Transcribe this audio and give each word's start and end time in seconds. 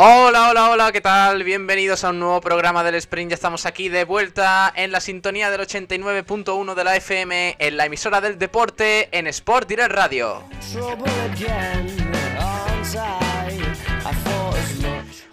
Hola, 0.00 0.50
hola, 0.50 0.70
hola, 0.70 0.92
¿qué 0.92 1.00
tal? 1.00 1.42
Bienvenidos 1.42 2.04
a 2.04 2.10
un 2.10 2.20
nuevo 2.20 2.40
programa 2.40 2.84
del 2.84 2.94
Sprint. 2.94 3.30
Ya 3.30 3.34
estamos 3.34 3.66
aquí 3.66 3.88
de 3.88 4.04
vuelta 4.04 4.72
en 4.76 4.92
la 4.92 5.00
sintonía 5.00 5.50
del 5.50 5.62
89.1 5.62 6.74
de 6.76 6.84
la 6.84 6.94
FM, 6.94 7.56
en 7.58 7.76
la 7.76 7.86
emisora 7.86 8.20
del 8.20 8.38
deporte, 8.38 9.08
en 9.10 9.26
Sport 9.26 9.68
Direct 9.68 9.90
Radio. 9.90 10.44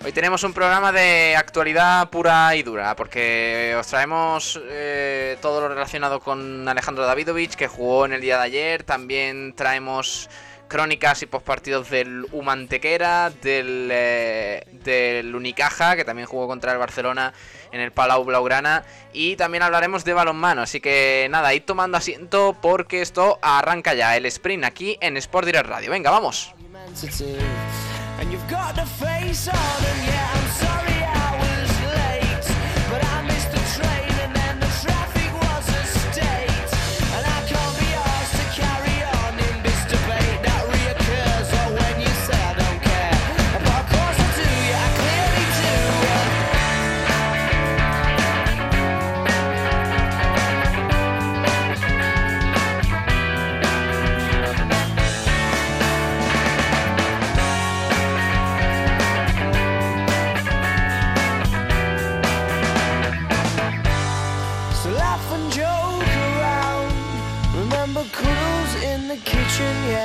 Hoy 0.04 0.12
tenemos 0.12 0.44
un 0.44 0.54
programa 0.54 0.92
de 0.92 1.36
actualidad 1.38 2.10
pura 2.10 2.56
y 2.56 2.64
dura, 2.64 2.96
porque 2.96 3.76
os 3.80 3.86
traemos 3.86 4.60
eh, 4.68 5.38
todo 5.44 5.62
lo 5.62 5.70
relacionado 5.70 6.20
con 6.20 6.68
Alejandro 6.68 7.06
Davidovich, 7.06 7.54
que 7.54 7.68
jugó 7.68 8.08
en 8.08 8.14
el 8.14 8.22
día 8.22 8.38
de 8.38 8.44
ayer. 8.46 8.84
También 8.84 9.54
traemos 9.56 10.28
crónicas 10.68 11.22
y 11.22 11.26
postpartidos 11.26 11.90
del 11.90 12.26
Humantequera, 12.32 13.30
del, 13.30 13.90
eh, 13.92 14.66
del 14.84 15.36
Unicaja, 15.36 15.96
que 15.96 16.06
también 16.06 16.28
jugó 16.28 16.48
contra 16.48 16.72
el 16.72 16.78
Barcelona 16.78 17.34
en 17.72 17.82
el 17.82 17.92
Palau 17.92 18.24
Blaugrana. 18.24 18.84
Y 19.14 19.36
también 19.36 19.64
hablaremos 19.64 20.06
de 20.06 20.14
balonmano. 20.14 20.62
Así 20.62 20.80
que 20.80 21.28
nada, 21.30 21.54
id 21.54 21.64
tomando 21.64 21.98
asiento 21.98 22.58
porque 22.62 23.02
esto 23.02 23.40
arranca 23.42 23.94
ya, 23.94 24.16
el 24.18 24.26
sprint 24.26 24.64
aquí 24.64 24.98
en 25.02 25.18
Sport 25.18 25.46
Direct 25.46 25.68
Radio. 25.68 25.92
Venga, 25.92 26.12
vamos. 26.12 26.54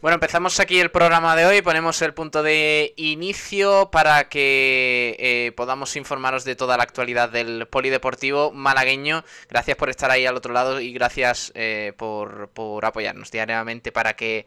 Bueno, 0.00 0.14
empezamos 0.14 0.58
aquí 0.60 0.80
el 0.80 0.90
programa 0.90 1.36
de 1.36 1.44
hoy, 1.44 1.60
ponemos 1.60 2.00
el 2.00 2.14
punto 2.14 2.42
de 2.42 2.94
inicio 2.96 3.90
para 3.92 4.30
que 4.30 5.14
eh, 5.18 5.52
podamos 5.54 5.94
informaros 5.94 6.44
de 6.44 6.56
toda 6.56 6.78
la 6.78 6.84
actualidad 6.84 7.28
del 7.28 7.66
polideportivo 7.66 8.50
malagueño. 8.50 9.24
Gracias 9.50 9.76
por 9.76 9.90
estar 9.90 10.10
ahí 10.10 10.24
al 10.24 10.38
otro 10.38 10.54
lado 10.54 10.80
y 10.80 10.94
gracias 10.94 11.52
eh, 11.54 11.92
por, 11.98 12.48
por 12.48 12.86
apoyarnos 12.86 13.30
diariamente 13.30 13.92
para 13.92 14.16
que, 14.16 14.46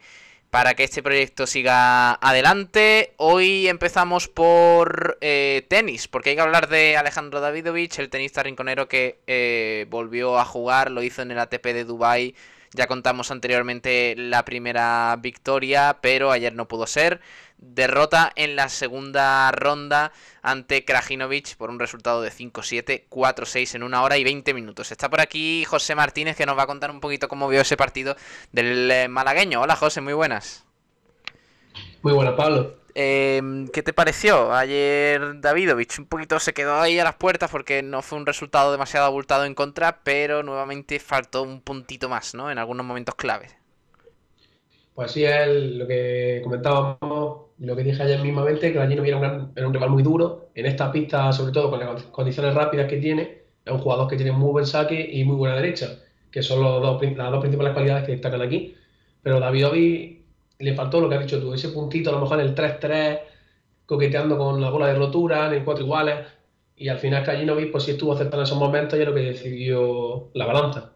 para 0.50 0.74
que 0.74 0.82
este 0.82 1.04
proyecto 1.04 1.46
siga 1.46 2.14
adelante. 2.14 3.12
Hoy 3.16 3.68
empezamos 3.68 4.26
por 4.26 5.18
eh, 5.20 5.64
tenis, 5.68 6.08
porque 6.08 6.30
hay 6.30 6.36
que 6.36 6.42
hablar 6.42 6.68
de 6.68 6.96
Alejandro 6.96 7.40
Davidovich, 7.40 8.00
el 8.00 8.10
tenista 8.10 8.42
rinconero 8.42 8.88
que 8.88 9.86
volvió 9.88 10.36
a 10.36 10.44
jugar, 10.44 10.90
lo 10.90 11.00
hizo 11.04 11.22
en 11.22 11.30
el 11.30 11.38
ATP 11.38 11.66
de 11.66 11.84
Dubai 11.84 12.34
ya 12.74 12.88
contamos 12.88 13.30
anteriormente 13.30 14.14
la 14.16 14.44
primera 14.44 15.16
victoria, 15.20 15.98
pero 16.00 16.32
ayer 16.32 16.54
no 16.54 16.68
pudo 16.68 16.86
ser. 16.86 17.20
Derrota 17.56 18.32
en 18.34 18.56
la 18.56 18.68
segunda 18.68 19.50
ronda 19.52 20.12
ante 20.42 20.84
Krajinovic 20.84 21.56
por 21.56 21.70
un 21.70 21.78
resultado 21.78 22.20
de 22.20 22.30
5-7, 22.30 23.04
4-6 23.08 23.76
en 23.76 23.84
una 23.84 24.02
hora 24.02 24.18
y 24.18 24.24
20 24.24 24.52
minutos. 24.52 24.90
Está 24.90 25.08
por 25.08 25.20
aquí 25.20 25.64
José 25.64 25.94
Martínez 25.94 26.36
que 26.36 26.46
nos 26.46 26.58
va 26.58 26.64
a 26.64 26.66
contar 26.66 26.90
un 26.90 27.00
poquito 27.00 27.28
cómo 27.28 27.48
vio 27.48 27.60
ese 27.60 27.76
partido 27.76 28.16
del 28.52 28.90
eh, 28.90 29.08
malagueño. 29.08 29.62
Hola 29.62 29.76
José, 29.76 30.00
muy 30.00 30.12
buenas. 30.12 30.64
Muy 32.02 32.12
buena, 32.12 32.36
Pablo. 32.36 32.83
Eh, 32.96 33.66
¿Qué 33.72 33.82
te 33.82 33.92
pareció 33.92 34.52
ayer 34.52 35.40
Davidovich? 35.40 35.98
Un 35.98 36.06
poquito 36.06 36.38
se 36.38 36.54
quedó 36.54 36.80
ahí 36.80 36.98
a 36.98 37.04
las 37.04 37.16
puertas 37.16 37.50
porque 37.50 37.82
no 37.82 38.02
fue 38.02 38.18
un 38.18 38.26
resultado 38.26 38.70
demasiado 38.70 39.06
abultado 39.06 39.44
en 39.44 39.54
contra, 39.54 40.00
pero 40.04 40.42
nuevamente 40.44 41.00
faltó 41.00 41.42
un 41.42 41.60
puntito 41.60 42.08
más, 42.08 42.34
¿no? 42.34 42.50
En 42.50 42.58
algunos 42.58 42.86
momentos 42.86 43.16
claves. 43.16 43.56
Pues 44.94 45.10
sí, 45.10 45.24
es 45.24 45.48
lo 45.48 45.88
que 45.88 46.40
comentábamos, 46.44 47.46
lo 47.58 47.76
que 47.76 47.82
dije 47.82 48.00
ayer 48.00 48.20
mismamente, 48.22 48.72
que 48.72 48.78
allí 48.78 48.94
no 48.94 49.04
era 49.04 49.16
un, 49.16 49.52
era 49.56 49.68
rival 49.68 49.90
muy 49.90 50.04
duro. 50.04 50.50
En 50.54 50.66
esta 50.66 50.92
pista, 50.92 51.32
sobre 51.32 51.52
todo 51.52 51.70
con 51.70 51.80
las 51.80 52.04
condiciones 52.04 52.54
rápidas 52.54 52.88
que 52.88 52.98
tiene, 52.98 53.42
es 53.64 53.72
un 53.72 53.80
jugador 53.80 54.08
que 54.08 54.16
tiene 54.16 54.30
muy 54.30 54.52
buen 54.52 54.66
saque 54.66 55.00
y 55.12 55.24
muy 55.24 55.34
buena 55.34 55.56
derecha, 55.56 55.98
que 56.30 56.42
son 56.42 56.62
las 56.62 56.80
dos 56.80 57.00
principales 57.00 57.72
cualidades 57.72 58.04
que 58.04 58.12
destacan 58.12 58.42
aquí. 58.42 58.76
Pero 59.20 59.40
Davidovic 59.40 60.23
le 60.64 60.74
faltó 60.74 61.00
lo 61.00 61.08
que 61.08 61.16
has 61.16 61.22
dicho 61.22 61.40
tú, 61.40 61.54
ese 61.54 61.68
puntito 61.68 62.10
a 62.10 62.14
lo 62.14 62.20
mejor 62.20 62.40
en 62.40 62.46
el 62.46 62.54
3-3, 62.54 63.20
coqueteando 63.86 64.38
con 64.38 64.60
la 64.60 64.70
bola 64.70 64.88
de 64.88 64.94
rotura, 64.94 65.46
en 65.46 65.54
el 65.54 65.64
4 65.64 65.84
iguales, 65.84 66.26
y 66.76 66.88
al 66.88 66.98
final 66.98 67.22
Krajinovic 67.22 67.70
pues 67.70 67.84
sí 67.84 67.92
estuvo 67.92 68.12
acertado 68.12 68.42
en 68.42 68.46
esos 68.46 68.58
momentos 68.58 68.98
y 68.98 69.02
es 69.02 69.08
lo 69.08 69.14
que 69.14 69.20
decidió 69.20 70.30
la 70.34 70.46
balanza. 70.46 70.94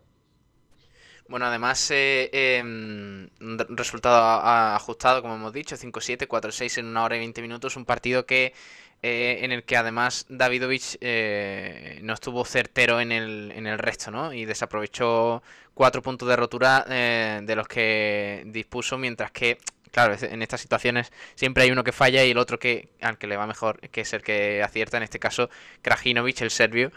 Bueno, 1.28 1.44
además, 1.44 1.90
eh, 1.90 2.60
un 2.62 3.30
resultado 3.76 4.16
ajustado, 4.16 5.20
como 5.20 5.34
hemos 5.34 5.52
dicho, 5.52 5.76
5-7, 5.76 6.26
4-6 6.26 6.78
en 6.78 6.86
una 6.86 7.04
hora 7.04 7.16
y 7.16 7.18
20 7.18 7.42
minutos. 7.42 7.76
Un 7.76 7.84
partido 7.84 8.24
que 8.24 8.54
eh, 9.02 9.40
en 9.42 9.52
el 9.52 9.64
que 9.64 9.76
además 9.76 10.26
Davidovich 10.28 10.96
eh, 11.00 12.00
no 12.02 12.14
estuvo 12.14 12.44
certero 12.44 13.00
en 13.00 13.12
el, 13.12 13.52
en 13.54 13.66
el 13.66 13.78
resto, 13.78 14.10
¿no? 14.10 14.32
Y 14.32 14.44
desaprovechó 14.44 15.42
cuatro 15.74 16.02
puntos 16.02 16.28
de 16.28 16.36
rotura 16.36 16.84
eh, 16.88 17.40
de 17.44 17.56
los 17.56 17.68
que 17.68 18.42
dispuso, 18.46 18.98
mientras 18.98 19.30
que, 19.30 19.58
claro, 19.92 20.14
es- 20.14 20.22
en 20.24 20.42
estas 20.42 20.60
situaciones 20.60 21.12
siempre 21.36 21.62
hay 21.64 21.70
uno 21.70 21.84
que 21.84 21.92
falla 21.92 22.24
y 22.24 22.30
el 22.32 22.38
otro 22.38 22.58
que 22.58 22.90
al 23.00 23.18
que 23.18 23.26
le 23.28 23.36
va 23.36 23.46
mejor, 23.46 23.80
que 23.90 24.00
es 24.02 24.12
el 24.12 24.22
que 24.22 24.62
acierta, 24.62 24.96
en 24.96 25.04
este 25.04 25.18
caso 25.20 25.48
Krajinovic, 25.82 26.40
el 26.42 26.50
serbio, 26.50 26.90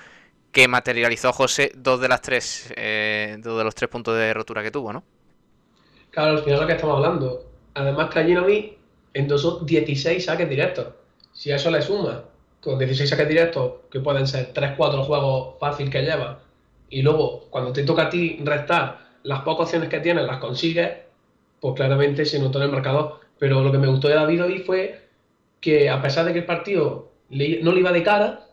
que 0.51 0.67
materializó 0.67 1.33
José 1.33 1.71
dos 1.75 2.01
de 2.01 2.09
las 2.09 2.21
tres, 2.21 2.73
dos 3.39 3.57
de 3.57 3.63
los 3.63 3.75
tres 3.75 3.89
puntos 3.89 4.17
de 4.17 4.33
rotura 4.33 4.63
que 4.63 4.71
tuvo, 4.71 4.93
¿no? 4.93 5.03
Claro, 6.09 6.31
al 6.37 6.43
final 6.43 6.61
lo 6.61 6.67
que 6.67 6.73
estamos 6.73 6.97
hablando. 6.97 7.45
Además, 7.73 8.09
Krajinovic 8.11 8.77
endosó 9.13 9.59
16 9.61 10.25
saques 10.25 10.49
directos. 10.49 10.87
Si 11.41 11.51
a 11.51 11.55
eso 11.55 11.71
le 11.71 11.81
sumas 11.81 12.19
con 12.59 12.77
16 12.77 13.09
saques 13.09 13.27
directos, 13.27 13.71
que 13.89 13.99
pueden 13.99 14.27
ser 14.27 14.53
3-4 14.53 15.03
juegos 15.03 15.55
fácil 15.59 15.89
que 15.89 16.03
lleva, 16.03 16.43
y 16.87 17.01
luego 17.01 17.47
cuando 17.49 17.73
te 17.73 17.81
toca 17.81 18.03
a 18.03 18.09
ti 18.11 18.39
restar 18.43 18.99
las 19.23 19.41
pocas 19.41 19.63
opciones 19.63 19.89
que 19.89 19.99
tienes, 20.01 20.27
las 20.27 20.37
consigues, 20.37 20.91
pues 21.59 21.73
claramente 21.73 22.25
se 22.25 22.37
notó 22.37 22.59
en 22.59 22.65
el 22.65 22.71
marcador. 22.71 23.21
Pero 23.39 23.63
lo 23.63 23.71
que 23.71 23.79
me 23.79 23.87
gustó 23.87 24.07
de 24.07 24.13
David 24.13 24.61
fue 24.63 25.09
que 25.59 25.89
a 25.89 25.99
pesar 25.99 26.25
de 26.25 26.33
que 26.33 26.39
el 26.39 26.45
partido 26.45 27.11
no 27.29 27.71
le 27.71 27.79
iba 27.79 27.91
de 27.91 28.03
cara, 28.03 28.45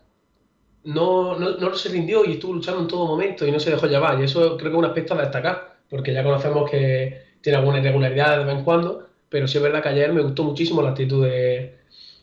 no, 0.85 1.39
no, 1.39 1.59
no 1.59 1.75
se 1.75 1.91
rindió 1.91 2.25
y 2.25 2.33
estuvo 2.33 2.55
luchando 2.55 2.81
en 2.81 2.89
todo 2.89 3.05
momento 3.05 3.47
y 3.47 3.53
no 3.53 3.61
se 3.61 3.71
dejó 3.71 3.87
llevar. 3.87 4.19
Y 4.19 4.25
eso 4.25 4.57
creo 4.57 4.71
que 4.71 4.77
es 4.77 4.79
un 4.79 4.87
aspecto 4.87 5.13
a 5.13 5.21
destacar, 5.21 5.77
porque 5.91 6.15
ya 6.15 6.25
conocemos 6.25 6.71
que 6.71 7.21
tiene 7.43 7.59
alguna 7.59 7.81
irregularidad 7.81 8.39
de 8.39 8.45
vez 8.45 8.57
en 8.57 8.65
cuando, 8.65 9.09
pero 9.29 9.47
sí 9.47 9.59
es 9.59 9.63
verdad 9.63 9.83
que 9.83 9.91
ayer 9.91 10.11
me 10.11 10.23
gustó 10.23 10.43
muchísimo 10.43 10.81
la 10.81 10.93
actitud 10.93 11.27
de, 11.27 11.78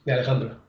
de 0.05 0.13
Alejandro. 0.13 0.65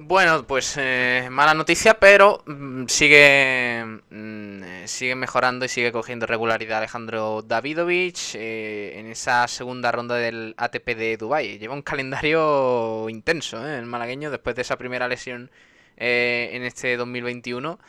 Bueno, 0.00 0.46
pues 0.46 0.76
eh, 0.78 1.26
mala 1.30 1.54
noticia, 1.54 1.98
pero 1.98 2.42
mm, 2.46 2.86
sigue 2.86 3.84
mm, 4.10 4.62
eh, 4.62 4.82
sigue 4.86 5.16
mejorando 5.16 5.64
y 5.64 5.68
sigue 5.68 5.90
cogiendo 5.90 6.26
regularidad 6.26 6.78
Alejandro 6.78 7.42
Davidovich 7.42 8.36
eh, 8.36 8.98
en 9.00 9.06
esa 9.06 9.48
segunda 9.48 9.90
ronda 9.90 10.14
del 10.14 10.54
ATP 10.56 10.86
de 10.96 11.16
Dubai. 11.16 11.58
Lleva 11.58 11.74
un 11.74 11.82
calendario 11.82 13.08
intenso, 13.08 13.66
el 13.66 13.86
malagueño, 13.86 14.30
después 14.30 14.54
de 14.54 14.62
esa 14.62 14.76
primera 14.76 15.08
lesión 15.08 15.50
en 15.96 16.62
este 16.62 16.96
2021 16.96 17.80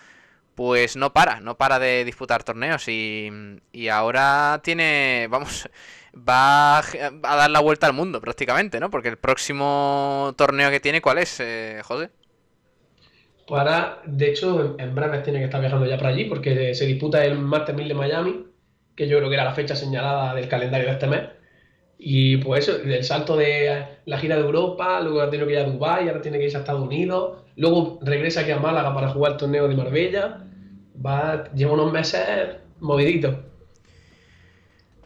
pues 0.55 0.97
no 0.97 1.13
para, 1.13 1.39
no 1.39 1.57
para 1.57 1.79
de 1.79 2.03
disputar 2.03 2.43
torneos 2.43 2.87
y, 2.89 3.29
y 3.71 3.87
ahora 3.87 4.59
tiene, 4.61 5.27
vamos, 5.29 5.69
va 6.15 6.79
a 6.79 7.35
dar 7.35 7.49
la 7.49 7.59
vuelta 7.59 7.87
al 7.87 7.93
mundo 7.93 8.21
prácticamente, 8.21 8.79
¿no? 8.79 8.89
Porque 8.89 9.09
el 9.09 9.17
próximo 9.17 10.33
torneo 10.37 10.69
que 10.69 10.79
tiene, 10.79 11.01
¿cuál 11.01 11.19
es, 11.19 11.39
eh, 11.39 11.81
José? 11.83 12.09
Pues 13.47 13.59
ahora, 13.59 14.01
de 14.05 14.29
hecho, 14.29 14.75
en 14.79 14.93
breve 14.93 15.19
tiene 15.19 15.39
que 15.39 15.45
estar 15.45 15.59
viajando 15.59 15.85
ya 15.87 15.97
para 15.97 16.09
allí 16.09 16.25
porque 16.25 16.75
se 16.75 16.85
disputa 16.85 17.25
el 17.25 17.39
Master 17.39 17.75
1000 17.75 17.87
de 17.87 17.93
Miami, 17.95 18.45
que 18.95 19.07
yo 19.07 19.17
creo 19.17 19.29
que 19.29 19.35
era 19.35 19.45
la 19.45 19.53
fecha 19.55 19.75
señalada 19.75 20.35
del 20.35 20.47
calendario 20.47 20.87
de 20.87 20.93
este 20.93 21.07
mes. 21.07 21.21
Y 21.97 22.37
pues 22.37 22.67
eso, 22.67 22.81
el 22.81 23.03
salto 23.03 23.35
de 23.35 23.85
la 24.05 24.17
gira 24.19 24.35
de 24.35 24.43
Europa, 24.43 25.01
luego 25.01 25.21
ha 25.21 25.29
tenido 25.29 25.47
que 25.47 25.53
ir 25.53 25.59
a 25.59 25.63
Dubái, 25.65 26.07
ahora 26.07 26.21
tiene 26.21 26.37
que 26.37 26.45
irse 26.45 26.57
a 26.57 26.61
Estados 26.61 26.81
Unidos, 26.81 27.43
luego 27.55 27.99
regresa 28.03 28.41
aquí 28.41 28.51
a 28.51 28.59
Málaga 28.59 28.93
para 28.93 29.09
jugar 29.09 29.33
el 29.33 29.37
torneo 29.37 29.67
de 29.67 29.75
Marbella. 29.75 30.45
Va, 31.05 31.51
lleva 31.53 31.73
unos 31.73 31.91
meses 31.91 32.57
moviditos. 32.79 33.35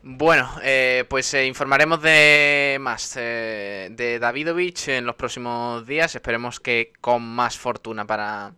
Bueno, 0.06 0.52
eh, 0.62 1.06
pues 1.08 1.34
eh, 1.34 1.46
informaremos 1.46 2.02
de 2.02 2.78
más 2.82 3.16
eh, 3.16 3.88
de 3.90 4.20
Davidovich 4.20 4.90
en 4.90 5.06
los 5.06 5.16
próximos 5.16 5.88
días. 5.88 6.14
Esperemos 6.14 6.60
que 6.60 6.92
con 7.00 7.24
más 7.24 7.58
fortuna 7.58 8.06
para, 8.06 8.52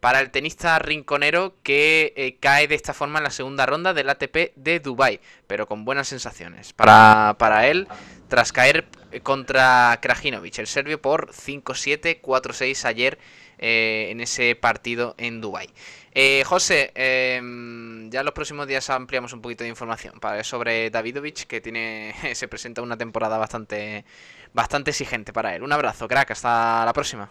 para 0.00 0.18
el 0.18 0.32
tenista 0.32 0.76
rinconero 0.80 1.54
que 1.62 2.36
cae 2.40 2.66
de 2.66 2.74
esta 2.74 2.94
forma 2.94 3.20
en 3.20 3.24
la 3.24 3.30
segunda 3.30 3.64
ronda 3.64 3.94
del 3.94 4.10
ATP 4.10 4.56
de 4.56 4.80
Dubai, 4.80 5.20
pero 5.46 5.68
con 5.68 5.84
buenas 5.84 6.08
sensaciones 6.08 6.72
para, 6.72 7.36
para 7.38 7.68
él 7.68 7.86
tras 8.26 8.52
caer 8.52 8.88
contra 9.22 9.96
Krajinovic, 10.02 10.58
el 10.58 10.66
serbio, 10.66 11.00
por 11.00 11.30
5-7, 11.30 12.20
4-6 12.20 12.84
ayer 12.86 13.18
en 13.58 14.20
ese 14.20 14.54
partido 14.54 15.14
en 15.18 15.40
Dubai. 15.40 15.68
Eh, 16.12 16.42
José, 16.44 16.92
em, 16.94 18.10
ya 18.10 18.20
en 18.20 18.26
los 18.26 18.34
próximos 18.34 18.66
días 18.66 18.90
ampliamos 18.90 19.32
un 19.32 19.40
poquito 19.40 19.64
de 19.64 19.70
información 19.70 20.14
sobre 20.42 20.90
Davidovich, 20.90 21.46
que 21.46 21.60
tiene 21.60 22.14
se 22.34 22.48
presenta 22.48 22.82
una 22.82 22.96
temporada 22.96 23.38
bastante, 23.38 24.04
bastante 24.52 24.90
exigente 24.90 25.32
para 25.32 25.54
él. 25.54 25.62
Un 25.62 25.72
abrazo, 25.72 26.08
crack, 26.08 26.32
hasta 26.32 26.84
la 26.84 26.92
próxima. 26.92 27.30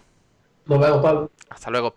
Nos 0.68 0.80
vemos, 0.80 1.02
Pablo. 1.02 1.32
Hasta 1.50 1.72
luego. 1.72 1.96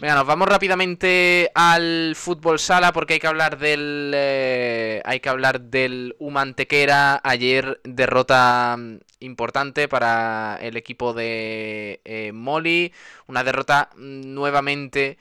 Venga, 0.00 0.14
nos 0.14 0.26
vamos 0.26 0.48
rápidamente 0.48 1.50
al 1.54 2.14
fútbol 2.14 2.60
sala 2.60 2.92
porque 2.92 3.14
hay 3.14 3.20
que 3.20 3.26
hablar 3.26 3.58
del 3.58 4.12
eh, 4.14 5.02
hay 5.04 5.18
que 5.18 5.28
hablar 5.28 5.60
del 5.60 6.14
Humantequera. 6.20 7.20
Ayer 7.24 7.80
derrota 7.82 8.76
mm, 8.78 8.98
importante 9.20 9.88
para 9.88 10.56
el 10.62 10.76
equipo 10.76 11.14
de 11.14 12.00
eh, 12.04 12.30
Molly, 12.32 12.92
una 13.26 13.42
derrota 13.42 13.90
mm, 13.96 14.34
nuevamente 14.34 15.18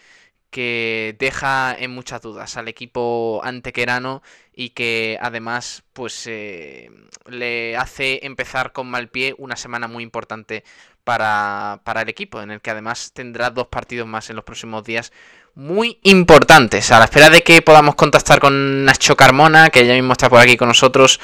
que 0.51 1.15
deja 1.19 1.75
en 1.77 1.91
muchas 1.91 2.21
dudas 2.21 2.55
al 2.57 2.67
equipo 2.67 3.41
antequerano 3.43 4.21
y 4.53 4.69
que 4.69 5.17
además 5.21 5.83
pues 5.93 6.25
eh, 6.27 6.89
le 7.25 7.75
hace 7.77 8.25
empezar 8.25 8.73
con 8.73 8.87
mal 8.87 9.09
pie 9.09 9.35
una 9.37 9.55
semana 9.55 9.87
muy 9.87 10.03
importante 10.03 10.63
para, 11.07 11.79
para, 11.85 12.01
el 12.01 12.09
equipo, 12.09 12.41
en 12.41 12.51
el 12.51 12.59
que 12.59 12.69
además 12.69 13.11
tendrá 13.13 13.49
dos 13.49 13.67
partidos 13.67 14.05
más 14.05 14.29
en 14.29 14.35
los 14.35 14.43
próximos 14.43 14.83
días 14.83 15.13
muy 15.55 15.99
importantes. 16.03 16.91
A 16.91 16.99
la 16.99 17.05
espera 17.05 17.29
de 17.29 17.43
que 17.43 17.61
podamos 17.61 17.95
contactar 17.95 18.41
con 18.41 18.83
Nacho 18.83 19.15
Carmona, 19.15 19.69
que 19.69 19.87
ya 19.87 19.93
mismo 19.93 20.11
está 20.11 20.29
por 20.29 20.41
aquí 20.41 20.57
con 20.57 20.67
nosotros, 20.67 21.21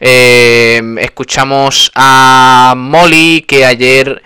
eh, 0.00 0.82
escuchamos 0.98 1.92
a 1.94 2.74
Molly, 2.76 3.42
que 3.46 3.64
ayer 3.64 4.20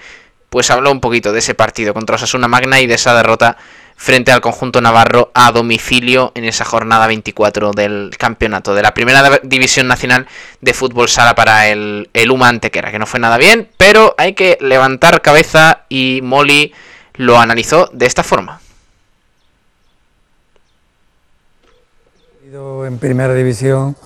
pues 0.48 0.70
habló 0.70 0.90
un 0.90 1.00
poquito 1.00 1.34
de 1.34 1.40
ese 1.40 1.54
partido 1.54 1.92
contra 1.92 2.16
Osasuna 2.16 2.48
Magna 2.48 2.80
y 2.80 2.86
de 2.86 2.94
esa 2.94 3.14
derrota 3.14 3.58
frente 3.96 4.32
al 4.32 4.41
conjunto 4.41 4.81
navarro 4.81 5.31
a 5.35 5.52
domicilio 5.52 6.32
en 6.35 6.44
esa 6.44 6.64
jornada 6.64 7.06
24 7.06 7.73
del 7.73 8.11
campeonato 8.19 8.75
de 8.75 8.82
la 8.82 8.94
primera 8.94 9.41
división 9.43 9.88
nacional 9.88 10.26
de 10.61 10.75
fútbol 10.75 11.08
sala 11.08 11.35
para 11.35 11.69
el, 11.69 12.11
el 12.12 12.31
Uma 12.31 12.49
Antequera, 12.49 12.91
que 12.91 12.99
no 12.99 13.06
fue 13.06 13.20
nada 13.20 13.38
bien, 13.38 13.69
pero 13.76 14.14
hay 14.19 14.35
que 14.35 14.58
levantar 14.61 15.23
cabeza 15.23 15.82
y 15.88 16.20
Molly 16.23 16.75
lo 17.14 17.38
analizó 17.38 17.88
de 17.93 18.06
esta 18.06 18.23
forma. 18.23 18.61
En 22.87 22.99
primera 22.99 23.35
división, 23.35 23.96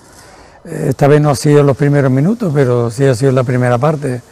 eh, 0.65 0.87
esta 0.89 1.07
vez 1.07 1.21
no 1.21 1.31
ha 1.31 1.35
sido 1.35 1.63
los 1.63 1.77
primeros 1.77 2.11
minutos, 2.11 2.51
pero 2.55 2.91
sí 2.91 3.05
ha 3.05 3.15
sido 3.15 3.31
la 3.33 3.45
primera 3.45 3.77
parte 3.77 4.23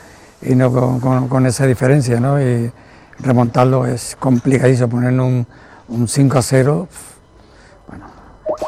y 0.40 0.54
no 0.54 0.72
con, 0.72 1.28
con, 1.28 1.44
esa 1.44 1.66
diferencia, 1.66 2.18
¿no? 2.18 2.40
Y, 2.40 2.72
remontarlo 3.18 3.86
es 3.86 4.16
complicadísimo, 4.18 4.88
poner 4.88 5.18
un, 5.20 5.46
un 5.88 6.08
5 6.08 6.38
a 6.38 6.42
0, 6.42 6.88
bueno, 7.88 8.06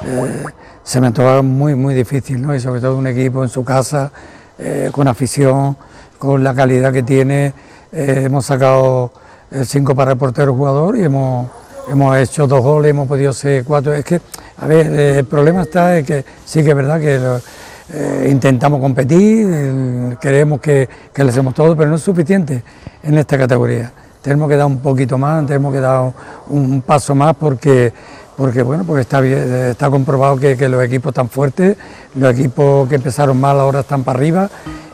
eh, 0.04 0.44
se 0.82 1.00
me 1.00 1.08
antoja 1.08 1.42
muy, 1.42 1.74
muy 1.74 1.94
difícil, 1.94 2.40
¿no? 2.40 2.54
Y 2.54 2.60
sobre 2.60 2.80
todo 2.80 2.96
un 2.96 3.06
equipo 3.06 3.42
en 3.42 3.48
su 3.48 3.64
casa, 3.64 4.10
eh, 4.58 4.90
con 4.92 5.08
afición, 5.08 5.76
con 6.18 6.42
la 6.42 6.54
calidad 6.54 6.92
que 6.92 7.02
tiene, 7.02 7.52
eh, 7.92 8.22
hemos 8.24 8.46
sacado 8.46 9.12
5 9.50 9.94
para 9.94 10.12
el 10.12 10.18
portero 10.18 10.54
jugador 10.54 10.96
y 10.96 11.04
hemos, 11.04 11.48
hemos 11.90 12.16
hecho 12.16 12.46
dos 12.46 12.62
goles, 12.62 12.90
hemos 12.90 13.08
podido 13.08 13.32
ser 13.32 13.64
cuatro. 13.64 13.94
Es 13.94 14.04
que, 14.04 14.20
a 14.58 14.66
ver, 14.66 14.86
el 14.86 15.24
problema 15.24 15.62
está 15.62 15.98
en 15.98 16.04
que 16.04 16.24
sí 16.44 16.62
que 16.62 16.70
es 16.70 16.76
verdad 16.76 17.00
que 17.00 18.28
intentamos 18.28 18.80
competir, 18.80 20.18
queremos 20.20 20.60
que, 20.60 20.86
que 21.14 21.24
le 21.24 21.30
hacemos 21.30 21.54
todo, 21.54 21.74
pero 21.74 21.88
no 21.88 21.96
es 21.96 22.02
suficiente 22.02 22.62
en 23.02 23.16
esta 23.16 23.38
categoría 23.38 23.90
tenemos 24.22 24.48
que 24.48 24.56
dar 24.56 24.66
un 24.66 24.78
poquito 24.78 25.18
más, 25.18 25.46
tenemos 25.46 25.72
que 25.72 25.80
dar 25.80 26.12
un, 26.48 26.82
paso 26.82 27.14
más 27.14 27.34
porque, 27.36 27.92
porque 28.36 28.62
bueno, 28.62 28.84
porque 28.84 29.02
está, 29.02 29.24
está 29.24 29.90
comprobado 29.90 30.36
que, 30.36 30.68
los 30.68 30.82
equipos 30.84 31.10
están 31.10 31.28
fuertes, 31.28 31.76
los 32.14 32.32
equipos 32.32 32.88
que 32.88 32.96
empezaron 32.96 33.40
mal 33.40 33.58
ahora 33.58 33.80
están 33.80 34.04
para 34.04 34.18
arriba 34.18 34.50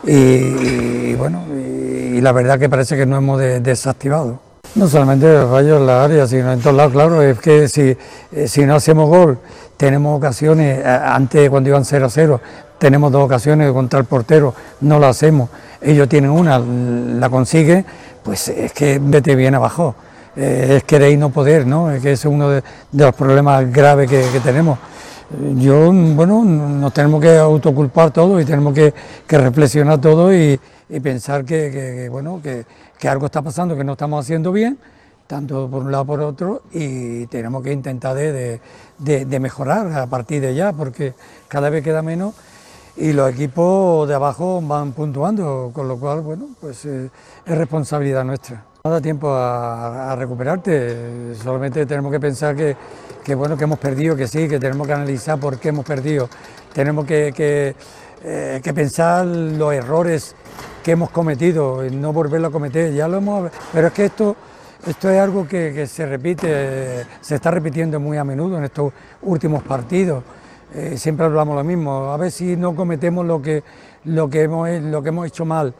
y, 0.06 1.14
bueno, 1.14 1.44
y, 1.54 2.20
la 2.20 2.32
verdad 2.32 2.58
que 2.58 2.68
parece 2.68 2.96
que 2.96 3.06
no 3.06 3.16
hemos 3.16 3.38
desactivado. 3.38 4.38
No 4.76 4.88
solamente 4.88 5.32
los 5.32 5.50
fallos 5.50 5.78
en 5.78 5.86
la 5.86 6.04
área, 6.04 6.26
sino 6.26 6.52
en 6.52 6.60
todos 6.60 6.74
lados, 6.74 6.92
claro, 6.92 7.22
es 7.22 7.38
que 7.38 7.68
si, 7.68 7.96
eh, 8.32 8.48
si 8.48 8.64
no 8.66 8.74
hacemos 8.74 9.08
gol, 9.08 9.38
tenemos 9.76 10.16
ocasiones, 10.16 10.78
eh, 10.78 10.84
antes 10.84 11.48
cuando 11.48 11.68
iban 11.68 11.84
0 11.84 12.06
a 12.06 12.10
0, 12.10 12.40
tenemos 12.84 13.10
dos 13.10 13.24
ocasiones 13.24 13.72
contra 13.72 13.98
el 13.98 14.04
portero, 14.04 14.52
no 14.82 14.98
lo 14.98 15.06
hacemos, 15.06 15.48
ellos 15.80 16.06
tienen 16.06 16.30
una, 16.30 16.58
la 16.58 17.30
consiguen, 17.30 17.82
pues 18.22 18.48
es 18.48 18.74
que 18.74 19.00
vete 19.02 19.34
bien 19.34 19.54
abajo, 19.54 19.94
eh, 20.36 20.74
es 20.76 20.84
querer 20.84 21.16
no 21.16 21.30
poder, 21.30 21.66
¿no? 21.66 21.90
Es 21.90 22.02
que 22.02 22.12
ese 22.12 22.28
es 22.28 22.34
uno 22.34 22.50
de, 22.50 22.62
los 22.92 23.14
problemas 23.14 23.72
graves 23.72 24.10
que, 24.10 24.38
tenemos. 24.40 24.78
Yo, 25.56 25.90
bueno, 25.94 26.44
nos 26.44 26.92
tenemos 26.92 27.22
que 27.22 27.38
autoculpar 27.38 28.10
todo 28.10 28.38
y 28.38 28.44
tenemos 28.44 28.74
que, 28.74 28.92
reflexionar 29.28 29.98
todo 29.98 30.34
y, 30.34 30.60
pensar 31.02 31.46
que, 31.46 32.10
bueno, 32.12 32.42
que, 32.42 32.66
algo 33.08 33.24
está 33.24 33.40
pasando, 33.40 33.74
que 33.74 33.84
no 33.84 33.92
estamos 33.92 34.22
haciendo 34.22 34.52
bien, 34.52 34.76
tanto 35.26 35.70
por 35.70 35.84
un 35.84 35.90
lado 35.90 36.04
por 36.04 36.20
otro, 36.20 36.64
y 36.70 37.24
tenemos 37.28 37.62
que 37.62 37.72
intentar 37.72 38.14
de, 38.14 38.60
mejorar 39.40 39.90
a 39.90 40.06
partir 40.06 40.42
de 40.42 40.54
ya, 40.54 40.74
porque 40.74 41.14
cada 41.48 41.70
vez 41.70 41.82
queda 41.82 42.02
menos 42.02 42.34
y 42.96 43.12
los 43.12 43.32
equipos 43.32 44.08
de 44.08 44.14
abajo 44.14 44.60
van 44.62 44.92
puntuando, 44.92 45.70
con 45.74 45.88
lo 45.88 45.98
cual, 45.98 46.20
bueno, 46.20 46.48
pues 46.60 46.84
eh, 46.84 47.10
es 47.44 47.58
responsabilidad 47.58 48.24
nuestra. 48.24 48.64
No 48.84 48.90
da 48.90 49.00
tiempo 49.00 49.32
a, 49.34 50.14
recuperarte, 50.16 51.34
solamente 51.42 51.86
tenemos 51.86 52.12
que 52.12 52.20
pensar 52.20 52.54
que, 52.54 53.34
bueno, 53.34 53.56
que 53.56 53.64
hemos 53.64 53.78
perdido, 53.78 54.14
que 54.14 54.28
sí, 54.28 54.46
que 54.46 54.60
tenemos 54.60 54.86
que 54.86 54.92
analizar 54.92 55.40
por 55.40 55.58
qué 55.58 55.70
hemos 55.70 55.84
perdido, 55.84 56.28
tenemos 56.72 57.04
que, 57.06 57.74
eh, 58.22 58.72
pensar 58.74 59.26
los 59.26 59.72
errores 59.72 60.36
que 60.82 60.92
hemos 60.92 61.10
cometido 61.10 61.82
no 61.90 62.12
volverlo 62.12 62.48
a 62.48 62.50
cometer, 62.50 62.92
ya 62.92 63.08
lo 63.08 63.16
hemos, 63.18 63.50
pero 63.72 63.88
es 63.88 63.92
que 63.92 64.04
esto... 64.06 64.36
Esto 64.86 65.08
es 65.08 65.18
algo 65.18 65.48
que 65.48 65.86
se 65.86 66.04
repite, 66.04 67.06
se 67.22 67.36
está 67.36 67.50
repitiendo 67.50 67.98
muy 67.98 68.18
a 68.18 68.24
menudo 68.24 68.58
en 68.58 68.64
estos 68.64 68.92
últimos 69.22 69.62
partidos. 69.62 70.22
Eh, 70.74 70.98
siempre 70.98 71.24
hablamos 71.26 71.54
lo 71.54 71.62
mismo, 71.62 72.10
a 72.10 72.16
ver 72.16 72.32
si 72.32 72.56
no 72.56 72.74
cometemos 72.74 73.24
lo 73.24 73.40
que, 73.40 73.62
lo 74.06 74.28
que, 74.28 74.42
hemos, 74.42 74.68
lo 74.82 75.02
que 75.04 75.10
hemos 75.10 75.26
hecho 75.28 75.44
mal. 75.44 75.72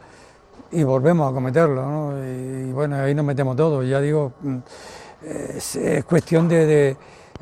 Y 0.71 0.83
volvemos 0.83 1.29
a 1.29 1.33
cometerlo, 1.33 2.13
y, 2.23 2.71
bueno, 2.71 2.95
ahí 2.95 3.13
nos 3.13 3.25
metemos 3.25 3.57
todos, 3.57 3.85
ya 3.85 3.99
digo, 3.99 4.31
mm, 4.41 4.57
es, 5.25 6.05
cuestión 6.05 6.47
de, 6.47 6.91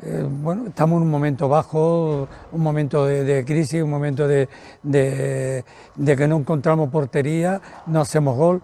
eh, 0.02 0.26
bueno, 0.28 0.66
estamos 0.66 0.96
en 0.96 1.02
un 1.04 1.10
momento 1.10 1.48
bajo, 1.48 2.26
un 2.50 2.60
momento 2.60 3.06
de, 3.06 3.44
crisis, 3.44 3.82
un 3.84 3.90
momento 3.90 4.26
de, 4.26 4.48
de, 4.82 5.64
que 6.16 6.26
no 6.26 6.38
encontramos 6.38 6.90
portería, 6.90 7.60
no 7.86 8.00
hacemos 8.00 8.36
gol, 8.36 8.62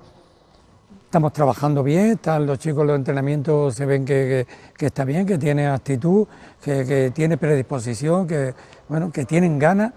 estamos 1.10 1.32
trabajando 1.32 1.82
bien, 1.82 2.12
están 2.12 2.46
los 2.46 2.60
chicos 2.60 2.86
los 2.86 2.94
entrenamientos 2.94 3.74
se 3.74 3.84
ven 3.84 4.04
que, 4.04 4.46
está 4.78 5.04
bien, 5.04 5.26
que 5.26 5.38
tiene 5.38 5.66
actitud, 5.66 6.24
que, 6.62 6.84
que, 6.86 7.10
tiene 7.10 7.36
predisposición, 7.36 8.28
que 8.28 8.54
bueno, 8.88 9.10
que 9.10 9.24
tienen 9.24 9.58
ganas, 9.58 9.92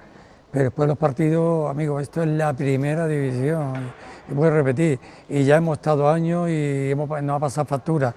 pero 0.49 0.63
después 0.65 0.87
los 0.87 0.97
partidos, 0.97 1.69
amigos, 1.69 2.01
esto 2.01 2.23
es 2.23 2.29
la 2.29 2.51
primera 2.53 3.05
división, 3.05 3.93
y 4.27 4.33
voy 4.33 4.47
a 4.47 4.51
repetir, 4.53 4.99
y 5.29 5.43
ya 5.43 5.57
hemos 5.57 5.77
estado 5.77 6.09
años 6.09 6.49
y 6.49 6.89
hemos, 6.89 7.07
nos 7.21 7.37
ha 7.37 7.39
pasado 7.39 7.67
factura, 7.67 8.15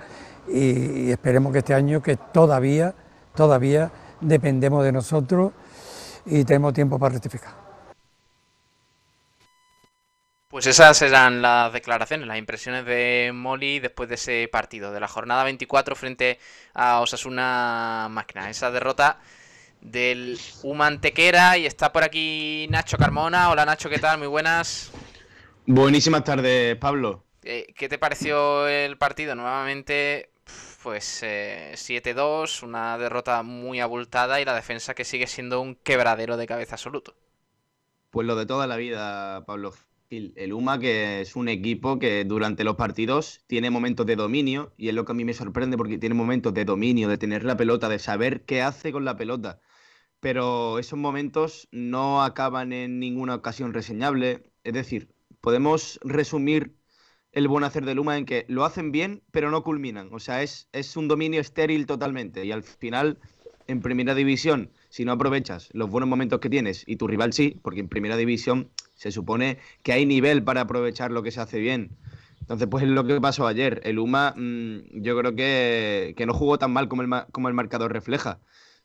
y, 0.48 1.08
y 1.08 1.10
esperemos 1.10 1.52
que 1.52 1.58
este 1.58 1.74
año 1.74 2.00
que 2.00 2.16
todavía, 2.16 2.94
todavía 3.34 3.90
dependemos 4.22 4.82
de 4.82 4.92
nosotros 4.92 5.52
y 6.24 6.44
tenemos 6.44 6.72
tiempo 6.72 6.98
para 6.98 7.12
rectificar. 7.12 7.65
Pues 10.56 10.64
esas 10.68 11.02
eran 11.02 11.42
las 11.42 11.70
declaraciones, 11.70 12.26
las 12.26 12.38
impresiones 12.38 12.86
de 12.86 13.30
Molly 13.34 13.78
después 13.78 14.08
de 14.08 14.14
ese 14.14 14.48
partido, 14.50 14.90
de 14.90 15.00
la 15.00 15.06
jornada 15.06 15.44
24 15.44 15.94
frente 15.94 16.38
a 16.72 17.00
Osasuna 17.00 18.08
Máquina. 18.10 18.48
Esa 18.48 18.70
derrota 18.70 19.18
del 19.82 20.38
Humantequera 20.62 21.58
y 21.58 21.66
está 21.66 21.92
por 21.92 22.04
aquí 22.04 22.66
Nacho 22.70 22.96
Carmona. 22.96 23.50
Hola 23.50 23.66
Nacho, 23.66 23.90
¿qué 23.90 23.98
tal? 23.98 24.16
Muy 24.16 24.28
buenas. 24.28 24.90
Buenísimas 25.66 26.24
tardes, 26.24 26.74
Pablo. 26.76 27.22
Eh, 27.42 27.66
¿Qué 27.76 27.90
te 27.90 27.98
pareció 27.98 28.66
el 28.66 28.96
partido? 28.96 29.34
Nuevamente, 29.34 30.30
pues 30.82 31.22
7-2, 31.22 32.62
eh, 32.62 32.64
una 32.64 32.96
derrota 32.96 33.42
muy 33.42 33.80
abultada 33.80 34.40
y 34.40 34.46
la 34.46 34.54
defensa 34.54 34.94
que 34.94 35.04
sigue 35.04 35.26
siendo 35.26 35.60
un 35.60 35.74
quebradero 35.74 36.38
de 36.38 36.46
cabeza 36.46 36.76
absoluto. 36.76 37.14
Pues 38.08 38.26
lo 38.26 38.36
de 38.36 38.46
toda 38.46 38.66
la 38.66 38.76
vida, 38.76 39.44
Pablo. 39.44 39.74
El 40.08 40.52
UMA, 40.52 40.78
que 40.78 41.20
es 41.20 41.34
un 41.34 41.48
equipo 41.48 41.98
que 41.98 42.24
durante 42.24 42.62
los 42.62 42.76
partidos 42.76 43.40
tiene 43.48 43.70
momentos 43.70 44.06
de 44.06 44.14
dominio, 44.14 44.72
y 44.76 44.88
es 44.88 44.94
lo 44.94 45.04
que 45.04 45.12
a 45.12 45.14
mí 45.14 45.24
me 45.24 45.34
sorprende 45.34 45.76
porque 45.76 45.98
tiene 45.98 46.14
momentos 46.14 46.54
de 46.54 46.64
dominio, 46.64 47.08
de 47.08 47.18
tener 47.18 47.44
la 47.44 47.56
pelota, 47.56 47.88
de 47.88 47.98
saber 47.98 48.44
qué 48.44 48.62
hace 48.62 48.92
con 48.92 49.04
la 49.04 49.16
pelota. 49.16 49.60
Pero 50.20 50.78
esos 50.78 50.98
momentos 50.98 51.68
no 51.72 52.22
acaban 52.22 52.72
en 52.72 53.00
ninguna 53.00 53.34
ocasión 53.34 53.74
reseñable. 53.74 54.44
Es 54.64 54.74
decir, 54.74 55.14
podemos 55.40 55.98
resumir 56.04 56.76
el 57.32 57.48
buen 57.48 57.64
hacer 57.64 57.84
del 57.84 57.98
UMA 57.98 58.18
en 58.18 58.26
que 58.26 58.46
lo 58.48 58.64
hacen 58.64 58.92
bien, 58.92 59.22
pero 59.32 59.50
no 59.50 59.64
culminan. 59.64 60.08
O 60.12 60.20
sea, 60.20 60.42
es, 60.42 60.68
es 60.72 60.96
un 60.96 61.08
dominio 61.08 61.40
estéril 61.40 61.84
totalmente. 61.86 62.44
Y 62.44 62.52
al 62.52 62.62
final, 62.62 63.18
en 63.66 63.82
primera 63.82 64.14
división, 64.14 64.70
si 64.88 65.04
no 65.04 65.12
aprovechas 65.12 65.68
los 65.72 65.90
buenos 65.90 66.08
momentos 66.08 66.40
que 66.40 66.48
tienes 66.48 66.84
y 66.86 66.96
tu 66.96 67.08
rival 67.08 67.32
sí, 67.32 67.58
porque 67.62 67.80
en 67.80 67.88
primera 67.88 68.16
división 68.16 68.70
se 68.96 69.12
supone 69.12 69.58
que 69.82 69.92
hay 69.92 70.04
nivel 70.06 70.42
para 70.42 70.62
aprovechar 70.62 71.12
lo 71.12 71.22
que 71.22 71.30
se 71.30 71.40
hace 71.40 71.60
bien. 71.60 71.96
Entonces, 72.40 72.68
pues 72.70 72.84
es 72.84 72.90
lo 72.90 73.04
que 73.04 73.20
pasó 73.20 73.46
ayer. 73.46 73.80
El 73.84 73.98
UMA, 73.98 74.34
mm, 74.36 75.02
yo 75.02 75.18
creo 75.18 75.34
que, 75.34 76.14
no 76.26 76.34
jugó 76.34 76.58
tan 76.58 76.72
mal 76.72 76.88
como 76.88 77.02
el, 77.02 77.10
como 77.32 77.48
el 77.48 77.54
marcador 77.54 77.92
refleja. 77.92 78.40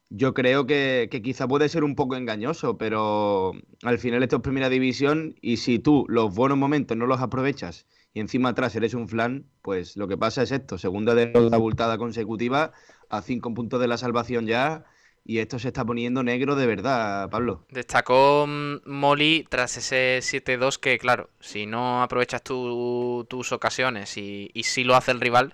Yo 0.09 0.33
creo 0.33 0.65
que, 0.65 1.07
que, 1.09 1.21
quizá 1.21 1.47
puede 1.47 1.69
ser 1.69 1.83
un 1.83 1.95
poco 1.95 2.15
engañoso, 2.15 2.77
pero 2.77 3.53
al 3.83 3.97
final 3.97 4.23
esto 4.23 4.37
es 4.37 4.41
primera 4.41 4.67
división 4.67 5.35
y 5.41 5.57
si 5.57 5.79
tú 5.79 6.05
los 6.09 6.35
buenos 6.35 6.57
momentos 6.57 6.97
no 6.97 7.05
los 7.05 7.21
aprovechas 7.21 7.85
y 8.13 8.19
encima 8.19 8.49
atrás 8.49 8.75
eres 8.75 8.93
un 8.93 9.07
flan, 9.07 9.45
pues 9.61 9.95
lo 9.95 10.07
que 10.07 10.17
pasa 10.17 10.43
es 10.43 10.51
esto, 10.51 10.77
segunda 10.77 11.15
derrota 11.15 11.55
abultada 11.55 11.97
consecutiva, 11.97 12.73
a 13.09 13.21
cinco 13.21 13.53
puntos 13.53 13.79
de 13.79 13.87
la 13.87 13.97
salvación 13.97 14.47
ya, 14.47 14.85
y 15.23 15.39
esto 15.39 15.59
se 15.59 15.67
está 15.67 15.85
poniendo 15.85 16.23
negro 16.23 16.55
de 16.55 16.65
verdad, 16.65 17.29
Pablo. 17.29 17.65
Destacó 17.69 18.45
mm, 18.47 18.77
Molly 18.85 19.45
tras 19.49 19.77
ese 19.77 20.19
7-2 20.19 20.79
que, 20.79 20.97
claro, 20.97 21.29
si 21.39 21.65
no 21.65 22.01
aprovechas 22.01 22.41
tus 22.43 23.51
ocasiones 23.51 24.17
y, 24.17 24.49
si 24.63 24.83
lo 24.83 24.95
hace 24.95 25.11
el 25.11 25.21
rival, 25.21 25.53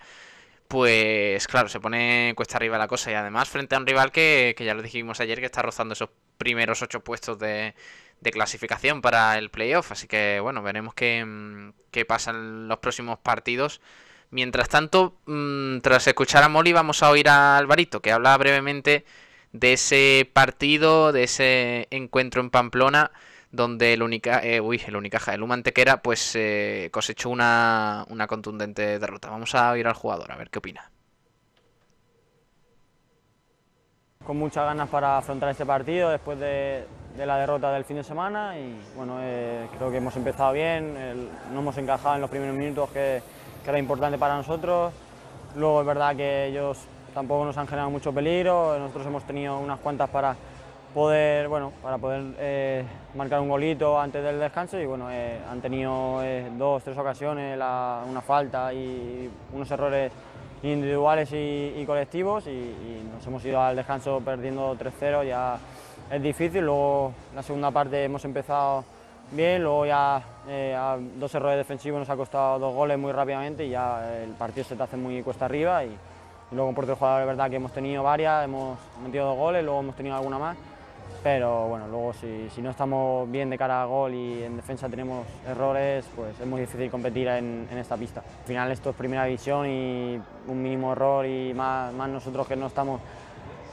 pues 0.67 1.47
claro, 1.47 1.69
se 1.69 1.79
pone 1.79 2.33
cuesta 2.35 2.57
arriba 2.57 2.77
la 2.77 2.87
cosa. 2.87 3.11
Y 3.11 3.15
además 3.15 3.49
frente 3.49 3.75
a 3.75 3.79
un 3.79 3.87
rival 3.87 4.11
que, 4.11 4.55
que 4.57 4.65
ya 4.65 4.73
lo 4.73 4.81
dijimos 4.81 5.19
ayer, 5.19 5.39
que 5.39 5.45
está 5.45 5.61
rozando 5.61 5.93
esos 5.93 6.09
primeros 6.37 6.81
ocho 6.81 7.03
puestos 7.03 7.37
de, 7.39 7.75
de 8.21 8.31
clasificación 8.31 9.01
para 9.01 9.37
el 9.37 9.49
playoff. 9.49 9.91
Así 9.91 10.07
que 10.07 10.39
bueno, 10.41 10.63
veremos 10.63 10.93
qué, 10.93 11.25
mm, 11.25 11.73
qué 11.91 12.05
pasa 12.05 12.31
en 12.31 12.67
los 12.69 12.79
próximos 12.79 13.19
partidos. 13.19 13.81
Mientras 14.29 14.69
tanto, 14.69 15.17
mm, 15.25 15.79
tras 15.79 16.07
escuchar 16.07 16.43
a 16.43 16.49
Molly, 16.49 16.73
vamos 16.73 17.03
a 17.03 17.09
oír 17.09 17.29
a 17.29 17.57
Alvarito, 17.57 18.01
que 18.01 18.11
habla 18.11 18.37
brevemente 18.37 19.05
de 19.53 19.73
ese 19.73 20.29
partido, 20.33 21.11
de 21.11 21.23
ese 21.23 21.87
encuentro 21.91 22.41
en 22.41 22.49
Pamplona, 22.49 23.11
donde 23.51 23.93
el 23.93 24.03
única, 24.03 24.39
eh, 24.43 24.59
uy, 24.59 24.81
el 24.85 24.95
Unicaja, 24.95 25.33
el 25.33 25.43
Humantequera, 25.43 26.01
pues 26.01 26.35
eh, 26.35 26.89
cosechó 26.91 27.29
una, 27.29 28.05
una 28.09 28.27
contundente 28.27 28.99
derrota. 28.99 29.29
Vamos 29.29 29.55
a 29.55 29.71
oír 29.71 29.87
al 29.87 29.93
jugador, 29.93 30.31
a 30.31 30.35
ver 30.35 30.49
qué 30.49 30.59
opina. 30.59 30.91
Con 34.25 34.37
muchas 34.37 34.65
ganas 34.65 34.89
para 34.89 35.17
afrontar 35.17 35.49
este 35.49 35.65
partido 35.65 36.09
después 36.09 36.37
de, 36.37 36.85
de 37.15 37.25
la 37.25 37.37
derrota 37.37 37.71
del 37.71 37.85
fin 37.85 37.97
de 37.97 38.03
semana 38.03 38.59
y 38.59 38.77
bueno, 38.95 39.17
eh, 39.21 39.67
creo 39.77 39.89
que 39.89 39.97
hemos 39.97 40.15
empezado 40.17 40.51
bien, 40.51 41.29
no 41.53 41.59
hemos 41.59 41.77
encajado 41.77 42.15
en 42.15 42.21
los 42.21 42.29
primeros 42.29 42.55
minutos 42.55 42.89
que, 42.89 43.21
que, 43.63 43.69
era 43.69 43.79
importante 43.79 44.17
para 44.17 44.35
nosotros. 44.35 44.91
Luego 45.55 45.79
es 45.79 45.87
verdad 45.87 46.15
que 46.15 46.47
ellos 46.47 46.77
tampoco 47.17 47.45
nos 47.45 47.57
han 47.57 47.65
generado 47.65 47.89
mucho 47.89 48.13
peligro, 48.13 48.77
nosotros 48.77 49.07
hemos 49.07 49.23
tenido 49.23 49.57
unas 49.57 49.79
cuantas 49.79 50.07
para 50.07 50.35
poder, 50.93 51.47
bueno, 51.47 51.73
para 51.81 51.97
poder 51.97 52.23
eh, 52.37 52.83
marcar 53.15 53.39
un 53.39 53.49
golito 53.49 53.99
antes 53.99 54.23
del 54.23 54.39
descanso 54.39 54.79
y 54.79 54.85
bueno, 54.85 55.07
eh, 55.09 55.39
han 55.49 55.59
tenido 55.59 56.21
dos, 56.59 56.83
tres 56.83 56.95
ocasiones, 56.95 57.55
una 57.55 58.21
falta 58.23 58.71
y 58.71 59.27
unos 59.51 59.71
errores 59.71 60.11
individuales 60.61 61.29
y, 61.33 61.83
colectivos 61.87 62.45
y, 62.45 63.01
nos 63.11 63.25
hemos 63.25 63.43
ido 63.45 63.59
al 63.59 63.75
descanso 63.75 64.21
perdiendo 64.23 64.77
3-0 64.77 65.25
ya 65.25 65.57
es 66.11 66.21
difícil, 66.21 66.65
luego 66.65 67.13
la 67.33 67.41
segunda 67.41 67.71
parte 67.71 68.03
hemos 68.03 68.23
empezado 68.25 68.85
bien, 69.31 69.63
luego 69.63 69.87
ya 69.87 70.21
eh, 70.47 70.77
dos 71.15 71.33
errores 71.33 71.57
defensivos 71.57 71.99
nos 71.99 72.09
ha 72.11 72.15
costado 72.15 72.59
dos 72.59 72.75
goles 72.75 72.99
muy 72.99 73.11
rápidamente 73.11 73.65
y 73.65 73.71
ya 73.71 74.21
el 74.21 74.33
partido 74.33 74.65
se 74.65 74.75
te 74.75 74.83
hace 74.83 74.97
muy 74.97 75.23
cuesta 75.23 75.45
arriba 75.45 75.83
luego 76.51 76.73
por 76.73 76.83
otro 76.85 76.95
jugador 76.95 77.21
es 77.21 77.27
verdad 77.27 77.49
que 77.49 77.55
hemos 77.57 77.71
tenido 77.71 78.03
varias, 78.03 78.45
hemos 78.45 78.77
metido 79.03 79.27
dos 79.27 79.37
goles, 79.37 79.63
luego 79.63 79.79
hemos 79.79 79.95
tenido 79.95 80.15
alguna 80.15 80.39
más, 80.39 80.57
pero 81.23 81.67
bueno, 81.67 81.87
luego 81.87 82.13
si, 82.13 82.61
no 82.61 82.69
estamos 82.69 83.29
bien 83.29 83.49
de 83.49 83.57
cara 83.57 83.81
a 83.81 83.85
gol 83.85 84.13
y 84.13 84.43
en 84.43 84.55
defensa 84.55 84.87
tenemos 84.87 85.25
errores, 85.47 86.07
pues 86.15 86.39
es 86.39 86.45
muy 86.45 86.61
difícil 86.61 86.89
competir 86.89 87.27
en, 87.27 87.67
en 87.69 87.77
esta 87.77 87.97
pista. 87.97 88.21
Al 88.21 88.45
final 88.45 88.71
esto 88.71 88.91
es 88.91 88.95
primera 88.95 89.25
división 89.25 89.67
y 89.67 90.21
un 90.47 90.61
mínimo 90.61 90.91
error 90.93 91.25
y 91.25 91.53
más, 91.53 91.93
más 91.93 92.09
nosotros 92.09 92.47
que 92.47 92.55
no 92.55 92.67
estamos 92.67 93.01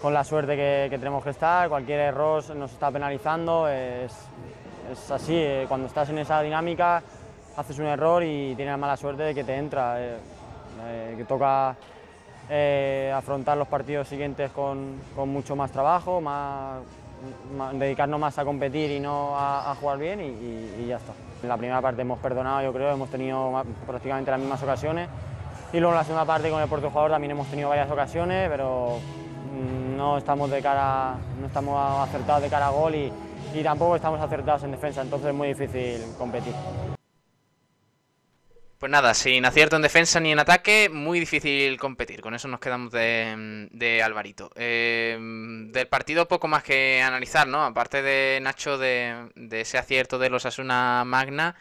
con 0.04 0.12
la 0.12 0.22
suerte 0.22 0.54
que, 0.54 0.98
tenemos 0.98 1.24
que 1.24 1.30
estar, 1.30 1.66
cualquier 1.68 2.00
error 2.00 2.44
nos 2.54 2.72
está 2.72 2.90
penalizando, 2.90 3.66
es, 3.68 4.12
es 4.92 5.10
así, 5.10 5.34
eh, 5.34 5.64
cuando 5.66 5.86
estás 5.86 6.10
en 6.10 6.18
esa 6.18 6.42
dinámica 6.42 7.02
haces 7.56 7.78
un 7.78 7.86
error 7.86 8.22
y 8.22 8.54
tienes 8.54 8.72
la 8.72 8.76
mala 8.76 8.98
suerte 8.98 9.22
de 9.22 9.34
que 9.34 9.44
te 9.44 9.56
entra, 9.56 9.98
eh, 9.98 10.16
eh, 10.86 11.14
que 11.16 11.24
toca 11.24 11.74
afrontar 13.14 13.56
los 13.56 13.68
partidos 13.68 14.08
siguientes 14.08 14.50
con, 14.50 14.98
mucho 15.26 15.56
más 15.56 15.70
trabajo, 15.70 16.20
más, 16.20 16.80
dedicarnos 17.74 18.20
más 18.20 18.38
a 18.38 18.44
competir 18.44 18.90
y 18.90 19.00
no 19.00 19.32
a, 19.36 19.74
jugar 19.80 19.98
bien 19.98 20.20
y, 20.20 20.86
ya 20.86 20.96
está. 20.96 21.12
En 21.42 21.48
la 21.48 21.56
primera 21.56 21.80
parte 21.82 22.02
hemos 22.02 22.18
perdonado, 22.20 22.62
yo 22.62 22.72
creo, 22.72 22.92
hemos 22.92 23.10
tenido 23.10 23.62
prácticamente 23.86 24.30
las 24.30 24.40
mismas 24.40 24.62
ocasiones 24.62 25.08
y 25.72 25.78
luego 25.78 25.92
en 25.92 25.98
la 25.98 26.04
segunda 26.04 26.24
parte 26.24 26.50
con 26.50 26.62
el 26.62 26.68
Puerto 26.68 26.88
Jugador 26.88 27.10
también 27.10 27.32
hemos 27.32 27.48
tenido 27.48 27.68
varias 27.68 27.90
ocasiones, 27.90 28.48
pero 28.48 28.98
no 29.96 30.18
estamos 30.18 30.50
de 30.50 30.62
cara, 30.62 31.16
no 31.40 31.46
estamos 31.46 32.08
acertados 32.08 32.42
de 32.42 32.48
cara 32.48 32.68
a 32.68 32.70
gol 32.70 32.94
y 32.94 33.12
tampoco 33.62 33.96
estamos 33.96 34.20
acertados 34.20 34.62
en 34.64 34.70
defensa, 34.70 35.02
entonces 35.02 35.28
es 35.28 35.34
muy 35.34 35.48
difícil 35.48 36.02
competir. 36.18 36.54
Pues 38.84 38.90
nada, 38.90 39.14
sin 39.14 39.46
acierto 39.46 39.76
en 39.76 39.80
defensa 39.80 40.20
ni 40.20 40.30
en 40.30 40.38
ataque, 40.38 40.90
muy 40.92 41.18
difícil 41.18 41.78
competir. 41.78 42.20
Con 42.20 42.34
eso 42.34 42.48
nos 42.48 42.60
quedamos 42.60 42.92
de, 42.92 44.02
Alvarito. 44.04 44.50
Eh, 44.56 45.16
del 45.72 45.88
partido 45.88 46.28
poco 46.28 46.48
más 46.48 46.62
que 46.62 47.00
analizar, 47.00 47.48
¿no? 47.48 47.64
Aparte 47.64 48.02
de 48.02 48.40
Nacho 48.42 48.76
de, 48.76 49.30
de 49.36 49.62
ese 49.62 49.78
acierto 49.78 50.18
de 50.18 50.28
los 50.28 50.44
Asuna 50.44 51.02
Magna, 51.06 51.54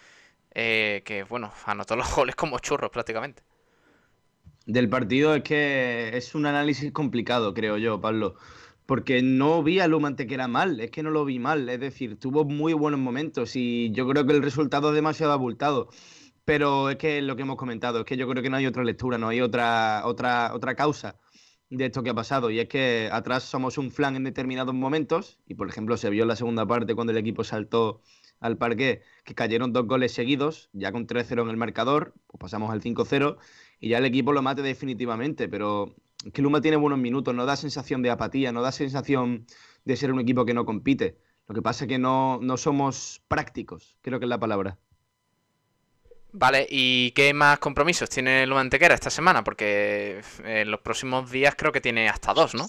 eh, 0.53 1.01
que 1.06 1.24
bueno, 1.24 1.53
anotó 1.65 1.96
los 1.96 2.13
goles 2.13 2.36
como 2.36 2.60
churros 2.60 2.92
prácticamente 2.92 3.42
del 4.65 4.89
partido 4.89 5.34
es 5.34 5.44
que 5.44 6.18
es 6.18 6.36
un 6.36 6.46
análisis 6.46 6.92
complicado, 6.92 7.53
creo 7.53 7.77
yo, 7.77 8.01
Pablo. 8.01 8.36
Porque 8.86 9.22
no 9.22 9.63
vi 9.63 9.80
a 9.80 9.88
Lumante 9.88 10.27
que 10.27 10.34
era 10.34 10.50
mal, 10.50 10.82
es 10.82 10.92
que 10.92 11.03
no 11.03 11.10
lo 11.10 11.24
vi 11.24 11.39
mal. 11.39 11.70
Es 11.70 11.80
decir, 11.80 12.20
tuvo 12.20 12.44
muy 12.44 12.74
buenos 12.74 13.00
momentos 13.00 13.56
y 13.56 13.92
yo 13.92 14.06
creo 14.10 14.25
que 14.25 14.34
el 14.34 14.44
resultado 14.44 14.89
es 14.89 14.96
demasiado 14.96 15.32
abultado. 15.32 15.88
Pero 16.45 16.89
es 16.89 16.97
que 16.97 17.21
lo 17.21 17.35
que 17.35 17.43
hemos 17.43 17.57
comentado, 17.57 18.00
es 18.00 18.05
que 18.05 18.17
yo 18.17 18.27
creo 18.27 18.43
que 18.43 18.50
no 18.50 18.57
hay 18.57 18.65
otra 18.65 18.83
lectura, 18.83 19.17
no 19.17 19.29
hay 19.29 19.41
otra, 19.41 20.01
otra, 20.05 20.53
otra 20.53 20.75
causa 20.75 21.19
de 21.69 21.85
esto 21.85 22.03
que 22.03 22.09
ha 22.12 22.13
pasado. 22.13 22.50
Y 22.50 22.59
es 22.59 22.67
que 22.67 23.09
atrás 23.12 23.43
somos 23.43 23.77
un 23.77 23.91
flan 23.91 24.15
en 24.15 24.23
determinados 24.23 24.73
momentos, 24.73 25.39
y 25.47 25.55
por 25.55 25.69
ejemplo 25.69 25.97
se 25.97 26.09
vio 26.09 26.23
en 26.23 26.29
la 26.29 26.35
segunda 26.35 26.65
parte 26.65 26.95
cuando 26.95 27.12
el 27.12 27.17
equipo 27.17 27.43
saltó 27.43 28.01
al 28.39 28.57
parque, 28.57 29.01
que 29.23 29.35
cayeron 29.35 29.71
dos 29.73 29.88
goles 29.88 30.13
seguidos, 30.13 30.69
ya 30.73 30.91
con 30.91 31.07
3-0 31.07 31.43
en 31.43 31.50
el 31.50 31.57
marcador, 31.57 32.13
pues 32.27 32.39
pasamos 32.39 32.71
al 32.71 32.81
5-0 32.81 33.38
y 33.79 33.89
ya 33.89 34.00
el 34.00 34.05
equipo 34.05 34.33
lo 34.33 34.41
mate 34.41 34.62
definitivamente, 34.62 35.47
pero 35.47 35.95
que 36.33 36.41
Luma 36.41 36.62
tiene 36.62 36.77
buenos 36.77 37.00
minutos, 37.00 37.33
no 37.33 37.45
da 37.45 37.55
sensación 37.55 38.01
de 38.01 38.12
apatía, 38.12 38.51
no 38.51 38.62
da 38.62 38.71
sensación 38.71 39.45
de 39.85 39.95
ser 39.95 40.12
un 40.12 40.19
equipo 40.19 40.45
que 40.45 40.53
no 40.53 40.65
compite. 40.65 41.17
Lo 41.47 41.55
que 41.55 41.62
pasa 41.62 41.85
es 41.85 41.89
que 41.89 42.00
no, 42.00 42.39
no 42.41 42.57
somos 42.57 43.21
prácticos, 43.27 43.97
creo 44.01 44.19
que 44.19 44.25
es 44.25 44.29
la 44.29 44.39
palabra. 44.39 44.79
Vale, 46.36 46.66
¿y 46.68 47.12
qué 47.12 47.32
más 47.32 47.60
compromisos 47.60 48.10
tiene 48.10 48.48
Luma 48.48 48.62
Antequera 48.62 48.96
esta 48.96 49.12
semana? 49.12 49.44
Porque 49.44 50.22
en 50.44 50.72
los 50.72 50.80
próximos 50.80 51.30
días 51.30 51.54
creo 51.56 51.72
que 51.72 51.80
tiene 51.80 52.10
hasta 52.10 52.34
dos, 52.34 52.56
¿no? 52.56 52.66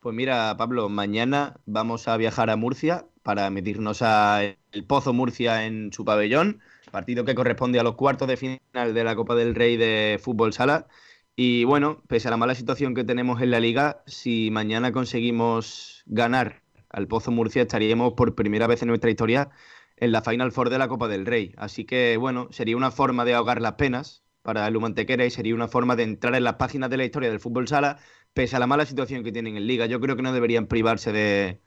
Pues 0.00 0.14
mira, 0.14 0.54
Pablo, 0.58 0.90
mañana 0.90 1.56
vamos 1.64 2.08
a 2.08 2.16
viajar 2.18 2.50
a 2.50 2.56
Murcia 2.56 3.06
para 3.22 3.48
medirnos 3.48 4.02
a 4.02 4.42
el 4.42 4.84
Pozo 4.86 5.14
Murcia 5.14 5.64
en 5.64 5.92
su 5.94 6.04
pabellón, 6.04 6.60
partido 6.90 7.24
que 7.24 7.34
corresponde 7.34 7.80
a 7.80 7.82
los 7.82 7.94
cuartos 7.94 8.28
de 8.28 8.36
final 8.36 8.94
de 8.94 9.04
la 9.04 9.16
Copa 9.16 9.34
del 9.34 9.54
Rey 9.54 9.78
de 9.78 10.20
Fútbol 10.22 10.52
Sala. 10.52 10.88
Y 11.36 11.64
bueno, 11.64 12.02
pese 12.06 12.28
a 12.28 12.32
la 12.32 12.36
mala 12.36 12.54
situación 12.54 12.94
que 12.94 13.04
tenemos 13.04 13.40
en 13.40 13.50
la 13.50 13.60
liga, 13.60 14.02
si 14.06 14.50
mañana 14.50 14.92
conseguimos 14.92 16.02
ganar 16.04 16.62
al 16.90 17.08
Pozo 17.08 17.30
Murcia, 17.30 17.62
estaríamos 17.62 18.12
por 18.12 18.34
primera 18.34 18.66
vez 18.66 18.82
en 18.82 18.88
nuestra 18.88 19.10
historia 19.10 19.50
en 20.00 20.12
la 20.12 20.22
Final 20.22 20.52
Four 20.52 20.70
de 20.70 20.78
la 20.78 20.88
Copa 20.88 21.08
del 21.08 21.26
Rey. 21.26 21.54
Así 21.56 21.84
que 21.84 22.16
bueno, 22.16 22.48
sería 22.50 22.76
una 22.76 22.90
forma 22.90 23.24
de 23.24 23.34
ahogar 23.34 23.60
las 23.60 23.74
penas 23.74 24.24
para 24.42 24.66
el 24.66 24.76
Humantequera 24.76 25.24
y 25.26 25.30
sería 25.30 25.54
una 25.54 25.68
forma 25.68 25.96
de 25.96 26.04
entrar 26.04 26.34
en 26.34 26.44
las 26.44 26.54
páginas 26.54 26.90
de 26.90 26.96
la 26.96 27.04
historia 27.04 27.30
del 27.30 27.40
fútbol 27.40 27.68
sala, 27.68 27.98
pese 28.32 28.56
a 28.56 28.58
la 28.58 28.66
mala 28.66 28.86
situación 28.86 29.24
que 29.24 29.32
tienen 29.32 29.56
en 29.56 29.66
liga. 29.66 29.86
Yo 29.86 30.00
creo 30.00 30.16
que 30.16 30.22
no 30.22 30.32
deberían 30.32 30.66
privarse 30.66 31.12
de, 31.12 31.60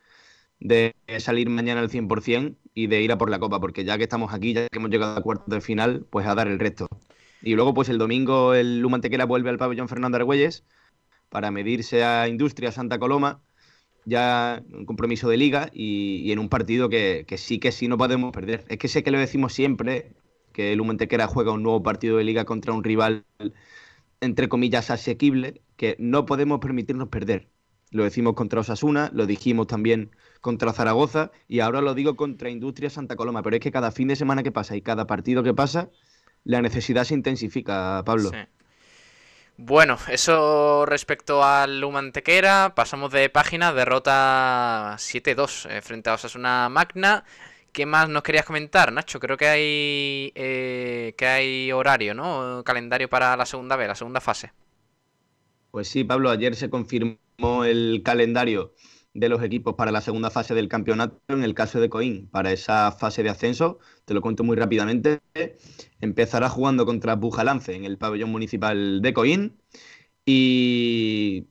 de 0.59 0.95
salir 1.19 1.49
mañana 1.49 1.81
al 1.81 1.89
100% 1.89 2.57
y 2.73 2.87
de 2.87 3.01
ir 3.01 3.11
a 3.11 3.17
por 3.17 3.29
la 3.29 3.39
Copa, 3.39 3.59
porque 3.59 3.83
ya 3.85 3.97
que 3.97 4.03
estamos 4.03 4.33
aquí, 4.33 4.53
ya 4.53 4.67
que 4.69 4.77
hemos 4.79 4.91
llegado 4.91 5.17
a 5.17 5.21
cuartos 5.21 5.47
de 5.49 5.61
final, 5.61 6.05
pues 6.09 6.27
a 6.27 6.35
dar 6.35 6.47
el 6.47 6.59
resto. 6.59 6.87
Y 7.41 7.55
luego, 7.55 7.73
pues 7.73 7.89
el 7.89 7.97
domingo 7.97 8.53
el 8.53 8.79
Lumantequera 8.81 9.25
vuelve 9.25 9.49
al 9.49 9.57
pabellón 9.57 9.89
Fernando 9.89 10.17
Argüelles 10.17 10.65
para 11.29 11.51
medirse 11.51 12.03
a 12.03 12.27
Industria 12.27 12.71
Santa 12.71 12.99
Coloma, 12.99 13.43
ya 14.05 14.63
un 14.73 14.85
compromiso 14.85 15.29
de 15.29 15.37
liga 15.37 15.69
y, 15.73 16.31
en 16.31 16.39
un 16.39 16.49
partido 16.49 16.89
que, 16.89 17.25
que, 17.27 17.37
sí 17.37 17.59
que 17.59 17.71
sí 17.71 17.87
no 17.87 17.97
podemos 17.97 18.31
perder. 18.31 18.65
Es 18.67 18.77
que 18.77 18.87
sé 18.87 19.03
que 19.03 19.11
lo 19.11 19.19
decimos 19.19 19.53
siempre, 19.53 20.13
que 20.53 20.71
el 20.71 20.77
Lumantequera 20.77 21.27
juega 21.27 21.51
un 21.51 21.63
nuevo 21.63 21.83
partido 21.83 22.17
de 22.17 22.23
liga 22.23 22.45
contra 22.45 22.73
un 22.73 22.83
rival, 22.83 23.25
entre 24.19 24.49
comillas, 24.49 24.89
asequible, 24.89 25.61
que 25.77 25.95
no 25.99 26.25
podemos 26.25 26.59
permitirnos 26.59 27.09
perder. 27.09 27.49
Lo 27.91 28.03
decimos 28.03 28.35
contra 28.35 28.61
Osasuna, 28.61 29.11
lo 29.13 29.25
dijimos 29.25 29.67
también 29.67 30.11
contra 30.39 30.71
Zaragoza 30.71 31.31
y 31.47 31.59
ahora 31.59 31.81
lo 31.81 31.93
digo 31.93 32.15
contra 32.15 32.49
Industria 32.49 32.89
Santa 32.89 33.17
Coloma. 33.17 33.43
Pero 33.43 33.57
es 33.57 33.61
que 33.61 33.71
cada 33.71 33.91
fin 33.91 34.07
de 34.07 34.15
semana 34.15 34.43
que 34.43 34.51
pasa 34.51 34.75
y 34.77 34.81
cada 34.81 35.07
partido 35.07 35.43
que 35.43 35.53
pasa, 35.53 35.89
la 36.45 36.61
necesidad 36.61 37.03
se 37.03 37.15
intensifica, 37.15 38.01
Pablo. 38.05 38.29
Sí. 38.29 38.37
Bueno, 39.63 39.99
eso 40.09 40.87
respecto 40.87 41.43
al 41.43 41.83
Humantequera, 41.83 42.73
pasamos 42.73 43.11
de 43.11 43.29
página, 43.29 43.71
derrota 43.71 44.95
7-2 44.97 45.69
eh, 45.69 45.81
frente 45.83 46.09
a 46.09 46.15
Osasuna 46.15 46.67
Magna. 46.67 47.23
¿Qué 47.71 47.85
más 47.85 48.09
nos 48.09 48.23
querías 48.23 48.43
comentar, 48.43 48.91
Nacho? 48.91 49.19
Creo 49.19 49.37
que 49.37 49.47
hay 49.47 50.31
eh, 50.33 51.13
que 51.15 51.27
hay 51.27 51.71
horario, 51.71 52.15
¿no? 52.15 52.63
Calendario 52.65 53.07
para 53.07 53.37
la 53.37 53.45
segunda 53.45 53.75
vez, 53.75 53.87
la 53.87 53.93
segunda 53.93 54.19
fase. 54.19 54.51
Pues 55.69 55.87
sí, 55.87 56.03
Pablo, 56.03 56.31
ayer 56.31 56.55
se 56.55 56.71
confirmó 56.71 57.63
el 57.63 58.01
calendario 58.03 58.73
de 59.13 59.29
los 59.29 59.43
equipos 59.43 59.75
para 59.75 59.91
la 59.91 60.01
segunda 60.01 60.29
fase 60.29 60.53
del 60.55 60.67
campeonato. 60.67 61.21
En 61.27 61.43
el 61.43 61.53
caso 61.53 61.79
de 61.79 61.89
Coín, 61.89 62.27
para 62.29 62.51
esa 62.51 62.91
fase 62.91 63.23
de 63.23 63.29
ascenso, 63.29 63.79
te 64.05 64.13
lo 64.13 64.21
cuento 64.21 64.43
muy 64.43 64.55
rápidamente, 64.55 65.21
empezará 65.99 66.49
jugando 66.49 66.85
contra 66.85 67.15
Bujalance 67.15 67.75
en 67.75 67.85
el 67.85 67.97
pabellón 67.97 68.31
municipal 68.31 69.01
de 69.01 69.13
Coín. 69.13 69.57
Y 70.25 71.47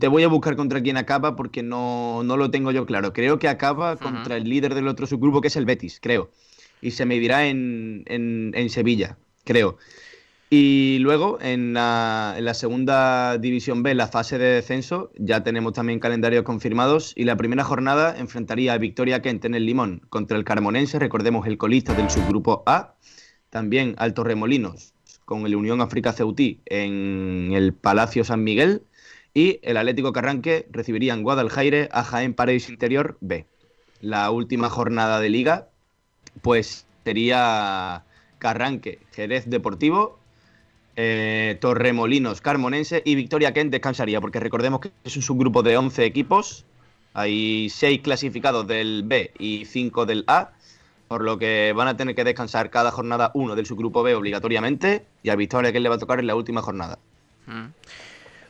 te 0.00 0.08
voy 0.08 0.24
a 0.24 0.28
buscar 0.28 0.56
contra 0.56 0.82
quién 0.82 0.96
acaba 0.96 1.36
porque 1.36 1.62
no, 1.62 2.22
no 2.24 2.36
lo 2.36 2.50
tengo 2.50 2.72
yo 2.72 2.84
claro. 2.86 3.12
Creo 3.12 3.38
que 3.38 3.48
acaba 3.48 3.96
contra 3.96 4.36
el 4.36 4.44
líder 4.44 4.74
del 4.74 4.88
otro 4.88 5.06
subgrupo, 5.06 5.40
que 5.40 5.48
es 5.48 5.56
el 5.56 5.66
Betis, 5.66 6.00
creo. 6.00 6.30
Y 6.80 6.92
se 6.92 7.06
medirá 7.06 7.46
en, 7.46 8.04
en, 8.06 8.52
en 8.54 8.70
Sevilla, 8.70 9.18
creo. 9.44 9.78
Y 10.50 10.98
luego 11.00 11.38
en 11.42 11.74
la, 11.74 12.54
segunda 12.54 13.36
división 13.36 13.82
B, 13.82 13.94
la 13.94 14.08
fase 14.08 14.38
de 14.38 14.46
descenso, 14.46 15.10
ya 15.18 15.42
tenemos 15.42 15.74
también 15.74 16.00
calendarios 16.00 16.44
confirmados 16.44 17.12
y 17.16 17.24
la 17.24 17.36
primera 17.36 17.64
jornada 17.64 18.16
enfrentaría 18.18 18.72
a 18.72 18.78
Victoria 18.78 19.20
Kent 19.20 19.44
en 19.44 19.54
el 19.54 19.66
Limón 19.66 20.00
contra 20.08 20.38
el 20.38 20.44
Carmonense, 20.44 20.98
recordemos 20.98 21.46
el 21.46 21.58
colista 21.58 21.92
del 21.92 22.08
subgrupo 22.08 22.62
A, 22.64 22.94
también 23.50 23.94
al 23.98 24.14
Torremolinos 24.14 24.94
con 25.26 25.44
el 25.44 25.54
Unión 25.54 25.82
África 25.82 26.14
Ceutí 26.14 26.60
en 26.64 27.50
el 27.52 27.74
Palacio 27.74 28.24
San 28.24 28.42
Miguel 28.42 28.84
y 29.34 29.60
el 29.62 29.76
Atlético 29.76 30.14
Carranque 30.14 30.66
recibiría 30.70 31.12
en 31.12 31.22
Guadalajara 31.22 31.90
a 31.92 32.02
Jaén 32.02 32.32
Paredes 32.32 32.70
Interior 32.70 33.18
B. 33.20 33.44
La 34.00 34.30
última 34.30 34.70
jornada 34.70 35.20
de 35.20 35.28
liga 35.28 35.68
pues 36.40 36.86
sería 37.04 38.04
Carranque 38.38 39.00
Jerez 39.12 39.44
Deportivo 39.50 40.18
eh, 41.00 41.56
Torremolinos, 41.60 42.40
Carmonense 42.40 43.02
y 43.04 43.14
Victoria 43.14 43.52
Kent 43.52 43.70
descansaría, 43.70 44.20
porque 44.20 44.40
recordemos 44.40 44.80
que 44.80 44.90
es 45.04 45.14
un 45.14 45.22
subgrupo 45.22 45.62
de 45.62 45.76
11 45.76 46.04
equipos, 46.04 46.64
hay 47.14 47.70
6 47.70 48.00
clasificados 48.00 48.66
del 48.66 49.04
B 49.04 49.30
y 49.38 49.64
5 49.64 50.06
del 50.06 50.24
A, 50.26 50.50
por 51.06 51.22
lo 51.22 51.38
que 51.38 51.72
van 51.72 51.86
a 51.86 51.96
tener 51.96 52.16
que 52.16 52.24
descansar 52.24 52.70
cada 52.70 52.90
jornada 52.90 53.30
uno 53.34 53.54
del 53.54 53.64
subgrupo 53.64 54.02
B 54.02 54.16
obligatoriamente 54.16 55.06
y 55.22 55.30
a 55.30 55.36
Victoria 55.36 55.70
Kent 55.70 55.84
le 55.84 55.88
va 55.88 55.94
a 55.94 55.98
tocar 55.98 56.18
en 56.18 56.26
la 56.26 56.34
última 56.34 56.62
jornada. 56.62 56.98
Mm. 57.46 57.66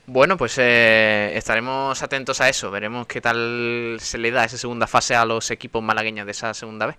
Bueno, 0.07 0.39
pues 0.39 0.57
eh, 0.57 1.33
estaremos 1.35 2.03
atentos 2.03 2.41
a 2.41 2.49
eso, 2.49 2.71
veremos 2.71 3.07
qué 3.07 3.21
tal 3.21 3.99
se 4.01 4.17
le 4.17 4.31
da 4.31 4.47
esa 4.47 4.57
segunda 4.57 4.87
fase 4.87 5.15
a 5.15 5.27
los 5.27 5.51
equipos 5.51 5.83
malagueños 5.83 6.25
de 6.25 6.33
esa 6.33 6.55
segunda 6.55 6.87
B. 6.87 6.97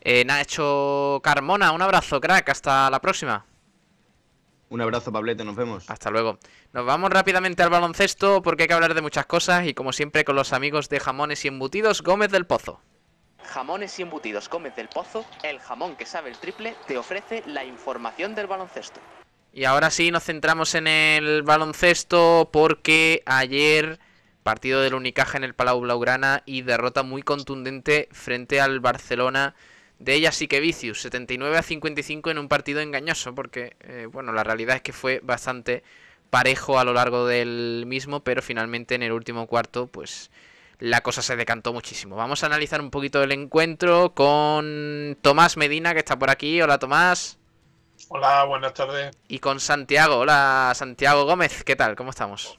Eh, 0.00 0.24
hecho 0.40 1.20
Carmona, 1.24 1.72
un 1.72 1.82
abrazo, 1.82 2.20
crack, 2.20 2.50
hasta 2.50 2.88
la 2.88 3.00
próxima. 3.00 3.44
Un 4.72 4.80
abrazo, 4.80 5.12
Pablete, 5.12 5.44
nos 5.44 5.54
vemos. 5.54 5.84
Hasta 5.90 6.10
luego. 6.10 6.38
Nos 6.72 6.86
vamos 6.86 7.10
rápidamente 7.10 7.62
al 7.62 7.68
baloncesto 7.68 8.40
porque 8.40 8.62
hay 8.62 8.68
que 8.68 8.72
hablar 8.72 8.94
de 8.94 9.02
muchas 9.02 9.26
cosas 9.26 9.66
y 9.66 9.74
como 9.74 9.92
siempre 9.92 10.24
con 10.24 10.34
los 10.34 10.54
amigos 10.54 10.88
de 10.88 10.98
Jamones 10.98 11.44
y 11.44 11.48
Embutidos 11.48 12.00
Gómez 12.00 12.30
del 12.30 12.46
Pozo. 12.46 12.80
Jamones 13.44 13.98
y 13.98 14.02
Embutidos 14.02 14.48
Gómez 14.48 14.74
del 14.74 14.88
Pozo, 14.88 15.26
el 15.42 15.60
jamón 15.60 15.94
que 15.96 16.06
sabe 16.06 16.30
el 16.30 16.38
triple, 16.38 16.74
te 16.86 16.96
ofrece 16.96 17.42
la 17.44 17.66
información 17.66 18.34
del 18.34 18.46
baloncesto. 18.46 18.98
Y 19.52 19.64
ahora 19.64 19.90
sí 19.90 20.10
nos 20.10 20.24
centramos 20.24 20.74
en 20.74 20.86
el 20.86 21.42
baloncesto 21.42 22.48
porque 22.50 23.22
ayer 23.26 24.00
partido 24.42 24.80
del 24.80 24.94
Unicaja 24.94 25.36
en 25.36 25.44
el 25.44 25.54
Palau 25.54 25.80
Blaugrana 25.80 26.44
y 26.46 26.62
derrota 26.62 27.02
muy 27.02 27.22
contundente 27.22 28.08
frente 28.10 28.58
al 28.58 28.80
Barcelona 28.80 29.54
de 30.02 30.14
ella 30.14 30.32
sí 30.32 30.48
que 30.48 30.58
Vicius, 30.58 31.00
79 31.02 31.56
a 31.56 31.62
55 31.62 32.30
en 32.30 32.38
un 32.38 32.48
partido 32.48 32.80
engañoso, 32.80 33.34
porque 33.36 33.76
eh, 33.80 34.08
bueno, 34.10 34.32
la 34.32 34.42
realidad 34.42 34.76
es 34.76 34.82
que 34.82 34.92
fue 34.92 35.20
bastante 35.22 35.84
parejo 36.28 36.80
a 36.80 36.84
lo 36.84 36.92
largo 36.92 37.26
del 37.26 37.84
mismo, 37.86 38.20
pero 38.24 38.42
finalmente 38.42 38.96
en 38.96 39.04
el 39.04 39.12
último 39.12 39.46
cuarto, 39.46 39.86
pues 39.86 40.32
la 40.80 41.02
cosa 41.02 41.22
se 41.22 41.36
decantó 41.36 41.72
muchísimo. 41.72 42.16
Vamos 42.16 42.42
a 42.42 42.46
analizar 42.46 42.80
un 42.80 42.90
poquito 42.90 43.22
el 43.22 43.30
encuentro 43.30 44.12
con 44.12 45.16
Tomás 45.20 45.56
Medina, 45.56 45.92
que 45.92 46.00
está 46.00 46.18
por 46.18 46.30
aquí. 46.30 46.60
Hola 46.60 46.78
Tomás. 46.78 47.38
Hola, 48.08 48.42
buenas 48.42 48.74
tardes. 48.74 49.16
Y 49.28 49.38
con 49.38 49.60
Santiago. 49.60 50.16
Hola 50.16 50.72
Santiago 50.74 51.26
Gómez, 51.26 51.62
¿qué 51.62 51.76
tal? 51.76 51.94
¿Cómo 51.94 52.10
estamos? 52.10 52.58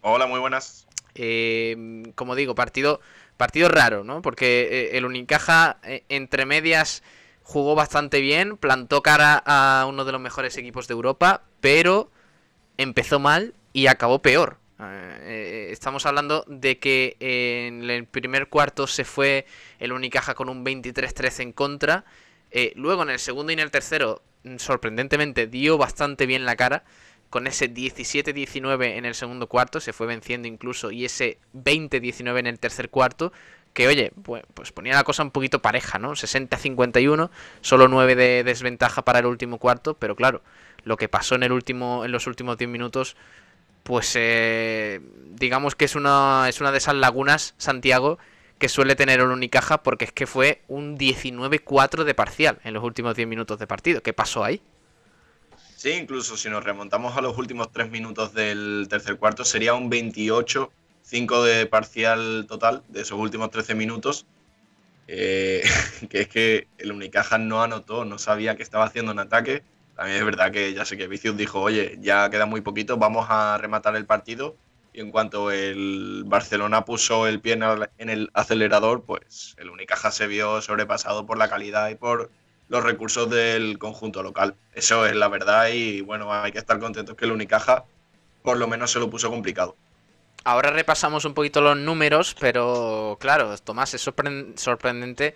Hola, 0.00 0.26
muy 0.26 0.40
buenas. 0.40 0.88
Eh, 1.14 2.12
como 2.16 2.34
digo, 2.34 2.56
partido 2.56 3.00
Partido 3.42 3.68
raro, 3.68 4.04
¿no? 4.04 4.22
Porque 4.22 4.68
eh, 4.70 4.96
el 4.96 5.04
Unicaja, 5.04 5.78
eh, 5.82 6.04
entre 6.08 6.46
medias, 6.46 7.02
jugó 7.42 7.74
bastante 7.74 8.20
bien, 8.20 8.56
plantó 8.56 9.02
cara 9.02 9.42
a 9.44 9.84
uno 9.88 10.04
de 10.04 10.12
los 10.12 10.20
mejores 10.20 10.56
equipos 10.58 10.86
de 10.86 10.94
Europa, 10.94 11.42
pero 11.60 12.12
empezó 12.76 13.18
mal 13.18 13.54
y 13.72 13.88
acabó 13.88 14.22
peor. 14.22 14.58
Eh, 14.78 15.70
estamos 15.72 16.06
hablando 16.06 16.44
de 16.46 16.78
que 16.78 17.16
en 17.18 17.90
el 17.90 18.04
primer 18.04 18.46
cuarto 18.46 18.86
se 18.86 19.04
fue 19.04 19.44
el 19.80 19.90
Unicaja 19.90 20.34
con 20.34 20.48
un 20.48 20.64
23-13 20.64 21.40
en 21.40 21.52
contra. 21.52 22.04
luego 22.76 23.02
en 23.02 23.10
el 23.10 23.18
segundo 23.18 23.50
y 23.50 23.54
en 23.54 23.58
el 23.58 23.72
tercero, 23.72 24.22
sorprendentemente, 24.58 25.48
dio 25.48 25.78
bastante 25.78 26.26
bien 26.26 26.44
la 26.44 26.54
cara 26.54 26.84
con 27.32 27.46
ese 27.46 27.72
17-19 27.72 28.98
en 28.98 29.06
el 29.06 29.14
segundo 29.14 29.46
cuarto, 29.46 29.80
se 29.80 29.94
fue 29.94 30.06
venciendo 30.06 30.46
incluso, 30.48 30.90
y 30.90 31.06
ese 31.06 31.38
20-19 31.54 32.40
en 32.40 32.46
el 32.46 32.58
tercer 32.58 32.90
cuarto, 32.90 33.32
que 33.72 33.88
oye, 33.88 34.12
pues, 34.22 34.42
pues, 34.52 34.70
ponía 34.70 34.92
la 34.94 35.02
cosa 35.02 35.22
un 35.22 35.30
poquito 35.30 35.62
pareja, 35.62 35.98
¿no? 35.98 36.12
60-51, 36.12 37.30
solo 37.62 37.88
9 37.88 38.14
de 38.16 38.44
desventaja 38.44 39.00
para 39.02 39.20
el 39.20 39.26
último 39.26 39.56
cuarto, 39.56 39.94
pero 39.94 40.14
claro, 40.14 40.42
lo 40.84 40.98
que 40.98 41.08
pasó 41.08 41.34
en 41.34 41.42
el 41.42 41.52
último 41.52 42.04
en 42.04 42.12
los 42.12 42.26
últimos 42.26 42.58
10 42.58 42.68
minutos 42.68 43.16
pues 43.82 44.12
eh, 44.14 45.00
digamos 45.30 45.74
que 45.74 45.86
es 45.86 45.96
una 45.96 46.46
es 46.48 46.60
una 46.60 46.70
de 46.70 46.78
esas 46.78 46.94
lagunas 46.96 47.54
Santiago 47.56 48.18
que 48.58 48.68
suele 48.68 48.94
tener 48.94 49.20
el 49.20 49.26
Unicaja, 49.26 49.82
porque 49.82 50.04
es 50.04 50.12
que 50.12 50.28
fue 50.28 50.60
un 50.68 50.96
19-4 50.98 52.04
de 52.04 52.14
parcial 52.14 52.60
en 52.62 52.74
los 52.74 52.84
últimos 52.84 53.16
10 53.16 53.26
minutos 53.26 53.58
de 53.58 53.66
partido. 53.66 54.02
¿Qué 54.02 54.12
pasó 54.12 54.44
ahí? 54.44 54.62
Sí, 55.82 55.90
incluso 55.90 56.36
si 56.36 56.48
nos 56.48 56.62
remontamos 56.62 57.16
a 57.16 57.20
los 57.20 57.36
últimos 57.36 57.72
3 57.72 57.90
minutos 57.90 58.32
del 58.32 58.86
tercer 58.88 59.16
cuarto, 59.16 59.44
sería 59.44 59.74
un 59.74 59.90
28-5 59.90 61.42
de 61.42 61.66
parcial 61.66 62.46
total 62.48 62.84
de 62.86 63.00
esos 63.00 63.18
últimos 63.18 63.50
13 63.50 63.74
minutos. 63.74 64.24
Eh, 65.08 65.64
que 66.08 66.20
es 66.20 66.28
que 66.28 66.68
el 66.78 66.92
Unicaja 66.92 67.36
no 67.36 67.64
anotó, 67.64 68.04
no 68.04 68.18
sabía 68.18 68.54
qué 68.54 68.62
estaba 68.62 68.84
haciendo 68.84 69.10
en 69.10 69.18
ataque. 69.18 69.64
También 69.96 70.18
es 70.18 70.24
verdad 70.24 70.52
que 70.52 70.72
ya 70.72 70.84
sé 70.84 70.96
que 70.96 71.08
Vicius 71.08 71.36
dijo, 71.36 71.60
oye, 71.60 71.98
ya 72.00 72.30
queda 72.30 72.46
muy 72.46 72.60
poquito, 72.60 72.96
vamos 72.96 73.26
a 73.28 73.58
rematar 73.58 73.96
el 73.96 74.06
partido 74.06 74.54
y 74.92 75.00
en 75.00 75.10
cuanto 75.10 75.50
el 75.50 76.22
Barcelona 76.26 76.84
puso 76.84 77.26
el 77.26 77.40
pie 77.40 77.58
en 77.98 78.08
el 78.08 78.30
acelerador, 78.34 79.02
pues 79.02 79.56
el 79.58 79.68
Unicaja 79.68 80.12
se 80.12 80.28
vio 80.28 80.62
sobrepasado 80.62 81.26
por 81.26 81.38
la 81.38 81.50
calidad 81.50 81.88
y 81.88 81.96
por 81.96 82.30
los 82.72 82.82
recursos 82.82 83.28
del 83.28 83.78
conjunto 83.78 84.22
local. 84.22 84.54
Eso 84.72 85.04
es 85.04 85.14
la 85.14 85.28
verdad 85.28 85.68
y 85.68 86.00
bueno, 86.00 86.32
hay 86.32 86.52
que 86.52 86.58
estar 86.58 86.78
contentos 86.80 87.14
que 87.14 87.26
el 87.26 87.32
Unicaja 87.32 87.84
por 88.42 88.56
lo 88.56 88.66
menos 88.66 88.90
se 88.90 88.98
lo 88.98 89.10
puso 89.10 89.28
complicado. 89.28 89.76
Ahora 90.42 90.70
repasamos 90.70 91.26
un 91.26 91.34
poquito 91.34 91.60
los 91.60 91.76
números, 91.76 92.34
pero 92.40 93.18
claro, 93.20 93.54
Tomás, 93.58 93.92
es 93.92 94.00
sorprendente 94.00 95.34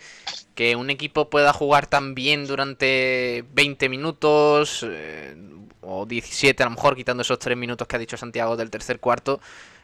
que 0.55 0.77
un 0.77 0.89
equipo 0.89 1.29
pueda 1.29 1.53
jugar 1.53 1.87
tan 1.87 2.15
bien 2.15 2.47
durante 2.47 3.45
20 3.53 3.89
minutos, 3.91 4.85
eh, 4.89 5.37
o 5.83 6.07
17 6.07 6.63
a 6.63 6.67
lo 6.67 6.71
mejor, 6.71 6.97
quitando 6.97 7.21
esos 7.21 7.39
3 7.39 7.55
minutos 7.55 7.87
que 7.87 7.97
ha 7.97 7.99
dicho 7.99 8.17
Santiago 8.17 8.57
del 8.57 8.71
tercer 8.71 8.99
cuarto, 8.99 9.41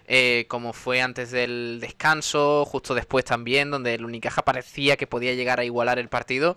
eh, 0.07 0.47
como 0.49 0.73
fue 0.73 1.03
antes 1.03 1.31
del 1.31 1.81
descanso, 1.81 2.65
justo 2.65 2.95
después 2.95 3.27
también, 3.27 3.71
donde 3.71 3.93
el 3.95 4.07
Unicaja 4.07 4.43
parecía 4.43 4.97
que 4.97 5.07
podía 5.07 5.35
llegar 5.35 5.61
a 5.61 5.65
igualar 5.65 5.99
el 5.99 6.09
partido 6.09 6.57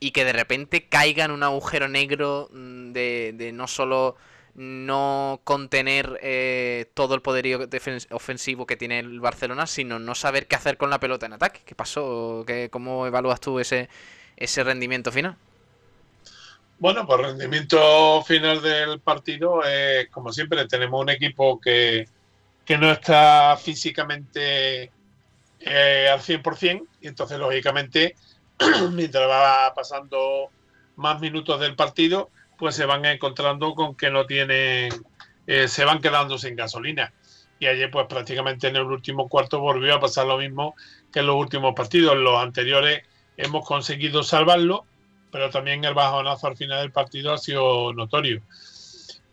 y 0.00 0.10
que 0.10 0.24
de 0.24 0.32
repente 0.32 0.88
caiga 0.88 1.24
en 1.24 1.30
un 1.30 1.42
agujero 1.42 1.88
negro 1.88 2.48
mm, 2.52 2.92
de, 2.92 3.50
no 3.54 3.66
solo 3.66 4.16
no 4.54 5.40
contener 5.44 6.18
eh, 6.22 6.90
todo 6.94 7.14
el 7.14 7.20
poderío 7.20 7.68
ofensivo 8.10 8.66
que 8.66 8.76
tiene 8.76 9.00
el 9.00 9.20
Barcelona, 9.20 9.66
sino 9.66 9.98
no 9.98 10.14
saber 10.14 10.46
qué 10.46 10.56
hacer 10.56 10.78
con 10.78 10.88
la 10.88 10.98
pelota 10.98 11.26
en 11.26 11.34
ataque. 11.34 11.60
¿Qué 11.66 11.74
pasó? 11.74 12.44
¿Qué, 12.46 12.70
¿Cómo 12.70 13.06
evalúas 13.06 13.40
tú 13.40 13.60
ese, 13.60 13.90
ese 14.36 14.64
rendimiento 14.64 15.12
final? 15.12 15.36
Bueno, 16.78 17.06
pues 17.06 17.20
rendimiento 17.20 18.22
final 18.22 18.60
del 18.60 19.00
partido, 19.00 19.64
es 19.64 20.10
como 20.10 20.30
siempre, 20.30 20.66
tenemos 20.66 21.00
un 21.00 21.08
equipo 21.08 21.58
que, 21.58 22.06
no 22.78 22.92
está 22.92 23.56
físicamente 23.56 24.90
eh, 25.60 26.08
al 26.12 26.20
100% 26.20 26.86
y 27.00 27.08
entonces, 27.08 27.38
lógicamente, 27.38 28.14
mientras 28.92 29.28
va 29.28 29.72
pasando 29.74 30.50
más 30.96 31.20
minutos 31.20 31.60
del 31.60 31.76
partido, 31.76 32.30
pues 32.58 32.74
se 32.74 32.86
van 32.86 33.04
encontrando 33.04 33.74
con 33.74 33.94
que 33.94 34.10
no 34.10 34.26
tienen, 34.26 34.90
eh, 35.46 35.68
se 35.68 35.84
van 35.84 36.00
quedando 36.00 36.38
sin 36.38 36.56
gasolina. 36.56 37.12
Y 37.58 37.66
ayer, 37.66 37.90
pues 37.90 38.06
prácticamente 38.06 38.68
en 38.68 38.76
el 38.76 38.82
último 38.82 39.28
cuarto 39.28 39.60
volvió 39.60 39.94
a 39.94 40.00
pasar 40.00 40.26
lo 40.26 40.38
mismo 40.38 40.74
que 41.12 41.20
en 41.20 41.26
los 41.26 41.36
últimos 41.36 41.74
partidos. 41.74 42.16
Los 42.16 42.38
anteriores 42.40 43.02
hemos 43.36 43.66
conseguido 43.66 44.22
salvarlo, 44.22 44.84
pero 45.30 45.50
también 45.50 45.84
el 45.84 45.94
bajonazo 45.94 46.46
al 46.46 46.56
final 46.56 46.80
del 46.80 46.92
partido 46.92 47.32
ha 47.32 47.38
sido 47.38 47.92
notorio. 47.92 48.42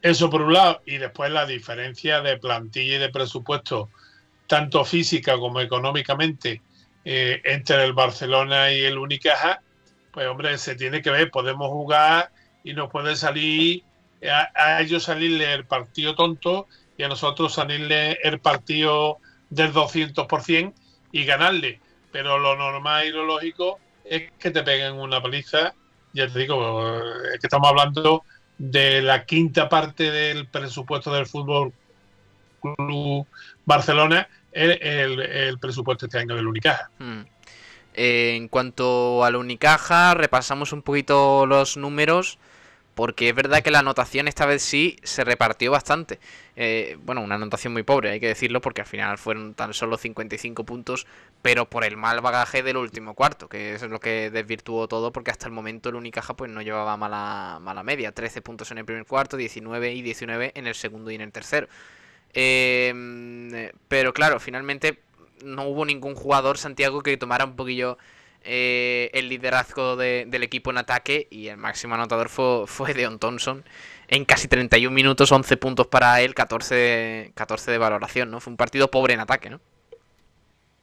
Eso 0.02 0.30
por 0.30 0.42
un 0.42 0.54
lado, 0.54 0.82
y 0.86 0.98
después 0.98 1.32
la 1.32 1.46
diferencia 1.46 2.22
de 2.22 2.38
plantilla 2.38 2.96
y 2.96 3.00
de 3.00 3.10
presupuesto, 3.10 3.90
tanto 4.48 4.84
física 4.84 5.38
como 5.38 5.62
económicamente, 5.62 6.62
eh, 7.06 7.42
entre 7.46 7.84
el 7.84 7.94
Barcelona 7.94 8.72
y 8.72 8.82
el 8.82 8.98
Unicaja, 8.98 9.62
pues 10.12 10.28
hombre, 10.28 10.58
se 10.58 10.76
tiene 10.76 11.02
que 11.02 11.10
ver, 11.10 11.32
podemos 11.32 11.70
jugar 11.70 12.32
y 12.64 12.74
nos 12.74 12.90
puede 12.92 13.16
salir, 13.16 13.84
a, 14.56 14.82
ellos 14.82 15.04
salirle 15.04 15.54
el 15.54 15.66
partido 15.66 16.16
tonto 16.16 16.68
y 16.98 17.04
a 17.04 17.08
nosotros 17.08 17.54
salirle 17.54 18.20
el 18.24 18.40
partido 18.40 19.18
del 19.50 19.74
200% 19.74 20.74
y 21.12 21.26
ganarle. 21.26 21.80
Pero 22.12 22.38
lo 22.38 22.56
normal 22.56 23.08
y 23.08 23.12
lo 23.12 23.26
lógico 23.26 23.80
es 24.06 24.32
que 24.40 24.52
te 24.52 24.64
peguen 24.64 24.94
una 24.94 25.22
paliza 25.22 25.74
ya 26.14 26.28
te 26.28 26.40
digo, 26.40 26.98
es 27.34 27.40
que 27.40 27.48
estamos 27.48 27.70
hablando 27.70 28.24
de 28.58 29.02
la 29.02 29.26
quinta 29.26 29.68
parte 29.68 30.12
del 30.12 30.48
presupuesto 30.48 31.12
del 31.12 31.26
fútbol 31.26 31.74
club 32.62 33.26
Barcelona, 33.66 34.30
el, 34.54 35.58
presupuesto 35.60 36.06
este 36.06 36.20
año 36.20 36.36
del 36.36 36.48
Unicaja. 36.48 36.90
Hmm. 37.00 37.22
Eh, 37.96 38.36
en 38.36 38.48
cuanto 38.48 39.24
al 39.24 39.36
Unicaja, 39.36 40.14
repasamos 40.14 40.74
un 40.74 40.82
poquito 40.82 41.46
los 41.46 41.78
números 41.78 42.40
porque 42.96 43.30
es 43.30 43.36
verdad 43.36 43.62
que 43.64 43.72
la 43.72 43.80
anotación 43.80 44.28
esta 44.28 44.46
vez 44.46 44.62
sí 44.62 44.98
se 45.04 45.24
repartió 45.24 45.72
bastante. 45.72 46.20
Eh, 46.56 46.98
bueno, 47.04 47.22
una 47.22 47.36
anotación 47.36 47.74
muy 47.74 47.84
pobre, 47.84 48.12
hay 48.12 48.20
que 48.20 48.28
decirlo, 48.28 48.62
porque 48.62 48.82
al 48.82 48.88
final 48.88 49.18
fueron 49.18 49.56
tan 49.56 49.74
solo 49.74 49.98
55 49.98 50.64
puntos, 50.64 51.08
pero 51.42 51.70
por 51.70 51.84
el 51.84 51.98
mal 51.98 52.22
bagaje 52.22 52.62
del 52.62 52.78
último 52.78 53.16
cuarto, 53.16 53.50
que 53.50 53.74
es 53.74 53.82
lo 53.84 54.00
que 54.00 54.30
desvirtuó 54.30 54.88
todo, 54.88 55.12
porque 55.12 55.32
hasta 55.32 55.48
el 55.48 55.54
momento 55.54 55.90
el 55.90 55.96
Unicaja 55.96 56.36
pues 56.36 56.52
no 56.52 56.62
llevaba 56.62 56.96
mala, 56.98 57.60
mala 57.62 57.84
media, 57.84 58.12
13 58.12 58.42
puntos 58.42 58.72
en 58.72 58.78
el 58.78 58.86
primer 58.86 59.06
cuarto, 59.06 59.38
19 59.38 59.94
y 59.94 60.02
19 60.02 60.52
en 60.56 60.68
el 60.68 60.76
segundo 60.76 61.10
y 61.12 61.16
en 61.16 61.22
el 61.22 61.32
tercero. 61.32 61.68
Eh, 62.34 63.72
pero 63.88 64.14
claro, 64.14 64.40
finalmente 64.40 65.00
no 65.44 65.68
hubo 65.68 65.86
ningún 65.86 66.16
jugador, 66.16 66.58
Santiago, 66.58 67.02
que 67.02 67.18
tomara 67.18 67.46
un 67.46 67.56
poquillo 67.56 67.98
eh, 68.46 69.10
el 69.14 69.30
liderazgo 69.30 69.96
del 69.96 70.44
equipo 70.44 70.72
en 70.72 70.78
ataque 70.78 71.28
y 71.30 71.48
el 71.48 71.58
máximo 71.58 71.96
anotador 71.96 72.30
fue, 72.30 72.66
fue 72.68 72.94
Deon 72.94 73.20
Thompson. 73.20 73.64
En 74.08 74.26
casi 74.26 74.48
31 74.48 74.94
minutos, 74.94 75.32
11 75.32 75.58
puntos 75.58 75.88
para 75.88 76.22
él, 76.22 76.36
14, 76.36 77.32
14 77.36 77.72
de 77.72 77.78
valoración, 77.78 78.32
¿no? 78.32 78.40
Fue 78.42 78.52
un 78.52 78.58
partido 78.58 78.92
pobre 78.92 79.14
en 79.14 79.22
ataque, 79.22 79.50
¿no? 79.50 79.62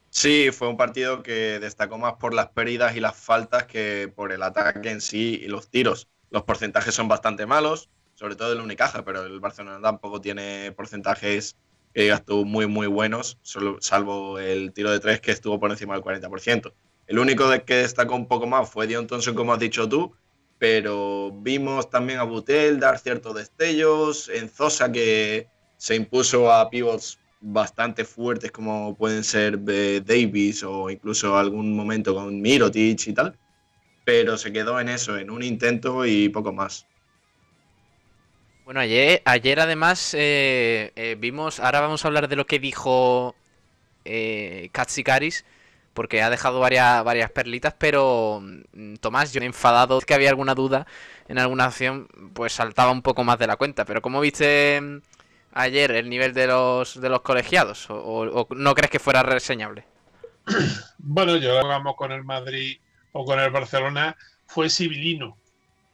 Sí, 0.09 0.49
fue 0.51 0.67
un 0.67 0.75
partido 0.75 1.23
que 1.23 1.59
destacó 1.59 1.97
más 1.97 2.13
por 2.13 2.33
las 2.33 2.49
pérdidas 2.49 2.95
y 2.97 2.99
las 2.99 3.15
faltas 3.15 3.63
que 3.63 4.11
por 4.13 4.33
el 4.33 4.43
ataque 4.43 4.89
en 4.89 4.99
sí 4.99 5.39
y 5.41 5.47
los 5.47 5.69
tiros. 5.69 6.09
Los 6.31 6.43
porcentajes 6.43 6.93
son 6.93 7.07
bastante 7.07 7.45
malos, 7.45 7.89
sobre 8.21 8.35
todo 8.35 8.53
el 8.53 8.61
Unicaja, 8.61 9.03
pero 9.03 9.25
el 9.25 9.39
Barcelona 9.39 9.81
tampoco 9.81 10.21
tiene 10.21 10.71
porcentajes 10.73 11.55
que 11.91 12.03
digas 12.03 12.21
muy, 12.27 12.67
muy 12.67 12.85
buenos, 12.85 13.39
solo, 13.41 13.77
salvo 13.81 14.37
el 14.37 14.73
tiro 14.73 14.91
de 14.91 14.99
tres 14.99 15.19
que 15.19 15.31
estuvo 15.31 15.59
por 15.59 15.71
encima 15.71 15.95
del 15.95 16.03
40%. 16.03 16.71
El 17.07 17.17
único 17.17 17.49
de 17.49 17.63
que 17.63 17.77
destacó 17.77 18.15
un 18.15 18.27
poco 18.27 18.45
más 18.45 18.69
fue 18.69 18.85
Dion 18.85 19.07
Thompson, 19.07 19.33
como 19.33 19.53
has 19.53 19.59
dicho 19.59 19.89
tú, 19.89 20.13
pero 20.59 21.31
vimos 21.31 21.89
también 21.89 22.19
a 22.19 22.23
Butel 22.23 22.79
dar 22.79 22.99
ciertos 22.99 23.33
destellos, 23.33 24.29
en 24.29 24.49
Zosa 24.49 24.91
que 24.91 25.47
se 25.77 25.95
impuso 25.95 26.53
a 26.53 26.69
pivots 26.69 27.17
bastante 27.39 28.05
fuertes 28.05 28.51
como 28.51 28.95
pueden 28.95 29.23
ser 29.23 29.59
eh, 29.67 29.99
Davis 30.05 30.61
o 30.61 30.91
incluso 30.91 31.35
algún 31.35 31.75
momento 31.75 32.13
con 32.13 32.39
Mirotic 32.39 33.07
y 33.07 33.13
tal, 33.13 33.35
pero 34.05 34.37
se 34.37 34.53
quedó 34.53 34.79
en 34.79 34.89
eso, 34.89 35.17
en 35.17 35.31
un 35.31 35.41
intento 35.41 36.05
y 36.05 36.29
poco 36.29 36.53
más. 36.53 36.85
Bueno, 38.71 38.79
ayer, 38.83 39.21
ayer 39.25 39.59
además 39.59 40.13
eh, 40.13 40.93
eh, 40.95 41.17
vimos, 41.19 41.59
ahora 41.59 41.81
vamos 41.81 42.05
a 42.05 42.07
hablar 42.07 42.29
de 42.29 42.37
lo 42.37 42.45
que 42.45 42.57
dijo 42.57 43.35
eh, 44.05 44.69
Katsikaris, 44.71 45.43
porque 45.93 46.21
ha 46.21 46.29
dejado 46.29 46.61
varias, 46.61 47.03
varias 47.03 47.29
perlitas, 47.31 47.75
pero 47.77 48.41
mm, 48.41 48.95
Tomás, 49.01 49.33
yo 49.33 49.41
enfadado 49.41 49.99
que 49.99 50.13
había 50.13 50.29
alguna 50.29 50.55
duda 50.55 50.87
en 51.27 51.37
alguna 51.37 51.65
acción, 51.65 52.07
pues 52.33 52.53
saltaba 52.53 52.91
un 52.91 53.01
poco 53.01 53.25
más 53.25 53.37
de 53.39 53.47
la 53.47 53.57
cuenta. 53.57 53.83
Pero 53.83 54.01
¿cómo 54.01 54.21
viste 54.21 54.79
mm, 54.79 55.01
ayer 55.51 55.91
el 55.91 56.09
nivel 56.09 56.33
de 56.33 56.47
los, 56.47 57.01
de 57.01 57.09
los 57.09 57.23
colegiados? 57.23 57.87
¿O, 57.89 58.47
no 58.51 58.73
crees 58.73 58.89
que 58.89 58.99
fuera 58.99 59.21
reseñable? 59.21 59.83
Bueno, 60.97 61.35
yo 61.35 61.59
jugamos 61.59 61.97
con 61.97 62.13
el 62.13 62.23
Madrid 62.23 62.77
o 63.11 63.25
con 63.25 63.37
el 63.37 63.49
Barcelona, 63.49 64.15
fue 64.47 64.69
civilino. 64.69 65.35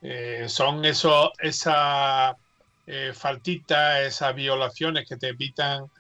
Eh, 0.04 0.46
son 0.48 0.86
eso, 0.86 1.34
esa 1.40 2.38
eh, 2.88 3.12
faltitas, 3.14 4.00
esas 4.00 4.34
violaciones 4.34 5.08
que 5.08 5.18
te 5.18 5.34
pitan, 5.36 5.92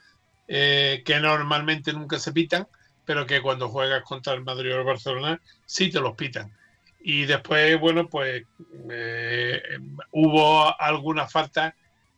eh, 0.48 1.04
que 1.06 1.20
normalmente 1.20 1.92
nunca 1.92 2.18
se 2.18 2.32
pitan, 2.32 2.68
pero 3.04 3.26
que 3.26 3.42
cuando 3.42 3.68
juegas 3.68 4.04
contra 4.04 4.34
el 4.34 4.44
Madrid 4.44 4.74
o 4.74 4.80
el 4.80 4.86
Barcelona 4.86 5.42
sí 5.66 5.90
te 5.90 6.00
los 6.00 6.16
pitan. 6.16 6.56
Y 7.02 7.26
después, 7.26 7.78
bueno, 7.80 8.08
pues 8.08 8.44
eh, 8.90 9.62
hubo 10.12 10.82
algunas 10.82 11.32
faltas 11.32 11.74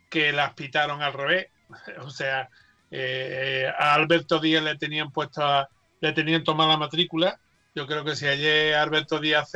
que 0.09 0.31
las 0.31 0.53
pitaron 0.53 1.01
al 1.01 1.13
revés. 1.13 1.47
O 2.01 2.09
sea, 2.09 2.49
eh, 2.89 3.71
a 3.77 3.93
Alberto 3.93 4.39
Díaz 4.39 4.63
le 4.63 4.75
tenían 4.75 5.11
puesto, 5.11 5.67
le 6.01 6.13
tenían 6.13 6.43
tomada 6.43 6.71
la 6.71 6.77
matrícula. 6.77 7.39
Yo 7.75 7.85
creo 7.87 8.03
que 8.03 8.15
si 8.15 8.27
ayer 8.27 8.75
Alberto 8.75 9.19
Díaz 9.19 9.51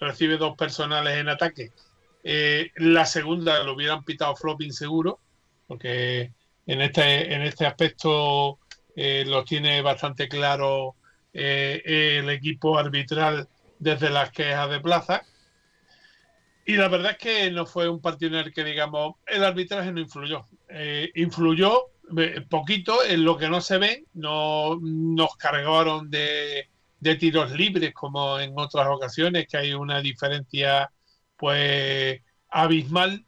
recibe 0.00 0.36
dos 0.36 0.56
personales 0.56 1.18
en 1.18 1.28
ataque, 1.28 1.72
eh, 2.22 2.70
la 2.76 3.06
segunda 3.06 3.62
lo 3.62 3.74
hubieran 3.74 4.04
pitado 4.04 4.36
flopping 4.36 4.72
seguro, 4.72 5.20
porque 5.66 6.32
en 6.66 6.80
este, 6.80 7.34
en 7.34 7.42
este 7.42 7.66
aspecto 7.66 8.58
eh, 8.94 9.24
los 9.26 9.44
tiene 9.44 9.80
bastante 9.82 10.28
claro 10.28 10.96
eh, 11.32 12.18
el 12.18 12.28
equipo 12.30 12.78
arbitral 12.78 13.48
desde 13.78 14.10
las 14.10 14.30
quejas 14.30 14.70
de 14.70 14.80
plaza. 14.80 15.22
Y 16.66 16.76
la 16.76 16.88
verdad 16.88 17.12
es 17.12 17.18
que 17.18 17.50
no 17.50 17.66
fue 17.66 17.88
un 17.88 18.00
partido 18.00 18.38
en 18.38 18.46
el 18.46 18.52
que, 18.52 18.62
digamos, 18.62 19.14
el 19.26 19.42
arbitraje 19.42 19.90
no 19.90 20.00
influyó. 20.00 20.46
Influyó 21.14 21.86
poquito 22.48 23.02
en 23.04 23.24
lo 23.24 23.36
que 23.36 23.48
no 23.48 23.60
se 23.60 23.78
ve, 23.78 24.04
no 24.14 24.78
nos 24.80 25.36
cargaron 25.36 26.10
de, 26.10 26.68
de 27.00 27.16
tiros 27.16 27.50
libres 27.52 27.92
como 27.92 28.38
en 28.38 28.52
otras 28.56 28.86
ocasiones, 28.88 29.48
que 29.48 29.56
hay 29.56 29.72
una 29.72 30.00
diferencia 30.00 30.90
pues 31.40 32.20
abismal, 32.50 33.24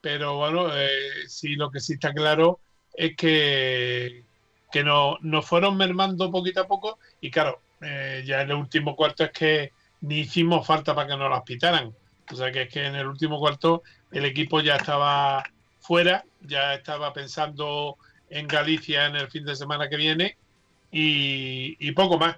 pero 0.00 0.36
bueno, 0.36 0.76
eh, 0.76 1.28
sí 1.28 1.54
lo 1.54 1.70
que 1.70 1.78
sí 1.78 1.92
está 1.92 2.12
claro 2.12 2.58
es 2.92 3.16
que, 3.16 4.24
que 4.72 4.82
no, 4.82 5.16
nos 5.20 5.46
fueron 5.46 5.76
mermando 5.76 6.32
poquito 6.32 6.62
a 6.62 6.66
poco 6.66 6.98
y 7.20 7.30
claro, 7.30 7.60
eh, 7.80 8.24
ya 8.26 8.42
en 8.42 8.50
el 8.50 8.56
último 8.56 8.96
cuarto 8.96 9.22
es 9.22 9.30
que 9.30 9.72
ni 10.00 10.20
hicimos 10.20 10.66
falta 10.66 10.92
para 10.92 11.06
que 11.06 11.16
nos 11.16 11.30
las 11.30 11.42
pitaran. 11.42 11.94
O 12.32 12.34
sea 12.34 12.50
que 12.50 12.62
es 12.62 12.68
que 12.68 12.84
en 12.84 12.96
el 12.96 13.06
último 13.06 13.38
cuarto 13.38 13.84
el 14.10 14.24
equipo 14.24 14.60
ya 14.60 14.74
estaba 14.74 15.44
fuera, 15.78 16.24
ya 16.40 16.74
estaba 16.74 17.12
pensando 17.12 17.96
en 18.28 18.48
Galicia 18.48 19.06
en 19.06 19.14
el 19.14 19.30
fin 19.30 19.44
de 19.44 19.54
semana 19.54 19.88
que 19.88 19.96
viene 19.96 20.36
y, 20.90 21.76
y 21.78 21.92
poco 21.92 22.18
más. 22.18 22.36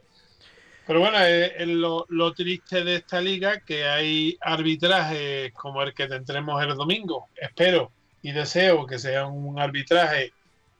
Pero 0.86 1.00
bueno, 1.00 1.18
es, 1.20 1.52
es 1.56 1.68
lo, 1.68 2.32
triste 2.34 2.84
de 2.84 2.96
esta 2.96 3.20
liga 3.20 3.60
que 3.60 3.84
hay 3.84 4.36
arbitrajes 4.40 5.52
como 5.54 5.82
el 5.82 5.94
que 5.94 6.06
tendremos 6.06 6.62
el 6.62 6.74
domingo. 6.74 7.28
Espero 7.36 7.90
y 8.22 8.32
deseo 8.32 8.86
que 8.86 8.98
sea 8.98 9.26
un 9.26 9.58
arbitraje 9.58 10.32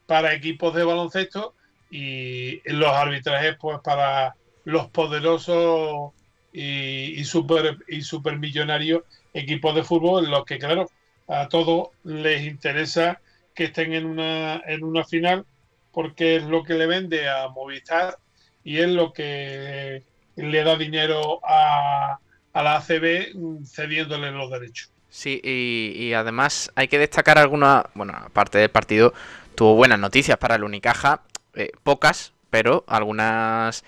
para 0.05 0.33
equipos 0.33 0.75
de 0.75 0.83
baloncesto 0.83 1.55
y 1.89 2.61
los 2.71 2.89
arbitrajes 2.89 3.55
pues 3.59 3.79
para 3.83 4.35
los 4.63 4.87
poderosos 4.87 6.13
y, 6.51 7.19
y 7.19 7.23
super 7.23 7.77
y 7.87 8.01
supermillonarios 8.01 9.03
equipos 9.33 9.75
de 9.75 9.83
fútbol 9.83 10.29
los 10.29 10.45
que 10.45 10.57
claro 10.57 10.89
a 11.27 11.47
todos 11.49 11.89
les 12.03 12.43
interesa 12.45 13.21
que 13.53 13.65
estén 13.65 13.93
en 13.93 14.05
una 14.05 14.61
en 14.65 14.83
una 14.83 15.03
final 15.03 15.45
porque 15.91 16.37
es 16.37 16.43
lo 16.43 16.63
que 16.63 16.73
le 16.73 16.87
vende 16.87 17.29
a 17.29 17.47
Movistar 17.49 18.17
y 18.65 18.79
es 18.79 18.89
lo 18.89 19.13
que 19.13 20.03
le 20.35 20.63
da 20.63 20.75
dinero 20.75 21.39
a, 21.47 22.19
a 22.51 22.63
la 22.63 22.77
ACB 22.77 23.63
cediéndole 23.65 24.31
los 24.31 24.51
derechos. 24.51 24.91
Sí, 25.09 25.39
y, 25.41 25.93
y, 25.95 26.13
además 26.13 26.71
hay 26.75 26.89
que 26.89 26.99
destacar 26.99 27.37
alguna, 27.37 27.85
bueno, 27.93 28.13
aparte 28.17 28.57
del 28.57 28.69
partido, 28.69 29.13
tuvo 29.53 29.75
buenas 29.75 29.99
noticias 29.99 30.37
para 30.37 30.55
el 30.55 30.65
Unicaja, 30.65 31.21
eh, 31.53 31.71
pocas, 31.83 32.33
pero 32.49 32.83
algunas 32.87 33.85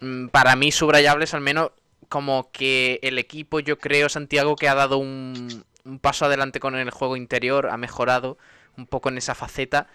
mmm, 0.00 0.26
para 0.26 0.56
mí 0.56 0.70
subrayables 0.70 1.32
al 1.32 1.40
menos, 1.40 1.70
como 2.10 2.50
que 2.50 2.98
el 3.02 3.16
equipo, 3.18 3.60
yo 3.60 3.78
creo, 3.78 4.08
Santiago, 4.10 4.56
que 4.56 4.68
ha 4.68 4.74
dado 4.74 4.98
un 4.98 5.64
paso 6.00 6.26
adelante 6.26 6.58
con 6.60 6.74
el 6.74 6.90
juego 6.90 7.16
interior, 7.16 7.68
ha 7.70 7.76
mejorado 7.76 8.36
un 8.76 8.86
poco 8.86 9.08
en 9.08 9.18
esa 9.18 9.34
faceta. 9.36 9.86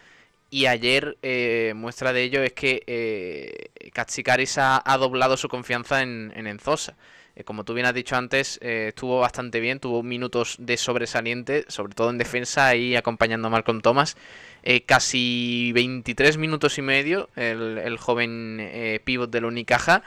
Y 0.49 0.67
ayer, 0.67 1.17
eh, 1.21 1.73
muestra 1.75 2.13
de 2.13 2.23
ello 2.23 2.43
es 2.43 2.53
que 2.53 2.83
eh, 2.87 3.89
Katsikaris 3.93 4.57
ha, 4.57 4.81
ha, 4.85 4.97
doblado 4.97 5.37
su 5.37 5.49
confianza 5.49 6.01
en, 6.01 6.31
en 6.35 6.47
Enzosa. 6.47 6.95
Eh, 7.35 7.43
como 7.43 7.65
tú 7.65 7.73
bien 7.73 7.85
has 7.85 7.93
dicho 7.93 8.15
antes, 8.15 8.59
eh, 8.61 8.87
estuvo 8.89 9.19
bastante 9.19 9.59
bien, 9.59 9.79
tuvo 9.79 10.03
minutos 10.03 10.55
de 10.59 10.77
sobresaliente, 10.77 11.65
sobre 11.67 11.93
todo 11.93 12.09
en 12.09 12.17
defensa, 12.17 12.67
ahí 12.67 12.95
acompañando 12.95 13.47
a 13.47 13.51
Malcolm 13.51 13.81
Thomas. 13.81 14.15
Eh, 14.63 14.83
casi 14.85 15.71
23 15.73 16.37
minutos 16.37 16.77
y 16.77 16.81
medio, 16.81 17.29
el, 17.35 17.97
joven 17.97 19.01
pivot 19.03 19.29
del 19.29 19.45
Unicaja. 19.45 20.03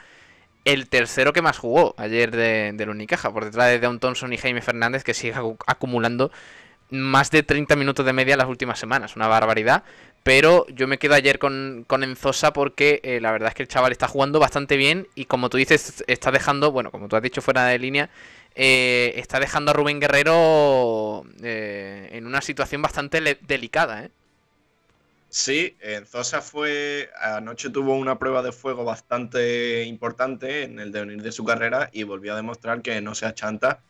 El 0.65 0.89
tercero 0.89 1.31
que 1.31 1.41
más 1.41 1.57
jugó 1.57 1.95
ayer 1.97 2.31
de, 2.31 2.73
del 2.73 2.89
Unicaja, 2.89 3.31
por 3.31 3.45
detrás 3.45 3.67
de 3.69 3.79
Deon 3.79 3.99
Thompson 3.99 4.33
y 4.33 4.37
Jaime 4.37 4.61
Fernández, 4.61 5.03
que 5.03 5.13
sigue 5.13 5.35
acumulando 5.67 6.31
más 6.89 7.31
de 7.31 7.43
30 7.43 7.75
minutos 7.75 8.05
de 8.05 8.13
media 8.13 8.37
las 8.37 8.47
últimas 8.47 8.79
semanas, 8.79 9.15
una 9.15 9.27
barbaridad. 9.27 9.83
Pero 10.23 10.67
yo 10.67 10.87
me 10.87 10.97
quedo 10.97 11.15
ayer 11.15 11.39
con, 11.39 11.85
con 11.87 12.03
Enzosa 12.03 12.51
porque 12.51 12.99
eh, 13.03 13.21
la 13.21 13.31
verdad 13.31 13.49
es 13.49 13.55
que 13.55 13.63
el 13.63 13.69
chaval 13.69 13.91
está 13.91 14.07
jugando 14.07 14.39
bastante 14.39 14.75
bien 14.75 15.07
y 15.15 15.25
como 15.25 15.49
tú 15.49 15.57
dices, 15.57 16.03
está 16.07 16.31
dejando, 16.31 16.71
bueno, 16.71 16.91
como 16.91 17.07
tú 17.07 17.15
has 17.15 17.21
dicho 17.21 17.41
fuera 17.41 17.65
de 17.65 17.79
línea, 17.79 18.09
eh, 18.55 19.13
está 19.15 19.39
dejando 19.39 19.71
a 19.71 19.73
Rubén 19.73 19.99
Guerrero 19.99 21.23
eh, 21.41 22.09
en 22.11 22.25
una 22.25 22.41
situación 22.41 22.81
bastante 22.81 23.39
delicada. 23.41 24.09
Sí, 25.29 25.77
Enzosa 25.79 26.41
fue, 26.41 27.09
anoche 27.21 27.69
tuvo 27.69 27.95
una 27.95 28.17
prueba 28.17 28.41
de 28.41 28.51
fuego 28.51 28.83
bastante 28.83 29.83
importante 29.83 30.63
en 30.63 30.79
el 30.79 30.91
devenir 30.91 31.21
de 31.21 31.31
su 31.31 31.45
carrera 31.45 31.89
y 31.93 32.03
volvió 32.03 32.33
a 32.33 32.35
demostrar 32.35 32.81
que 32.81 32.99
no 32.99 33.15
se 33.15 33.27
achanta 33.27 33.83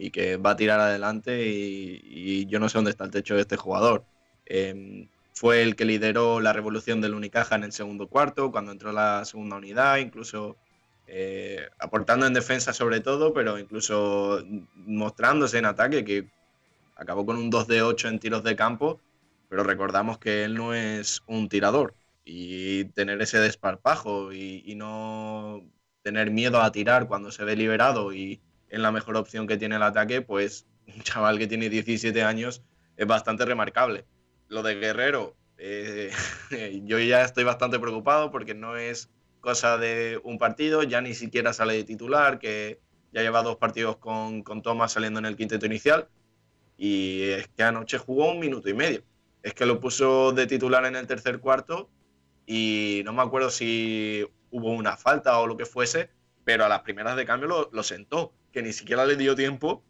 y 0.00 0.10
que 0.10 0.38
va 0.38 0.52
a 0.52 0.56
tirar 0.56 0.80
adelante 0.80 1.46
y, 1.46 2.46
yo 2.46 2.58
no 2.58 2.68
sé 2.68 2.78
dónde 2.78 2.90
está 2.90 3.04
el 3.04 3.10
techo 3.10 3.34
de 3.34 3.42
este 3.42 3.56
jugador. 3.56 4.04
Eh, 4.46 5.08
fue 5.34 5.62
el 5.62 5.76
que 5.76 5.84
lideró 5.84 6.40
la 6.40 6.52
revolución 6.52 7.00
del 7.00 7.14
Unicaja 7.14 7.54
en 7.54 7.64
el 7.64 7.72
segundo 7.72 8.08
cuarto, 8.08 8.50
cuando 8.50 8.72
entró 8.72 8.92
la 8.92 9.24
segunda 9.24 9.56
unidad, 9.56 9.98
incluso 9.98 10.56
eh, 11.06 11.68
aportando 11.78 12.26
en 12.26 12.32
defensa 12.32 12.72
sobre 12.72 13.00
todo, 13.00 13.34
pero 13.34 13.58
incluso 13.58 14.42
mostrándose 14.74 15.58
en 15.58 15.66
ataque, 15.66 16.04
que 16.04 16.28
acabó 16.96 17.26
con 17.26 17.36
un 17.36 17.50
2 17.50 17.68
de 17.68 17.82
8 17.82 18.08
en 18.08 18.18
tiros 18.18 18.42
de 18.42 18.56
campo, 18.56 19.00
pero 19.48 19.64
recordamos 19.64 20.18
que 20.18 20.44
él 20.44 20.54
no 20.54 20.74
es 20.74 21.22
un 21.26 21.48
tirador 21.48 21.94
y 22.24 22.84
tener 22.86 23.20
ese 23.20 23.38
desparpajo 23.38 24.32
y, 24.32 24.62
y 24.66 24.74
no 24.76 25.62
tener 26.02 26.30
miedo 26.30 26.62
a 26.62 26.72
tirar 26.72 27.06
cuando 27.06 27.30
se 27.30 27.44
ve 27.44 27.56
liberado 27.56 28.12
y 28.12 28.40
en 28.70 28.82
la 28.82 28.92
mejor 28.92 29.16
opción 29.16 29.46
que 29.46 29.56
tiene 29.56 29.76
el 29.76 29.82
ataque, 29.82 30.22
pues 30.22 30.66
un 30.86 31.02
chaval 31.02 31.38
que 31.38 31.46
tiene 31.46 31.68
17 31.68 32.22
años 32.22 32.62
es 32.96 33.06
bastante 33.06 33.44
remarcable 33.44 34.04
lo 34.50 34.62
de 34.62 34.74
Guerrero, 34.74 35.36
eh, 35.56 36.10
yo 36.84 36.98
ya 36.98 37.22
estoy 37.22 37.44
bastante 37.44 37.78
preocupado 37.78 38.30
porque 38.30 38.54
no 38.54 38.76
es 38.76 39.08
cosa 39.40 39.78
de 39.78 40.20
un 40.22 40.38
partido, 40.38 40.82
ya 40.82 41.00
ni 41.00 41.14
siquiera 41.14 41.54
sale 41.54 41.74
de 41.74 41.84
titular, 41.84 42.38
que 42.38 42.80
ya 43.12 43.22
lleva 43.22 43.42
dos 43.42 43.56
partidos 43.56 43.96
con, 43.96 44.42
con 44.42 44.60
Thomas 44.60 44.92
saliendo 44.92 45.18
en 45.18 45.26
el 45.26 45.36
quinteto 45.36 45.64
inicial. 45.64 46.08
Y 46.76 47.22
es 47.22 47.48
que 47.48 47.62
anoche 47.62 47.98
jugó 47.98 48.30
un 48.30 48.38
minuto 48.38 48.68
y 48.68 48.74
medio. 48.74 49.02
Es 49.42 49.54
que 49.54 49.66
lo 49.66 49.80
puso 49.80 50.32
de 50.32 50.46
titular 50.46 50.84
en 50.84 50.96
el 50.96 51.06
tercer 51.06 51.38
cuarto 51.38 51.88
y 52.46 53.02
no 53.04 53.12
me 53.12 53.22
acuerdo 53.22 53.50
si 53.50 54.26
hubo 54.50 54.72
una 54.72 54.96
falta 54.96 55.38
o 55.38 55.46
lo 55.46 55.56
que 55.56 55.64
fuese, 55.64 56.10
pero 56.44 56.64
a 56.64 56.68
las 56.68 56.80
primeras 56.80 57.16
de 57.16 57.26
cambio 57.26 57.48
lo, 57.48 57.70
lo 57.72 57.82
sentó, 57.82 58.32
que 58.52 58.62
ni 58.62 58.72
siquiera 58.72 59.06
le 59.06 59.16
dio 59.16 59.34
tiempo 59.34 59.84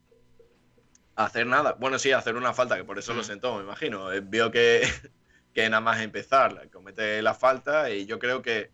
hacer 1.25 1.47
nada. 1.47 1.77
Bueno, 1.79 1.99
sí, 1.99 2.13
hacer 2.13 2.37
una 2.37 2.55
falta, 2.55 2.77
que 2.77 2.85
por 2.85 2.99
eso 2.99 3.15
lo 3.15 3.23
sentó, 3.23 3.57
me 3.57 3.65
imagino. 3.65 4.09
Vio 4.23 4.51
que, 4.51 4.83
que 5.55 5.69
nada 5.69 5.81
más 5.81 6.01
empezar, 6.01 6.69
comete 6.71 7.23
la 7.23 7.35
falta 7.35 7.91
y 7.91 8.07
yo 8.07 8.19
creo 8.19 8.43
que 8.43 8.71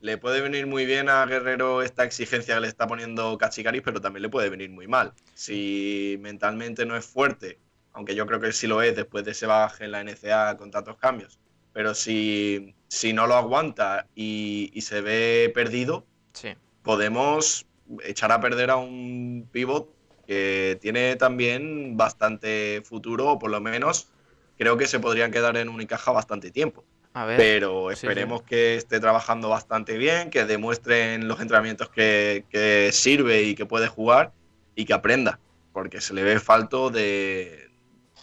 le 0.00 0.16
puede 0.16 0.40
venir 0.40 0.66
muy 0.66 0.86
bien 0.86 1.10
a 1.10 1.26
Guerrero 1.26 1.82
esta 1.82 2.04
exigencia 2.04 2.54
que 2.54 2.60
le 2.62 2.68
está 2.68 2.86
poniendo 2.86 3.36
Cachicaris, 3.36 3.82
pero 3.82 4.00
también 4.00 4.22
le 4.22 4.28
puede 4.30 4.48
venir 4.48 4.70
muy 4.70 4.88
mal. 4.88 5.12
Si 5.34 6.16
mentalmente 6.20 6.86
no 6.86 6.96
es 6.96 7.04
fuerte, 7.04 7.58
aunque 7.92 8.14
yo 8.14 8.26
creo 8.26 8.40
que 8.40 8.52
sí 8.52 8.66
lo 8.66 8.80
es 8.80 8.96
después 8.96 9.24
de 9.24 9.32
ese 9.32 9.46
baje 9.46 9.84
en 9.84 9.92
la 9.92 10.02
NCA 10.02 10.56
con 10.56 10.70
tantos 10.70 10.96
cambios, 10.96 11.38
pero 11.74 11.94
si, 11.94 12.74
si 12.88 13.12
no 13.12 13.26
lo 13.26 13.34
aguanta 13.34 14.06
y, 14.14 14.70
y 14.72 14.80
se 14.80 15.02
ve 15.02 15.52
perdido, 15.54 16.06
sí. 16.32 16.54
Podemos 16.82 17.66
echar 18.04 18.32
a 18.32 18.40
perder 18.40 18.70
a 18.70 18.76
un 18.76 19.48
pivot 19.50 19.88
que 20.26 20.78
tiene 20.80 21.16
también 21.16 21.96
bastante 21.96 22.82
futuro, 22.84 23.32
o 23.32 23.38
por 23.38 23.50
lo 23.50 23.60
menos 23.60 24.12
creo 24.56 24.76
que 24.76 24.86
se 24.86 25.00
podrían 25.00 25.30
quedar 25.30 25.56
en 25.56 25.68
Unicaja 25.68 26.12
bastante 26.12 26.50
tiempo. 26.50 26.84
Ver, 27.12 27.36
Pero 27.36 27.90
esperemos 27.90 28.40
sí, 28.40 28.44
sí. 28.44 28.48
que 28.50 28.74
esté 28.76 29.00
trabajando 29.00 29.48
bastante 29.48 29.98
bien, 29.98 30.30
que 30.30 30.44
demuestre 30.44 31.14
en 31.14 31.26
los 31.26 31.40
entrenamientos 31.40 31.88
que, 31.88 32.44
que, 32.48 32.90
sirve 32.92 33.42
y 33.42 33.56
que 33.56 33.66
puede 33.66 33.88
jugar 33.88 34.32
y 34.76 34.84
que 34.84 34.92
aprenda, 34.92 35.40
porque 35.72 36.00
se 36.00 36.14
le 36.14 36.22
ve 36.22 36.38
falto 36.38 36.90
de, 36.90 37.70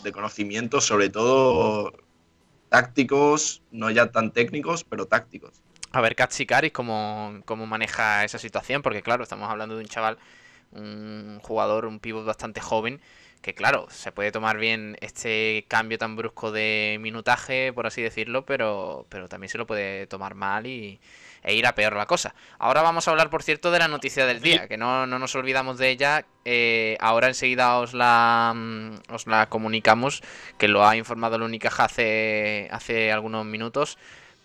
de 0.04 0.12
conocimientos, 0.14 0.86
sobre 0.86 1.10
todo 1.10 1.92
tácticos, 2.70 3.62
no 3.72 3.90
ya 3.92 4.12
tan 4.12 4.32
técnicos, 4.32 4.86
pero 4.86 5.06
tácticos. 5.06 5.62
A 5.92 6.02
ver, 6.02 6.16
Katsikaris, 6.16 6.72
¿cómo, 6.72 7.42
cómo 7.46 7.66
maneja 7.66 8.24
esa 8.24 8.38
situación, 8.38 8.82
porque 8.82 9.02
claro, 9.02 9.24
estamos 9.24 9.50
hablando 9.50 9.76
de 9.76 9.82
un 9.82 9.88
chaval 9.88 10.18
un 10.72 11.40
jugador, 11.42 11.86
un 11.86 12.00
pivot 12.00 12.26
bastante 12.26 12.62
joven, 12.62 13.00
que 13.42 13.54
claro, 13.54 13.88
se 13.90 14.12
puede 14.12 14.32
tomar 14.32 14.58
bien 14.58 14.98
este 15.02 15.66
cambio 15.68 15.98
tan 15.98 16.16
brusco 16.16 16.52
de 16.52 16.98
minutaje, 17.00 17.72
por 17.72 17.88
así 17.88 18.02
decirlo, 18.02 18.46
pero, 18.46 19.06
pero 19.10 19.30
también 19.30 19.50
se 19.50 19.58
lo 19.58 19.68
puede 19.68 20.08
tomar 20.08 20.36
mal 20.36 20.66
y, 20.66 21.00
e 21.44 21.54
ir 21.56 21.66
a 21.66 21.76
peor 21.76 21.96
la 21.96 22.08
cosa. 22.08 22.36
Ahora 22.60 22.82
vamos 22.82 23.08
a 23.08 23.12
hablar, 23.12 23.30
por 23.30 23.44
cierto, 23.44 23.72
de 23.72 23.80
la 23.80 23.88
noticia 23.88 24.26
del 24.26 24.42
día, 24.42 24.68
que 24.68 24.78
no, 24.78 25.08
no 25.08 25.20
nos 25.20 25.36
olvidamos 25.36 25.78
de 25.78 25.90
ella. 25.90 26.26
Eh, 26.46 26.98
ahora 27.00 27.28
enseguida 27.28 27.78
os 27.78 27.94
la, 27.94 28.54
os 29.10 29.28
la 29.28 29.48
comunicamos, 29.48 30.24
que 30.58 30.68
lo 30.68 30.86
ha 30.86 30.98
informado 30.98 31.38
el 31.38 31.44
Unicaja 31.44 31.86
hace, 31.86 32.68
hace 32.72 33.12
algunos 33.12 33.46
minutos. 33.46 33.98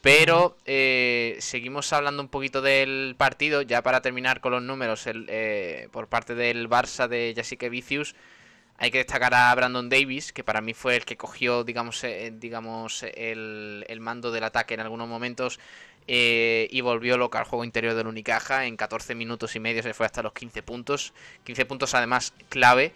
Pero 0.03 0.57
eh, 0.67 1.37
seguimos 1.39 1.93
hablando 1.93 2.23
un 2.23 2.29
poquito 2.29 2.61
del 2.61 3.15
partido, 3.17 3.63
ya 3.63 3.83
para 3.83 4.03
terminar 4.03 4.41
con 4.41 4.51
los 4.51 4.63
números, 4.63 5.05
eh, 5.07 5.89
por 5.93 6.09
parte 6.09 6.35
del 6.35 6.69
Barça 6.69 7.07
de 7.07 7.33
Jessica 7.37 7.69
Vicius, 7.69 8.17
hay 8.79 8.91
que 8.91 8.99
destacar 8.99 9.33
a 9.33 9.55
Brandon 9.55 9.89
Davis, 9.89 10.33
que 10.33 10.43
para 10.43 10.61
mí 10.61 10.75
fue 10.75 10.97
el 10.97 11.05
que 11.05 11.17
cogió, 11.17 11.63
digamos, 11.63 12.03
eh, 12.03 12.33
digamos 12.35 13.05
el, 13.05 13.85
el, 13.89 14.01
mando 14.01 14.33
del 14.33 14.43
ataque 14.43 14.75
en 14.75 14.81
algunos 14.81 15.07
momentos 15.07 15.61
y 16.09 16.81
volvió 16.81 17.17
loca 17.17 17.39
al 17.39 17.45
juego 17.45 17.65
interior 17.65 17.95
del 17.95 18.09
Unicaja. 18.09 18.67
En 18.67 18.77
14 18.77 19.15
minutos 19.15 19.55
y 19.55 19.61
medio 19.61 19.85
se 19.85 19.95
fue 19.95 20.05
hasta 20.05 20.21
los 20.21 20.33
15 20.33 20.65
puntos. 20.65 21.13
15 21.45 21.65
puntos 21.65 21.95
además 21.95 22.35
clave. 22.49 22.93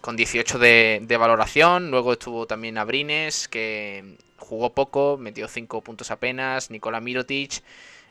con 0.00 0.16
18 0.16 0.58
de, 0.58 0.98
de, 1.02 1.16
valoración. 1.16 1.92
Luego 1.92 2.14
estuvo 2.14 2.48
también 2.48 2.76
Abrines, 2.76 3.46
que 3.46 4.16
jugó 4.38 4.74
poco, 4.74 5.16
metió 5.18 5.48
5 5.48 5.82
puntos 5.82 6.10
apenas. 6.10 6.70
Nikola 6.70 7.00
Mirotic, 7.00 7.50
10 7.50 7.62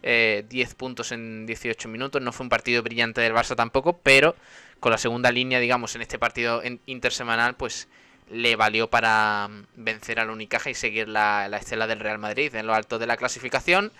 eh, 0.03 0.67
puntos 0.77 1.11
en 1.11 1.45
18 1.45 1.87
minutos. 1.89 2.21
No 2.21 2.31
fue 2.31 2.45
un 2.45 2.49
partido 2.49 2.83
brillante 2.83 3.21
del 3.21 3.33
Barça 3.33 3.55
tampoco, 3.55 3.97
pero 3.97 4.35
con 4.79 4.91
la 4.91 4.97
segunda 4.97 5.31
línea, 5.31 5.59
digamos, 5.59 5.95
en 5.95 6.01
este 6.01 6.19
partido 6.19 6.61
intersemanal, 6.85 7.55
pues 7.55 7.87
le 8.29 8.55
valió 8.55 8.89
para 8.89 9.47
mm, 9.49 9.65
vencer 9.75 10.19
al 10.19 10.29
Unicaja 10.29 10.69
y 10.69 10.73
seguir 10.73 11.07
la, 11.07 11.47
la 11.47 11.57
estela 11.57 11.87
del 11.87 11.99
Real 11.99 12.19
Madrid 12.19 12.53
en 12.55 12.67
lo 12.67 12.73
alto 12.73 12.99
de 12.99 13.07
la 13.07 13.17
clasificación. 13.17 13.91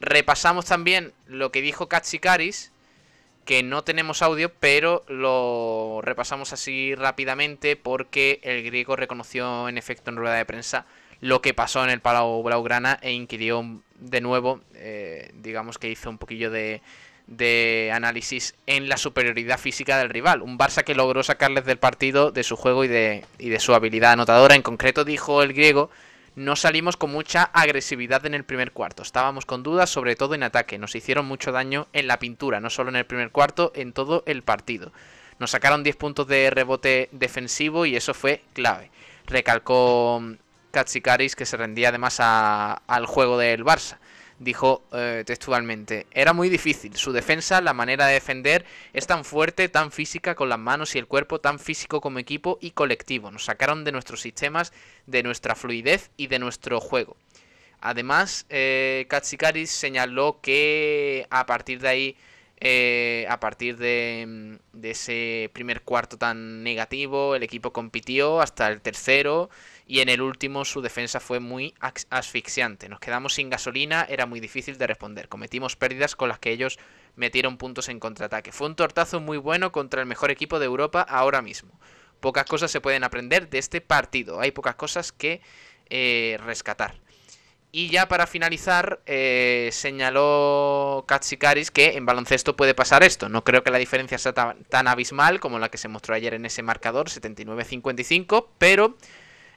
Repasamos 0.00 0.66
también 0.66 1.12
lo 1.26 1.50
que 1.50 1.62
dijo 1.62 1.88
Katsikaris, 1.88 2.70
que 3.44 3.62
no 3.62 3.82
tenemos 3.82 4.22
audio, 4.22 4.52
pero 4.60 5.04
lo 5.08 6.00
repasamos 6.02 6.52
así 6.52 6.94
rápidamente 6.94 7.76
porque 7.76 8.40
el 8.42 8.62
griego 8.62 8.96
reconoció 8.96 9.68
en 9.68 9.78
efecto 9.78 10.10
en 10.10 10.16
rueda 10.16 10.34
de 10.34 10.44
prensa 10.44 10.84
lo 11.20 11.40
que 11.40 11.54
pasó 11.54 11.82
en 11.84 11.90
el 11.90 12.00
Palau 12.00 12.42
Blaugrana 12.42 12.98
e 13.02 13.12
inquirió 13.12 13.64
de 13.98 14.20
nuevo, 14.20 14.60
eh, 14.74 15.30
digamos 15.34 15.78
que 15.78 15.90
hizo 15.90 16.10
un 16.10 16.18
poquillo 16.18 16.50
de, 16.50 16.82
de 17.26 17.90
análisis 17.94 18.54
en 18.66 18.88
la 18.88 18.96
superioridad 18.96 19.58
física 19.58 19.98
del 19.98 20.10
rival. 20.10 20.42
Un 20.42 20.58
Barça 20.58 20.84
que 20.84 20.94
logró 20.94 21.22
sacarles 21.22 21.64
del 21.64 21.78
partido 21.78 22.30
de 22.30 22.44
su 22.44 22.56
juego 22.56 22.84
y 22.84 22.88
de, 22.88 23.24
y 23.38 23.48
de 23.48 23.60
su 23.60 23.74
habilidad 23.74 24.12
anotadora. 24.12 24.54
En 24.54 24.62
concreto 24.62 25.04
dijo 25.04 25.42
el 25.42 25.52
griego, 25.52 25.90
no 26.36 26.54
salimos 26.54 26.96
con 26.96 27.10
mucha 27.10 27.44
agresividad 27.44 28.26
en 28.26 28.34
el 28.34 28.44
primer 28.44 28.72
cuarto. 28.72 29.02
Estábamos 29.02 29.46
con 29.46 29.62
dudas, 29.62 29.90
sobre 29.90 30.16
todo 30.16 30.34
en 30.34 30.42
ataque. 30.42 30.78
Nos 30.78 30.94
hicieron 30.94 31.26
mucho 31.26 31.50
daño 31.50 31.88
en 31.92 32.06
la 32.06 32.18
pintura, 32.18 32.60
no 32.60 32.70
solo 32.70 32.90
en 32.90 32.96
el 32.96 33.06
primer 33.06 33.30
cuarto, 33.30 33.72
en 33.74 33.92
todo 33.92 34.22
el 34.26 34.42
partido. 34.42 34.92
Nos 35.38 35.50
sacaron 35.50 35.82
10 35.82 35.96
puntos 35.96 36.26
de 36.28 36.50
rebote 36.50 37.08
defensivo 37.12 37.86
y 37.86 37.96
eso 37.96 38.14
fue 38.14 38.42
clave. 38.52 38.90
Recalcó 39.26 40.22
Katsikaris, 40.76 41.34
que 41.34 41.46
se 41.46 41.56
rendía 41.56 41.88
además 41.88 42.20
al 42.20 43.06
juego 43.06 43.38
del 43.38 43.64
Barça. 43.64 43.96
Dijo 44.38 44.82
eh, 44.92 45.22
textualmente, 45.24 46.06
era 46.10 46.34
muy 46.34 46.50
difícil, 46.50 46.94
su 46.96 47.12
defensa, 47.12 47.62
la 47.62 47.72
manera 47.72 48.06
de 48.06 48.12
defender 48.12 48.66
es 48.92 49.06
tan 49.06 49.24
fuerte, 49.24 49.70
tan 49.70 49.90
física, 49.90 50.34
con 50.34 50.50
las 50.50 50.58
manos 50.58 50.94
y 50.94 50.98
el 50.98 51.06
cuerpo, 51.06 51.40
tan 51.40 51.58
físico 51.58 52.02
como 52.02 52.18
equipo 52.18 52.58
y 52.60 52.72
colectivo. 52.72 53.30
Nos 53.30 53.46
sacaron 53.46 53.84
de 53.84 53.92
nuestros 53.92 54.20
sistemas, 54.20 54.74
de 55.06 55.22
nuestra 55.22 55.54
fluidez 55.54 56.10
y 56.18 56.26
de 56.26 56.38
nuestro 56.38 56.78
juego. 56.78 57.16
Además, 57.80 58.44
eh, 58.50 59.06
Katsikaris 59.08 59.70
señaló 59.70 60.40
que 60.42 61.26
a 61.30 61.46
partir 61.46 61.80
de 61.80 61.88
ahí 61.88 62.16
eh, 62.58 63.26
a 63.28 63.38
partir 63.38 63.76
de, 63.76 64.58
de, 64.72 64.90
ese 64.90 65.50
primer 65.52 65.82
cuarto 65.82 66.16
tan 66.16 66.62
negativo, 66.62 67.34
el 67.34 67.42
equipo 67.42 67.70
compitió 67.72 68.40
hasta 68.40 68.68
el 68.68 68.80
tercero 68.80 69.50
y 69.86 70.00
en 70.00 70.08
el 70.08 70.20
último 70.20 70.64
su 70.64 70.82
defensa 70.82 71.20
fue 71.20 71.38
muy 71.38 71.72
asfixiante. 72.10 72.88
Nos 72.88 72.98
quedamos 72.98 73.34
sin 73.34 73.50
gasolina, 73.50 74.04
era 74.08 74.26
muy 74.26 74.40
difícil 74.40 74.78
de 74.78 74.86
responder. 74.88 75.28
Cometimos 75.28 75.76
pérdidas 75.76 76.16
con 76.16 76.28
las 76.28 76.40
que 76.40 76.50
ellos 76.50 76.78
metieron 77.14 77.56
puntos 77.56 77.88
en 77.88 78.00
contraataque. 78.00 78.50
Fue 78.50 78.66
un 78.66 78.74
tortazo 78.74 79.20
muy 79.20 79.38
bueno 79.38 79.70
contra 79.70 80.00
el 80.00 80.06
mejor 80.06 80.32
equipo 80.32 80.58
de 80.58 80.66
Europa 80.66 81.02
ahora 81.02 81.40
mismo. 81.40 81.78
Pocas 82.18 82.46
cosas 82.46 82.70
se 82.72 82.80
pueden 82.80 83.04
aprender 83.04 83.48
de 83.48 83.58
este 83.58 83.80
partido. 83.80 84.40
Hay 84.40 84.50
pocas 84.50 84.74
cosas 84.74 85.12
que 85.12 85.40
eh, 85.88 86.36
rescatar. 86.44 86.96
Y 87.70 87.90
ya 87.90 88.08
para 88.08 88.26
finalizar, 88.26 89.02
eh, 89.06 89.68
señaló 89.70 91.04
Katsikaris 91.06 91.70
que 91.70 91.96
en 91.96 92.06
baloncesto 92.06 92.56
puede 92.56 92.74
pasar 92.74 93.04
esto. 93.04 93.28
No 93.28 93.44
creo 93.44 93.62
que 93.62 93.70
la 93.70 93.78
diferencia 93.78 94.18
sea 94.18 94.32
tan 94.32 94.88
abismal 94.88 95.38
como 95.38 95.58
la 95.58 95.68
que 95.68 95.78
se 95.78 95.88
mostró 95.88 96.14
ayer 96.14 96.34
en 96.34 96.46
ese 96.46 96.62
marcador, 96.62 97.08
79-55, 97.08 98.46
pero 98.58 98.96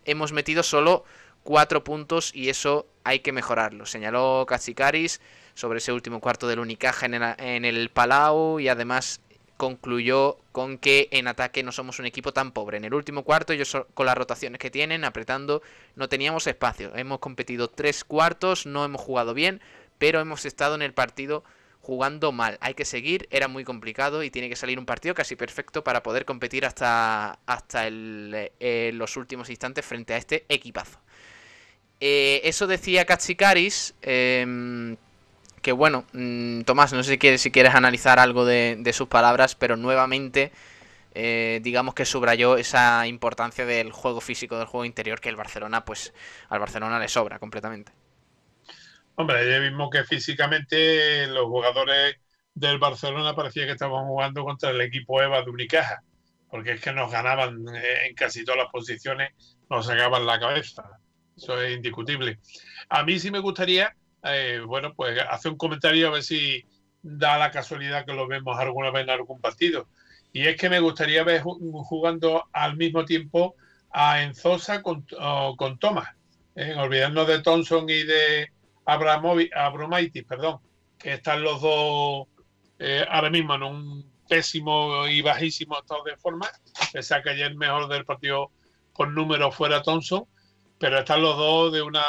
hemos 0.05 0.31
metido 0.31 0.63
solo 0.63 1.03
4 1.43 1.83
puntos 1.83 2.31
y 2.33 2.49
eso 2.49 2.87
hay 3.03 3.19
que 3.19 3.31
mejorarlo. 3.31 3.85
Señaló 3.85 4.45
Katsikaris 4.47 5.21
sobre 5.53 5.79
ese 5.79 5.91
último 5.91 6.19
cuarto 6.19 6.47
del 6.47 6.59
Unicaja 6.59 7.05
en 7.05 7.65
el, 7.65 7.89
Palau 7.89 8.59
y 8.59 8.67
además 8.67 9.21
concluyó 9.57 10.37
con 10.53 10.77
que 10.77 11.09
en 11.11 11.27
ataque 11.27 11.63
no 11.63 11.71
somos 11.71 11.99
un 11.99 12.05
equipo 12.05 12.31
tan 12.31 12.51
pobre. 12.51 12.77
En 12.77 12.85
el 12.85 12.93
último 12.93 13.23
cuarto, 13.23 13.51
ellos 13.51 13.75
con 13.93 14.05
las 14.05 14.17
rotaciones 14.17 14.59
que 14.59 14.71
tienen, 14.71 15.03
apretando, 15.03 15.61
no 15.95 16.07
teníamos 16.07 16.47
espacio. 16.47 16.95
Hemos 16.95 17.19
competido 17.19 17.69
tres 17.69 18.03
cuartos, 18.05 18.65
no 18.65 18.85
hemos 18.85 19.01
jugado 19.01 19.33
bien, 19.33 19.59
pero 19.97 20.21
hemos 20.21 20.45
estado 20.45 20.75
en 20.75 20.81
el 20.81 20.93
partido 20.93 21.43
jugando 21.81 22.31
mal. 22.31 22.57
Hay 22.61 22.73
que 22.73 22.85
seguir, 22.85 23.27
era 23.31 23.47
muy 23.47 23.63
complicado 23.63 24.23
y 24.23 24.29
tiene 24.29 24.49
que 24.49 24.55
salir 24.55 24.79
un 24.79 24.85
partido 24.85 25.15
casi 25.15 25.35
perfecto 25.35 25.83
para 25.83 26.03
poder 26.03 26.25
competir 26.25 26.65
hasta, 26.65 27.39
hasta 27.45 27.87
eh, 27.87 28.91
los 28.93 29.17
últimos 29.17 29.49
instantes 29.49 29.85
frente 29.85 30.13
a 30.13 30.17
este 30.17 30.45
equipazo. 30.49 30.99
Eh, 31.99 32.41
eso 32.43 32.67
decía 32.67 33.05
Katsikaris. 33.05 33.95
Em, 34.01 34.97
que 35.61 35.71
bueno, 35.73 36.05
mm, 36.13 36.61
Tomás, 36.61 36.93
no 36.93 37.03
sé 37.03 37.11
si 37.11 37.17
quieres, 37.17 37.41
si 37.41 37.51
quieres 37.51 37.75
analizar 37.75 38.19
algo 38.19 38.45
de, 38.45 38.89
sus 38.93 39.07
palabras, 39.07 39.55
pero 39.55 39.75
nuevamente 39.75 40.51
eh, 41.15 41.59
digamos 41.63 41.95
que 41.95 42.05
subrayó 42.05 42.55
esa 42.57 43.07
importancia 43.07 43.65
del 43.65 43.91
juego 43.91 44.21
físico, 44.21 44.57
del 44.57 44.67
juego 44.67 44.85
interior, 44.85 45.19
que 45.19 45.29
el 45.29 45.35
Barcelona, 45.35 45.83
pues 45.85 46.13
al 46.49 46.59
Barcelona 46.59 46.99
le 46.99 47.07
sobra 47.09 47.39
completamente. 47.39 47.91
Hombre, 49.19 49.51
ya 49.51 49.59
mismo 49.59 49.89
que 49.89 50.05
físicamente 50.05 51.27
los 51.27 51.47
jugadores 51.47 52.15
del 52.53 52.77
Barcelona 52.79 53.35
parecía 53.35 53.65
que 53.65 53.73
estaban 53.73 54.05
jugando 54.07 54.45
contra 54.45 54.69
el 54.69 54.79
equipo 54.79 55.21
EVA 55.21 55.41
de 55.41 55.51
Unicaja, 55.51 56.01
porque 56.49 56.71
es 56.71 56.81
que 56.81 56.93
nos 56.93 57.11
ganaban 57.11 57.65
eh, 57.75 58.07
en 58.07 58.15
casi 58.15 58.45
todas 58.45 58.59
las 58.59 58.71
posiciones, 58.71 59.33
nos 59.69 59.87
sacaban 59.87 60.25
la 60.25 60.39
cabeza. 60.39 61.01
Eso 61.35 61.61
es 61.61 61.75
indiscutible. 61.75 62.39
A 62.87 63.03
mí 63.03 63.19
sí 63.19 63.29
me 63.29 63.39
gustaría, 63.39 63.93
eh, 64.23 64.61
bueno, 64.65 64.93
pues 64.95 65.19
hacer 65.29 65.51
un 65.51 65.57
comentario 65.57 66.07
a 66.07 66.11
ver 66.11 66.23
si 66.23 66.63
da 67.01 67.37
la 67.37 67.51
casualidad 67.51 68.05
que 68.05 68.13
lo 68.13 68.25
vemos 68.25 68.57
alguna 68.57 68.89
vez 68.89 69.03
en 69.03 69.09
algún 69.09 69.41
partido. 69.41 69.89
Y 70.31 70.47
es 70.47 70.55
que 70.55 70.69
me 70.69 70.79
gustaría 70.79 71.25
ver 71.25 71.41
jugando 71.41 72.45
al 72.53 72.77
mismo 72.77 73.03
tiempo 73.03 73.55
a 73.91 74.23
Enzosa 74.23 74.81
con, 74.81 75.05
con 75.57 75.77
Thomas. 75.77 76.07
¿eh? 76.55 76.73
olvidarnos 76.77 77.27
de 77.27 77.41
Thompson 77.41 77.89
y 77.89 78.03
de, 78.03 78.49
Abromaitis, 78.89 80.23
perdón, 80.23 80.59
que 80.97 81.13
están 81.13 81.43
los 81.43 81.61
dos 81.61 82.27
eh, 82.79 83.05
ahora 83.09 83.29
mismo 83.29 83.55
en 83.55 83.63
un 83.63 84.11
pésimo 84.27 85.07
y 85.07 85.21
bajísimo 85.21 85.79
estado 85.79 86.03
de 86.03 86.17
forma, 86.17 86.49
pese 86.93 87.15
a 87.15 87.21
que 87.21 87.31
ayer 87.31 87.55
mejor 87.55 87.87
del 87.87 88.05
partido 88.05 88.51
por 88.93 89.09
número 89.09 89.51
fuera 89.51 89.81
Thompson, 89.81 90.25
pero 90.77 90.99
están 90.99 91.21
los 91.21 91.35
dos 91.35 91.73
de 91.73 91.81
una, 91.81 92.03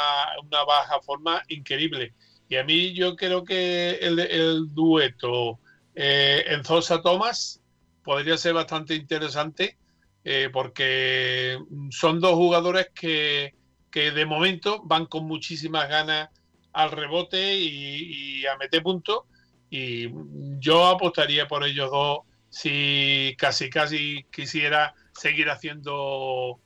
baja 0.49 1.01
forma 1.01 1.41
increíble. 1.49 2.13
Y 2.47 2.57
a 2.57 2.63
mí 2.63 2.93
yo 2.93 3.15
creo 3.15 3.43
que 3.43 3.97
el, 4.01 4.73
dueto 4.73 5.59
eh, 5.95 6.43
en 6.47 6.63
Zosa 6.63 7.01
Thomas 7.01 7.61
podría 8.03 8.37
ser 8.37 8.53
bastante 8.53 8.95
interesante 8.95 9.77
eh, 10.23 10.49
porque 10.51 11.57
son 11.89 12.19
dos 12.19 12.35
jugadores 12.35 12.89
que, 12.93 13.55
que 13.89 14.11
de 14.11 14.25
momento 14.25 14.81
van 14.83 15.05
con 15.05 15.25
muchísimas 15.25 15.89
ganas 15.89 16.29
al 16.73 16.91
rebote 16.91 17.55
y, 17.55 18.45
a 18.45 18.57
meter 18.57 18.83
puntos. 18.83 19.23
Y 19.69 20.09
yo 20.59 20.85
apostaría 20.85 21.47
por 21.47 21.63
ellos 21.63 21.89
dos 21.91 22.19
si 22.49 23.35
casi 23.37 23.69
casi 23.69 24.25
quisiera 24.29 24.93
seguir 25.13 25.49
haciendo, 25.49 26.59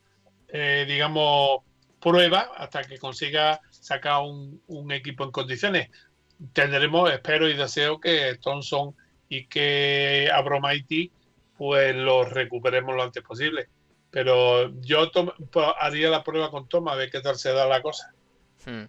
eh, 0.47 0.85
digamos, 0.87 1.59
prueba 1.99 2.51
hasta 2.57 2.83
que 2.83 2.97
consiga 2.97 3.61
sacar 3.69 4.21
un, 4.21 4.91
equipo 4.91 5.23
en 5.23 5.31
condiciones. 5.31 5.89
Tendremos, 6.53 7.11
espero 7.11 7.49
y 7.49 7.53
deseo 7.53 7.99
que 7.99 8.37
Thompson 8.41 8.95
y 9.29 9.45
que 9.47 10.29
Abromaiti 10.33 11.11
pues 11.57 11.95
los 11.95 12.29
recuperemos 12.29 12.95
lo 12.95 13.03
antes 13.03 13.23
posible. 13.23 13.69
Pero 14.11 14.71
yo 14.81 15.11
haría 15.79 16.09
la 16.09 16.23
prueba 16.23 16.51
con 16.51 16.67
Toma 16.67 16.93
a 16.93 16.95
ver 16.95 17.09
qué 17.09 17.21
tal 17.21 17.37
se 17.37 17.51
da 17.51 17.65
la 17.67 17.81
cosa. 17.81 18.13
Hmm. 18.65 18.85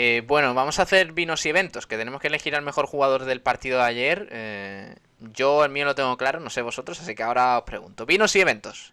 Eh, 0.00 0.22
bueno, 0.24 0.54
vamos 0.54 0.78
a 0.78 0.82
hacer 0.82 1.10
vinos 1.10 1.44
y 1.44 1.48
eventos, 1.48 1.88
que 1.88 1.96
tenemos 1.96 2.20
que 2.20 2.28
elegir 2.28 2.54
al 2.54 2.62
mejor 2.62 2.86
jugador 2.86 3.24
del 3.24 3.40
partido 3.40 3.78
de 3.78 3.84
ayer. 3.84 4.28
Eh, 4.30 4.94
yo 5.34 5.64
el 5.64 5.72
mío 5.72 5.86
lo 5.86 5.96
tengo 5.96 6.16
claro, 6.16 6.38
no 6.38 6.50
sé 6.50 6.62
vosotros, 6.62 7.00
así 7.00 7.16
que 7.16 7.24
ahora 7.24 7.58
os 7.58 7.64
pregunto. 7.64 8.06
Vinos 8.06 8.36
y 8.36 8.40
eventos. 8.40 8.92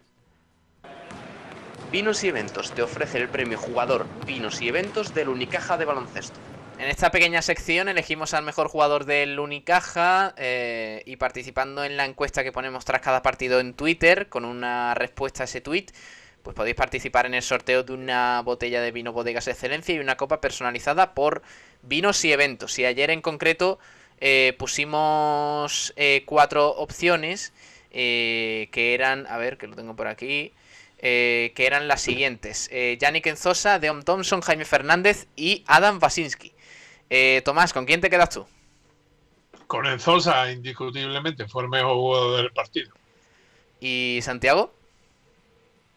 Vinos 1.91 2.23
y 2.23 2.29
Eventos 2.29 2.71
te 2.71 2.81
ofrece 2.81 3.19
el 3.19 3.29
premio 3.29 3.59
Jugador 3.59 4.07
Vinos 4.25 4.59
y 4.63 4.67
Eventos 4.67 5.13
del 5.13 5.29
Unicaja 5.29 5.77
de 5.77 5.85
baloncesto. 5.85 6.39
En 6.79 6.89
esta 6.89 7.11
pequeña 7.11 7.43
sección 7.43 7.87
elegimos 7.87 8.33
al 8.33 8.43
mejor 8.43 8.67
jugador 8.67 9.05
del 9.05 9.39
Unicaja 9.39 10.33
eh, 10.37 11.03
y 11.05 11.17
participando 11.17 11.83
en 11.83 11.97
la 11.97 12.05
encuesta 12.05 12.43
que 12.43 12.51
ponemos 12.51 12.83
tras 12.83 13.01
cada 13.01 13.21
partido 13.21 13.59
en 13.59 13.75
Twitter 13.75 14.27
con 14.27 14.43
una 14.43 14.95
respuesta 14.95 15.43
a 15.43 15.45
ese 15.45 15.61
tweet, 15.61 15.85
pues 16.45 16.55
podéis 16.55 16.75
participar 16.75 17.25
en 17.25 17.33
el 17.33 17.41
sorteo 17.41 17.81
de 17.81 17.91
una 17.91 18.39
botella 18.43 18.79
de 18.79 18.91
vino 18.91 19.11
Bodegas 19.11 19.47
Excelencia 19.47 19.95
y 19.95 19.99
una 19.99 20.15
copa 20.15 20.39
personalizada 20.39 21.15
por 21.15 21.41
vinos 21.81 22.23
y 22.23 22.31
eventos. 22.31 22.77
Y 22.77 22.85
ayer 22.85 23.09
en 23.09 23.21
concreto 23.21 23.79
eh, 24.21 24.55
pusimos 24.59 25.91
eh, 25.95 26.21
cuatro 26.27 26.69
opciones 26.69 27.51
que 27.91 28.93
eran, 28.93 29.25
a 29.27 29.37
ver 29.37 29.57
que 29.57 29.67
lo 29.67 29.75
tengo 29.75 29.95
por 29.95 30.07
aquí. 30.07 30.53
que 30.99 31.53
eran 31.57 31.87
las 31.87 32.01
siguientes: 32.01 32.69
Yannick 32.99 33.25
Enzosa, 33.25 33.79
Deon 33.79 34.03
Thompson, 34.03 34.41
Jaime 34.41 34.65
Fernández 34.65 35.27
y 35.35 35.63
Adam 35.65 35.99
Wasinski. 36.01 36.53
Eh, 37.09 37.41
Tomás, 37.45 37.73
¿con 37.73 37.85
quién 37.85 38.01
te 38.01 38.09
quedas 38.09 38.29
tú? 38.29 38.45
Con 39.67 39.85
Enzosa, 39.85 40.51
indiscutiblemente, 40.51 41.47
fue 41.47 41.63
el 41.63 41.69
mejor 41.69 41.95
jugador 41.95 42.37
del 42.37 42.51
partido. 42.51 42.93
¿Y 43.79 44.19
Santiago? 44.21 44.73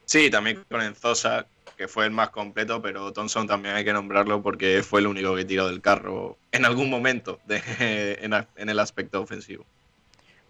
Sí, 0.08 0.30
también 0.30 0.64
con 0.70 0.80
Enzosa, 0.80 1.44
que 1.76 1.86
fue 1.86 2.06
el 2.06 2.10
más 2.10 2.30
completo, 2.30 2.80
pero 2.80 3.12
Thompson 3.12 3.46
también 3.46 3.74
hay 3.74 3.84
que 3.84 3.92
nombrarlo 3.92 4.42
porque 4.42 4.82
fue 4.82 5.00
el 5.00 5.06
único 5.06 5.36
que 5.36 5.44
tiró 5.44 5.68
del 5.68 5.82
carro 5.82 6.38
en 6.50 6.64
algún 6.64 6.88
momento 6.88 7.40
en, 7.50 8.32
el 8.56 8.78
aspecto 8.78 9.20
ofensivo. 9.20 9.66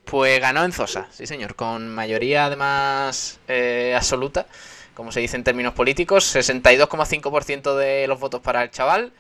Pues 0.05 0.41
ganó 0.41 0.65
Enzosa, 0.65 1.09
sí 1.11 1.27
señor, 1.27 1.57
con 1.57 1.93
mayoría 1.93 2.45
además 2.45 3.41
eh, 3.49 3.95
absoluta, 3.97 4.47
como 4.95 5.11
se 5.11 5.19
dice 5.19 5.37
en 5.37 5.43
términos 5.43 5.75
políticos, 5.75 6.37
62,5% 6.37 7.75
de 7.77 8.07
los 8.07 8.21
votos 8.21 8.41
para 8.41 8.63
el 8.63 8.71
chaval 8.71 9.13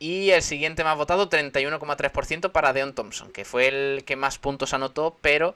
y 0.00 0.30
el 0.30 0.42
siguiente 0.42 0.82
más 0.82 0.96
votado, 0.96 1.30
31,3% 1.30 2.50
para 2.50 2.72
Deon 2.72 2.96
Thompson, 2.96 3.30
que 3.30 3.44
fue 3.44 3.68
el 3.68 4.02
que 4.04 4.16
más 4.16 4.38
puntos 4.38 4.74
anotó, 4.74 5.16
pero 5.20 5.54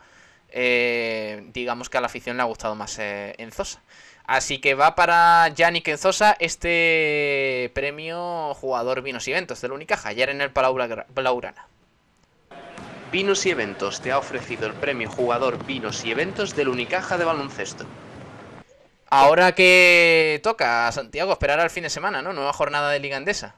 eh, 0.54 1.42
digamos 1.52 1.88
que 1.88 1.98
a 1.98 2.00
la 2.00 2.06
afición 2.06 2.36
le 2.36 2.42
ha 2.42 2.46
gustado 2.46 2.76
más 2.76 2.98
eh, 3.00 3.34
Enzosa. 3.38 3.82
Así 4.26 4.58
que 4.58 4.74
va 4.74 4.94
para 4.94 5.48
Yannick 5.48 5.88
Enzosa 5.88 6.36
este 6.38 7.70
premio 7.74 8.54
jugador 8.54 9.02
Vinos 9.02 9.26
y 9.28 9.32
Eventos 9.32 9.60
del 9.60 9.72
Unicaja, 9.72 10.10
ayer 10.10 10.30
en 10.30 10.40
el 10.40 10.50
Palau 10.50 10.74
Blaugrana. 11.14 11.66
Vinos 13.10 13.44
y 13.44 13.50
Eventos 13.50 14.00
te 14.00 14.10
ha 14.10 14.18
ofrecido 14.18 14.66
el 14.66 14.72
premio 14.72 15.10
jugador 15.10 15.64
Vinos 15.66 16.04
y 16.04 16.12
Eventos 16.12 16.56
del 16.56 16.68
Unicaja 16.68 17.18
de 17.18 17.24
baloncesto. 17.24 17.84
Ahora 19.10 19.52
que 19.54 20.40
toca 20.42 20.88
a 20.88 20.92
Santiago 20.92 21.32
esperar 21.32 21.60
al 21.60 21.68
fin 21.68 21.82
de 21.82 21.90
semana, 21.90 22.22
¿no? 22.22 22.32
Nueva 22.32 22.54
jornada 22.54 22.90
de 22.90 23.00
Liga 23.00 23.18
Andesa. 23.18 23.56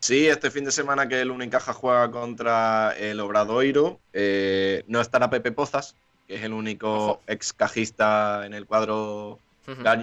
Sí, 0.00 0.26
este 0.26 0.50
fin 0.50 0.64
de 0.64 0.72
semana 0.72 1.06
que 1.06 1.20
el 1.20 1.30
Unicaja 1.30 1.72
juega 1.72 2.10
contra 2.10 2.92
el 2.98 3.20
Obradoiro, 3.20 4.00
eh, 4.12 4.82
no 4.88 5.00
estará 5.00 5.30
Pepe 5.30 5.52
Pozas, 5.52 5.94
que 6.26 6.34
es 6.34 6.42
el 6.42 6.52
único 6.52 7.20
ex 7.28 7.52
cajista 7.52 8.44
en 8.44 8.54
el 8.54 8.66
cuadro 8.66 9.38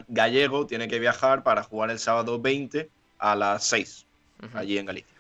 gallego, 0.08 0.66
tiene 0.66 0.88
que 0.88 1.00
viajar 1.00 1.44
para 1.44 1.64
jugar 1.64 1.90
el 1.90 2.00
sábado 2.00 2.40
20 2.40 2.90
a 3.18 3.36
las 3.36 3.66
6, 3.66 4.06
allí 4.54 4.78
en 4.78 4.86
Galicia. 4.86 5.16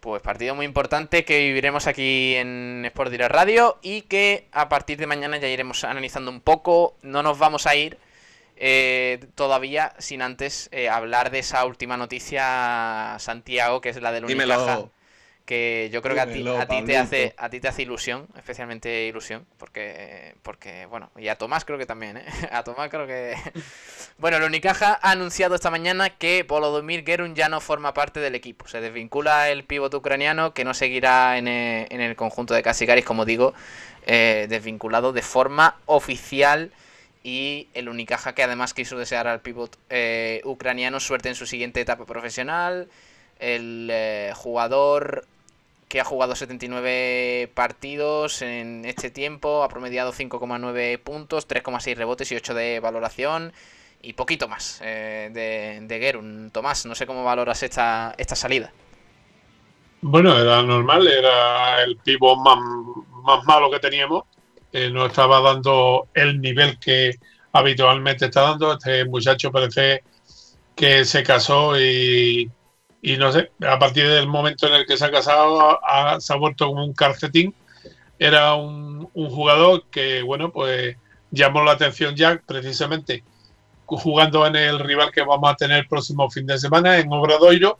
Pues 0.00 0.22
partido 0.22 0.54
muy 0.54 0.66
importante 0.66 1.24
que 1.24 1.38
viviremos 1.40 1.86
aquí 1.86 2.36
en 2.36 2.84
Sport 2.84 3.10
Direct 3.10 3.32
Radio 3.32 3.78
y 3.82 4.02
que 4.02 4.46
a 4.52 4.68
partir 4.68 4.98
de 4.98 5.06
mañana 5.06 5.36
ya 5.38 5.48
iremos 5.48 5.82
analizando 5.84 6.30
un 6.30 6.40
poco. 6.40 6.96
No 7.02 7.22
nos 7.22 7.38
vamos 7.38 7.66
a 7.66 7.74
ir 7.74 7.98
eh, 8.56 9.26
todavía 9.34 9.94
sin 9.98 10.22
antes 10.22 10.68
eh, 10.70 10.88
hablar 10.88 11.30
de 11.30 11.40
esa 11.40 11.64
última 11.64 11.96
noticia, 11.96 13.16
Santiago, 13.18 13.80
que 13.80 13.88
es 13.88 14.00
la 14.00 14.12
del 14.12 14.26
Unicaja. 14.26 14.84
Que 15.46 15.88
yo 15.92 16.02
creo 16.02 16.14
que 16.14 16.20
a 16.20 16.26
ti, 16.26 16.46
a 16.46 16.66
ti 16.66 16.82
te 16.82 16.96
hace 16.98 17.34
a 17.36 17.48
ti 17.48 17.60
te 17.60 17.68
hace 17.68 17.82
ilusión, 17.82 18.26
especialmente 18.36 19.06
ilusión, 19.06 19.46
porque 19.58 20.34
porque 20.42 20.86
bueno, 20.86 21.10
y 21.16 21.28
a 21.28 21.38
Tomás 21.38 21.64
creo 21.64 21.78
que 21.78 21.86
también, 21.86 22.16
¿eh? 22.16 22.24
A 22.52 22.64
Tomás 22.64 22.90
creo 22.90 23.06
que 23.06 23.36
Bueno, 24.18 24.38
el 24.38 24.42
Unicaja 24.42 24.98
ha 25.00 25.12
anunciado 25.12 25.54
esta 25.54 25.70
mañana 25.70 26.10
que 26.10 26.42
Volodymyr 26.42 27.04
Gerun 27.04 27.34
ya 27.34 27.48
no 27.48 27.60
forma 27.60 27.94
parte 27.94 28.18
del 28.20 28.34
equipo. 28.34 28.66
Se 28.66 28.80
desvincula 28.80 29.50
el 29.50 29.64
pívot 29.64 29.94
ucraniano 29.94 30.52
que 30.52 30.64
no 30.64 30.74
seguirá 30.74 31.38
en 31.38 31.48
el, 31.48 31.86
en 31.90 32.00
el 32.00 32.16
conjunto 32.16 32.52
de 32.52 32.62
Casigaris, 32.62 33.04
como 33.04 33.24
digo, 33.24 33.54
desvinculado 34.06 35.12
de 35.12 35.22
forma 35.22 35.76
oficial 35.86 36.72
y 37.26 37.66
el 37.74 37.88
Unicaja 37.88 38.36
que 38.36 38.44
además 38.44 38.72
quiso 38.72 38.96
desear 38.96 39.26
al 39.26 39.40
pivot 39.40 39.76
eh, 39.90 40.40
ucraniano 40.44 41.00
suerte 41.00 41.28
en 41.28 41.34
su 41.34 41.44
siguiente 41.44 41.80
etapa 41.80 42.06
profesional. 42.06 42.88
El 43.40 43.88
eh, 43.92 44.32
jugador 44.36 45.26
que 45.88 46.00
ha 46.00 46.04
jugado 46.04 46.34
79 46.34 47.50
partidos 47.54 48.42
en 48.42 48.84
este 48.84 49.10
tiempo, 49.10 49.62
ha 49.62 49.68
promediado 49.68 50.12
5,9 50.12 50.98
puntos, 50.98 51.48
3,6 51.48 51.96
rebotes 51.96 52.32
y 52.32 52.36
8 52.36 52.54
de 52.54 52.80
valoración 52.80 53.52
y 54.02 54.12
poquito 54.14 54.48
más 54.48 54.80
eh, 54.82 55.30
de, 55.32 55.86
de 55.86 56.00
Gerun. 56.00 56.50
Tomás, 56.52 56.86
no 56.86 56.94
sé 56.94 57.06
cómo 57.06 57.24
valoras 57.24 57.62
esta, 57.62 58.14
esta 58.18 58.34
salida. 58.34 58.72
Bueno, 60.02 60.38
era 60.38 60.62
normal, 60.62 61.06
era 61.06 61.82
el 61.82 61.96
pivot 61.96 62.38
más, 62.38 62.58
más 63.22 63.44
malo 63.44 63.70
que 63.70 63.80
teníamos 63.80 64.24
no 64.90 65.06
estaba 65.06 65.40
dando 65.40 66.08
el 66.14 66.40
nivel 66.40 66.78
que 66.78 67.16
habitualmente 67.52 68.26
está 68.26 68.42
dando. 68.42 68.74
Este 68.74 69.04
muchacho 69.04 69.50
parece 69.50 70.02
que 70.74 71.04
se 71.04 71.22
casó 71.22 71.78
y, 71.80 72.50
no 73.16 73.30
sé, 73.30 73.52
a 73.64 73.78
partir 73.78 74.08
del 74.08 74.26
momento 74.26 74.66
en 74.66 74.74
el 74.74 74.84
que 74.84 74.96
se 74.96 75.04
ha 75.04 75.10
casado 75.12 75.78
se 76.18 76.32
ha 76.32 76.36
vuelto 76.36 76.66
como 76.66 76.84
un 76.84 76.92
calcetín. 76.92 77.54
Era 78.18 78.54
un, 78.54 79.08
jugador 79.14 79.84
que, 79.92 80.22
bueno, 80.22 80.50
pues 80.50 80.96
llamó 81.30 81.62
la 81.62 81.72
atención 81.72 82.16
ya 82.16 82.40
precisamente 82.44 83.22
jugando 83.84 84.44
en 84.44 84.56
el 84.56 84.80
rival 84.80 85.12
que 85.12 85.22
vamos 85.22 85.48
a 85.48 85.54
tener 85.54 85.78
el 85.78 85.86
próximo 85.86 86.28
fin 86.30 86.46
de 86.46 86.58
semana 86.58 86.98
en 86.98 87.12
Obradoiro. 87.12 87.78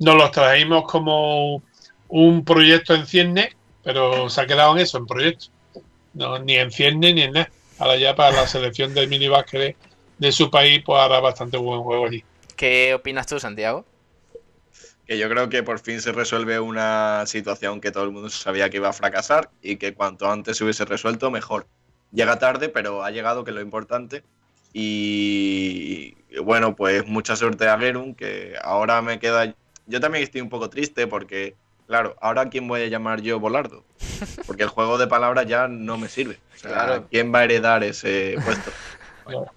Nos 0.00 0.16
los 0.16 0.32
traímos 0.32 0.90
como 0.90 1.62
un 2.08 2.44
proyecto 2.44 2.94
en 2.94 3.06
cierne, 3.06 3.56
pero 3.84 4.28
se 4.28 4.40
ha 4.40 4.46
quedado 4.48 4.72
en 4.72 4.78
eso, 4.80 4.98
en 4.98 5.06
proyecto. 5.06 5.46
No, 6.14 6.38
ni 6.40 6.54
en 6.56 6.72
Cierne 6.72 7.12
ni 7.12 7.22
en 7.22 7.32
nada. 7.32 7.50
Ahora 7.78 7.96
ya 7.96 8.16
para 8.16 8.34
la 8.34 8.46
selección 8.48 8.92
del 8.92 9.08
mini 9.08 9.28
de, 9.28 9.76
de 10.18 10.32
su 10.32 10.50
país, 10.50 10.82
pues 10.84 11.00
hará 11.00 11.20
bastante 11.20 11.56
buen 11.58 11.82
juego 11.82 12.06
allí. 12.06 12.24
¿Qué 12.56 12.94
opinas 12.94 13.26
tú, 13.26 13.38
Santiago? 13.38 13.84
Que 15.06 15.18
yo 15.18 15.28
creo 15.28 15.48
que 15.48 15.62
por 15.62 15.78
fin 15.80 16.00
se 16.00 16.12
resuelve 16.12 16.58
una 16.60 17.24
situación 17.26 17.80
que 17.80 17.90
todo 17.90 18.04
el 18.04 18.10
mundo 18.10 18.30
sabía 18.30 18.70
que 18.70 18.78
iba 18.78 18.88
a 18.88 18.92
fracasar 18.92 19.50
y 19.60 19.76
que 19.76 19.94
cuanto 19.94 20.30
antes 20.30 20.56
se 20.56 20.64
hubiese 20.64 20.84
resuelto, 20.84 21.30
mejor. 21.30 21.66
Llega 22.12 22.38
tarde, 22.38 22.68
pero 22.68 23.04
ha 23.04 23.10
llegado, 23.10 23.44
que 23.44 23.50
es 23.50 23.54
lo 23.54 23.60
importante. 23.60 24.22
Y 24.72 26.14
bueno, 26.42 26.74
pues 26.74 27.06
mucha 27.06 27.36
suerte 27.36 27.68
a 27.68 27.78
Gerun, 27.78 28.14
que 28.14 28.54
ahora 28.62 29.02
me 29.02 29.18
queda. 29.18 29.54
Yo 29.86 30.00
también 30.00 30.24
estoy 30.24 30.40
un 30.40 30.48
poco 30.48 30.70
triste 30.70 31.06
porque 31.06 31.54
Claro, 31.86 32.16
ahora 32.20 32.48
quién 32.48 32.66
voy 32.66 32.82
a 32.82 32.86
llamar 32.86 33.20
yo 33.20 33.38
Volardo, 33.38 33.84
porque 34.46 34.62
el 34.62 34.70
juego 34.70 34.96
de 34.96 35.06
palabras 35.06 35.46
ya 35.46 35.68
no 35.68 35.98
me 35.98 36.08
sirve. 36.08 36.38
claro. 36.62 37.06
¿quién 37.10 37.32
va 37.32 37.40
a 37.40 37.44
heredar 37.44 37.84
ese 37.84 38.36
puesto? 38.44 38.70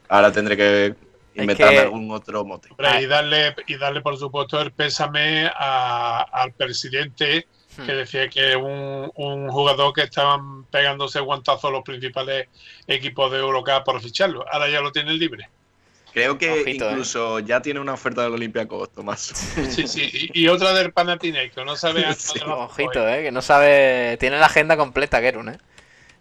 ahora 0.09 0.31
tendré 0.31 0.57
que 0.57 0.95
inventarme 1.37 1.79
algún 1.79 2.11
otro 2.11 2.43
mote. 2.45 2.69
y 2.99 3.05
darle, 3.05 3.55
y 3.67 3.77
darle 3.77 4.01
por 4.01 4.17
supuesto 4.17 4.59
el 4.61 4.71
pésame 4.71 5.49
al 5.55 6.51
presidente 6.53 7.47
hmm. 7.77 7.85
que 7.85 7.93
decía 7.93 8.29
que 8.29 8.55
un, 8.55 9.11
un 9.15 9.49
jugador 9.49 9.93
que 9.93 10.03
estaban 10.03 10.65
pegándose 10.65 11.19
guantazos 11.19 11.71
los 11.71 11.83
principales 11.83 12.47
equipos 12.87 13.31
de 13.31 13.39
Eurocup 13.39 13.83
por 13.85 14.01
ficharlo. 14.01 14.45
Ahora 14.51 14.69
ya 14.69 14.81
lo 14.81 14.91
tienen 14.91 15.17
libre. 15.17 15.49
Creo 16.17 16.39
que 16.39 16.61
¿eh? 16.61 16.71
incluso 16.71 17.37
ya 17.37 17.61
tiene 17.61 17.79
una 17.79 17.93
oferta 17.93 18.23
del 18.23 18.33
Olympiacos, 18.33 18.91
Tomás. 18.91 19.21
Sí, 19.69 19.87
sí, 19.87 20.29
y, 20.33 20.47
otra 20.47 20.73
del 20.73 20.91
Panathinaikos, 20.91 21.63
no 21.63 21.75
sabe... 21.75 22.05
ojito, 22.47 23.07
eh, 23.07 23.21
que 23.21 23.31
no 23.31 23.43
sabe... 23.43 24.17
Tiene 24.19 24.39
la 24.39 24.47
agenda 24.47 24.77
completa, 24.77 25.21
Gerun, 25.21 25.49
eh. 25.49 25.57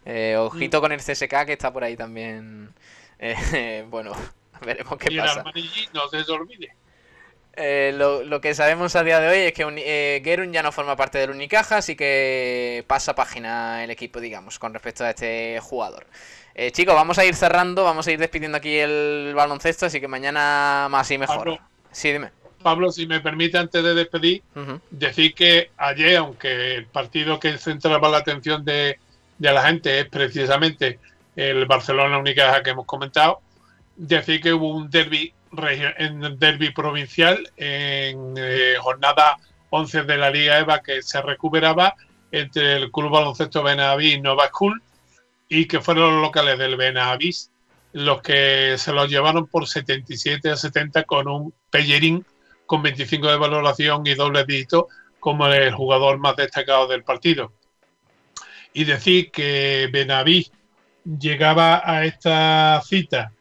eh 0.05 0.37
ojito 0.37 0.79
mm. 0.79 0.81
con 0.83 0.93
el 0.93 1.01
CSK 1.01 1.47
que 1.47 1.53
está 1.55 1.73
por 1.73 1.83
ahí 1.83 1.97
también. 1.97 2.75
Eh, 3.19 3.87
bueno, 3.91 4.13
veremos 4.65 4.99
qué 4.99 5.17
pasa. 5.17 5.45
Y 5.55 5.89
no 5.93 6.09
se 6.09 6.33
olvide. 6.33 6.75
Eh, 7.59 7.95
lo, 7.97 8.23
lo, 8.23 8.43
que 8.43 8.55
sabemos 8.55 8.95
a 8.97 9.03
día 9.03 9.19
de 9.19 9.29
hoy 9.29 9.39
es 9.39 9.53
que 9.55 9.65
eh, 9.79 10.21
Gerun 10.23 10.53
ya 10.53 10.63
no 10.63 10.73
forma 10.73 10.95
parte 10.95 11.17
del 11.17 11.31
Unicaja, 11.31 11.79
así 11.79 11.97
que 11.97 12.85
pasa 12.87 13.15
página 13.15 13.83
el 13.83 13.91
equipo, 13.91 14.21
digamos, 14.21 14.59
con 14.59 14.75
respecto 14.75 15.05
a 15.05 15.11
este 15.11 15.59
jugador. 15.63 16.07
Eh, 16.55 16.71
chicos, 16.71 16.95
vamos 16.95 17.19
a 17.19 17.25
ir 17.25 17.35
cerrando, 17.35 17.83
vamos 17.83 18.07
a 18.07 18.13
ir 18.13 18.19
despidiendo 18.19 18.59
aquí 18.59 18.77
el 18.77 19.33
baloncesto, 19.35 19.87
así 19.87 20.03
que 20.03 20.09
mañana 20.09 20.89
más 20.91 21.11
y 21.11 21.17
mejor. 21.17 21.39
Pablo, 21.39 21.59
sí, 21.91 22.13
dime. 22.13 22.31
Pablo, 22.63 22.93
si 22.93 23.07
me 23.07 23.21
permite, 23.21 23.57
antes 23.57 23.83
de 23.83 23.95
despedir, 23.95 24.43
decir 24.91 25.35
que 25.35 25.71
ayer, 25.79 26.17
aunque 26.17 26.75
el 26.75 26.87
partido 26.87 27.41
que 27.41 27.57
centraba 27.57 28.11
la 28.11 28.19
atención 28.19 28.65
de, 28.67 28.99
la 29.39 29.67
gente 29.67 30.01
es 30.01 30.09
precisamente 30.09 30.99
el 31.37 31.65
Barcelona 31.65 32.19
única 32.19 32.63
que 32.63 32.71
hemos 32.71 32.85
comentado, 32.85 33.41
decir 33.97 34.41
que 34.41 34.53
hubo 34.53 34.75
un 34.75 34.91
derby 34.91 35.33
en 35.99 36.39
derby 36.39 36.71
provincial 36.71 37.51
en 37.57 38.35
eh, 38.37 38.75
jornada 38.79 39.37
11 39.71 40.03
de 40.03 40.17
la 40.17 40.31
Liga 40.31 40.59
EVA 40.59 40.81
que 40.81 41.03
se 41.03 41.23
recuperaba 41.23 41.95
entre 42.31 42.75
el 42.75 42.91
Club 42.91 43.11
Baloncesto 43.11 43.63
Benavís 43.63 44.15
y 44.15 44.21
Nova 44.21 44.49
School 44.49 44.83
y 45.49 45.67
que 45.67 45.81
fueron 45.81 46.15
los 46.15 46.23
locales 46.23 46.59
del 46.59 46.77
Benavís 46.77 47.51
los 47.93 48.21
que 48.21 48.77
se 48.77 48.93
los 48.93 49.09
llevaron 49.09 49.47
por 49.47 49.67
77 49.67 50.51
a 50.51 50.57
70 50.57 51.05
con 51.05 51.29
un 51.29 51.55
Pellerín 51.71 52.27
con 52.67 52.83
25 52.83 53.29
de 53.29 53.37
valoración 53.37 54.07
y 54.07 54.15
doble 54.15 54.45
dígito 54.45 54.89
como 55.19 55.47
el 55.47 55.73
jugador 55.73 56.19
más 56.19 56.37
destacado 56.37 56.87
del 56.89 57.05
partido. 57.05 57.53
Y 58.75 58.85
decir 58.85 59.31
que 59.31 59.89
Benavís 59.91 60.53
llegaba 61.05 61.81
a 61.85 62.05
esta 62.05 62.83
cita 62.85 63.33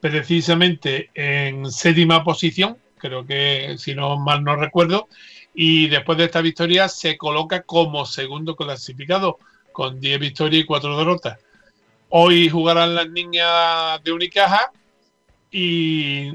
precisamente 0.00 1.10
en 1.14 1.70
séptima 1.70 2.24
posición, 2.24 2.78
creo 2.98 3.26
que 3.26 3.76
si 3.78 3.94
no 3.94 4.18
mal 4.18 4.44
no 4.44 4.56
recuerdo, 4.56 5.08
y 5.54 5.88
después 5.88 6.18
de 6.18 6.24
esta 6.24 6.40
victoria 6.40 6.88
se 6.88 7.16
coloca 7.16 7.62
como 7.62 8.06
segundo 8.06 8.54
clasificado 8.54 9.38
con 9.72 10.00
10 10.00 10.20
victorias 10.20 10.62
y 10.62 10.66
4 10.66 10.96
derrotas. 10.98 11.38
Hoy 12.10 12.48
jugarán 12.48 12.94
las 12.94 13.10
niñas 13.10 14.02
de 14.02 14.12
Unicaja 14.12 14.72
y 15.50 16.32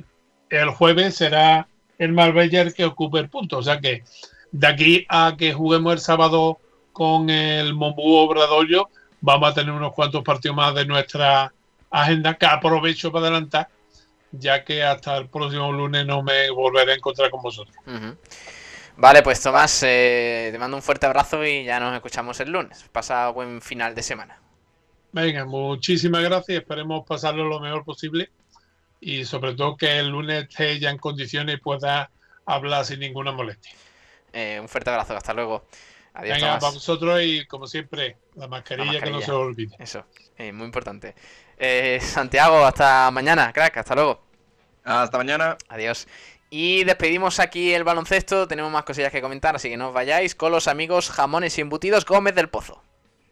el 0.50 0.70
jueves 0.70 1.16
será 1.16 1.68
el 1.98 2.12
Marbella 2.12 2.62
el 2.62 2.74
que 2.74 2.86
ocupe 2.86 3.20
el 3.20 3.30
punto. 3.30 3.58
O 3.58 3.64
sea 3.64 3.80
que 3.80 4.04
de 4.52 4.68
aquí 4.68 5.06
a 5.10 5.36
que 5.38 5.54
juguemos 5.54 5.94
el 5.94 6.00
sábado 6.00 6.60
con 6.92 7.30
el 7.30 7.74
Mombú 7.74 8.16
Obradorio, 8.18 8.90
vamos 9.22 9.50
a 9.50 9.54
tener 9.54 9.72
unos 9.74 9.94
cuantos 9.94 10.24
partidos 10.24 10.56
más 10.56 10.76
de 10.76 10.86
nuestra 10.86 11.52
agenda 11.94 12.34
que 12.34 12.46
aprovecho 12.46 13.12
para 13.12 13.28
adelantar, 13.28 13.70
ya 14.32 14.64
que 14.66 14.84
hasta 14.84 15.16
el 15.18 15.30
próximo 15.30 15.72
lunes 15.72 16.06
no 16.06 16.24
me 16.24 16.50
volveré 16.50 16.94
a 16.94 16.96
encontrar 16.96 17.30
con 17.30 17.42
vosotros. 17.42 17.76
Vale, 18.98 19.22
pues 19.22 19.42
Tomás, 19.42 19.84
eh, 19.84 20.50
te 20.52 20.58
mando 20.58 20.76
un 20.76 20.84
fuerte 20.84 21.06
abrazo 21.06 21.46
y 21.46 21.64
ya 21.64 21.80
nos 21.80 21.94
escuchamos 21.94 22.40
el 22.40 22.52
lunes. 22.52 22.86
Pasa 22.92 23.30
buen 23.30 23.62
final 23.62 23.94
de 23.96 24.02
semana. 24.02 24.40
Venga, 25.12 25.46
muchísimas 25.46 26.24
gracias. 26.24 26.60
Esperemos 26.60 27.06
pasarlo 27.08 27.46
lo 27.46 27.60
mejor 27.60 27.86
posible 27.86 28.32
y 29.00 29.26
sobre 29.26 29.54
todo 29.54 29.78
que 29.78 30.00
el 30.00 30.10
lunes 30.10 30.48
esté 30.50 30.80
ya 30.80 30.90
en 30.90 30.98
condiciones 30.98 31.56
y 31.56 31.60
pueda 31.60 32.10
hablar 32.46 32.86
sin 32.86 33.00
ninguna 33.00 33.32
molestia. 33.32 33.72
Eh, 34.32 34.58
un 34.60 34.68
fuerte 34.68 34.90
abrazo, 34.90 35.16
hasta 35.16 35.34
luego. 35.34 35.66
Adiós, 36.16 36.38
Venga, 36.38 36.60
para 36.60 36.74
vosotros 36.74 37.22
y 37.24 37.46
como 37.46 37.66
siempre, 37.66 38.18
la 38.36 38.48
mascarilla, 38.48 39.02
que 39.02 39.10
no 39.10 39.22
se 39.22 39.32
olvide. 39.32 39.76
Eso, 39.80 40.06
eh, 40.38 40.52
muy 40.52 40.66
importante. 40.66 41.16
Eh, 41.58 42.00
Santiago, 42.02 42.66
hasta 42.66 43.10
mañana, 43.12 43.52
crack, 43.54 43.78
hasta 43.78 43.96
luego. 43.96 44.22
Hasta 44.84 45.18
mañana. 45.18 45.58
Adiós. 45.70 46.08
Y 46.50 46.84
despedimos 46.84 47.40
aquí 47.40 47.74
el 47.74 47.84
baloncesto, 47.84 48.48
tenemos 48.48 48.72
más 48.72 48.84
cosillas 48.84 49.12
que 49.12 49.22
comentar, 49.22 49.56
así 49.56 49.70
que 49.70 49.78
no 49.78 49.88
os 49.88 49.94
vayáis 49.94 50.36
con 50.36 50.52
los 50.52 50.68
amigos 50.68 51.10
jamones 51.10 51.58
y 51.58 51.62
embutidos 51.62 52.06
Gómez 52.06 52.36
del 52.36 52.50
Pozo. 52.50 52.84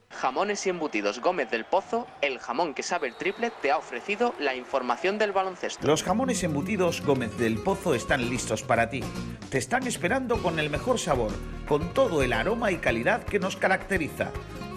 Jamones 0.09 0.65
y 0.65 0.69
embutidos 0.69 1.19
Gómez 1.19 1.49
del 1.49 1.65
Pozo, 1.65 2.07
el 2.21 2.39
jamón 2.39 2.73
que 2.73 2.83
sabe 2.83 3.07
el 3.07 3.15
triple, 3.15 3.51
te 3.61 3.71
ha 3.71 3.77
ofrecido 3.77 4.33
la 4.39 4.55
información 4.55 5.17
del 5.17 5.31
baloncesto. 5.31 5.85
Los 5.87 6.03
jamones 6.03 6.43
embutidos 6.43 7.01
Gómez 7.01 7.37
del 7.37 7.57
Pozo 7.59 7.95
están 7.95 8.29
listos 8.29 8.63
para 8.63 8.89
ti. 8.89 9.01
Te 9.49 9.57
están 9.57 9.87
esperando 9.87 10.41
con 10.41 10.59
el 10.59 10.69
mejor 10.69 10.99
sabor, 10.99 11.31
con 11.67 11.93
todo 11.93 12.23
el 12.23 12.33
aroma 12.33 12.71
y 12.71 12.77
calidad 12.77 13.23
que 13.23 13.39
nos 13.39 13.55
caracteriza. 13.55 14.31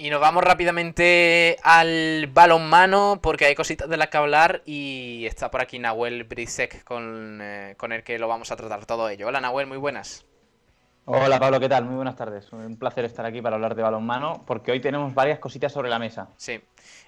Y 0.00 0.08
nos 0.08 0.18
vamos 0.18 0.42
rápidamente 0.42 1.58
al 1.62 2.26
balonmano 2.32 3.18
porque 3.22 3.44
hay 3.44 3.54
cositas 3.54 3.86
de 3.86 3.98
las 3.98 4.08
que 4.08 4.16
hablar 4.16 4.62
y 4.64 5.26
está 5.26 5.50
por 5.50 5.60
aquí 5.60 5.78
Nahuel 5.78 6.24
Brisek 6.24 6.84
con, 6.84 7.38
eh, 7.42 7.74
con 7.76 7.92
el 7.92 8.02
que 8.02 8.18
lo 8.18 8.26
vamos 8.26 8.50
a 8.50 8.56
tratar 8.56 8.86
todo 8.86 9.10
ello. 9.10 9.28
Hola 9.28 9.42
Nahuel, 9.42 9.66
muy 9.66 9.76
buenas. 9.76 10.24
Hola 11.04 11.38
Pablo, 11.38 11.60
¿qué 11.60 11.68
tal? 11.68 11.84
Muy 11.84 11.96
buenas 11.96 12.16
tardes. 12.16 12.50
Un 12.50 12.78
placer 12.78 13.04
estar 13.04 13.26
aquí 13.26 13.42
para 13.42 13.56
hablar 13.56 13.74
de 13.74 13.82
balonmano 13.82 14.42
porque 14.46 14.72
hoy 14.72 14.80
tenemos 14.80 15.12
varias 15.12 15.38
cositas 15.38 15.70
sobre 15.70 15.90
la 15.90 15.98
mesa. 15.98 16.30
Sí. 16.38 16.58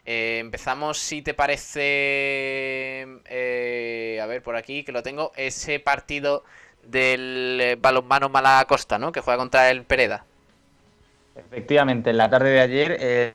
Eh, 0.04 0.36
empezamos, 0.40 0.98
si 0.98 1.22
te 1.22 1.32
parece, 1.32 1.80
eh, 3.24 4.20
a 4.22 4.26
ver 4.26 4.42
por 4.42 4.54
aquí 4.54 4.84
que 4.84 4.92
lo 4.92 5.02
tengo, 5.02 5.32
ese 5.34 5.80
partido 5.80 6.44
del 6.82 7.78
balonmano 7.80 8.28
Mala 8.28 8.62
Costa, 8.68 8.98
¿no? 8.98 9.12
Que 9.12 9.22
juega 9.22 9.38
contra 9.38 9.70
el 9.70 9.84
Pereda. 9.84 10.26
Efectivamente, 11.34 12.10
en 12.10 12.16
la 12.16 12.28
tarde 12.28 12.50
de 12.50 12.60
ayer 12.60 12.96
eh, 13.00 13.34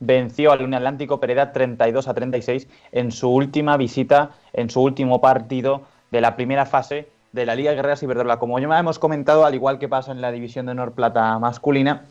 venció 0.00 0.50
al 0.50 0.58
Unión 0.58 0.74
Atlántico 0.74 1.20
Pereda 1.20 1.52
32 1.52 2.08
a 2.08 2.14
36 2.14 2.68
en 2.90 3.12
su 3.12 3.30
última 3.30 3.76
visita, 3.76 4.32
en 4.52 4.68
su 4.68 4.82
último 4.82 5.20
partido 5.20 5.82
de 6.10 6.20
la 6.20 6.34
primera 6.34 6.66
fase 6.66 7.08
de 7.32 7.46
la 7.46 7.54
Liga 7.54 7.72
Guerrera 7.72 7.96
Ciberdrola. 7.96 8.38
Como 8.38 8.58
ya 8.58 8.78
hemos 8.78 8.98
comentado, 8.98 9.44
al 9.46 9.54
igual 9.54 9.78
que 9.78 9.88
pasa 9.88 10.12
en 10.12 10.20
la 10.20 10.32
división 10.32 10.66
de 10.66 10.72
Honor 10.72 10.92
Plata 10.92 11.38
masculina, 11.38 12.06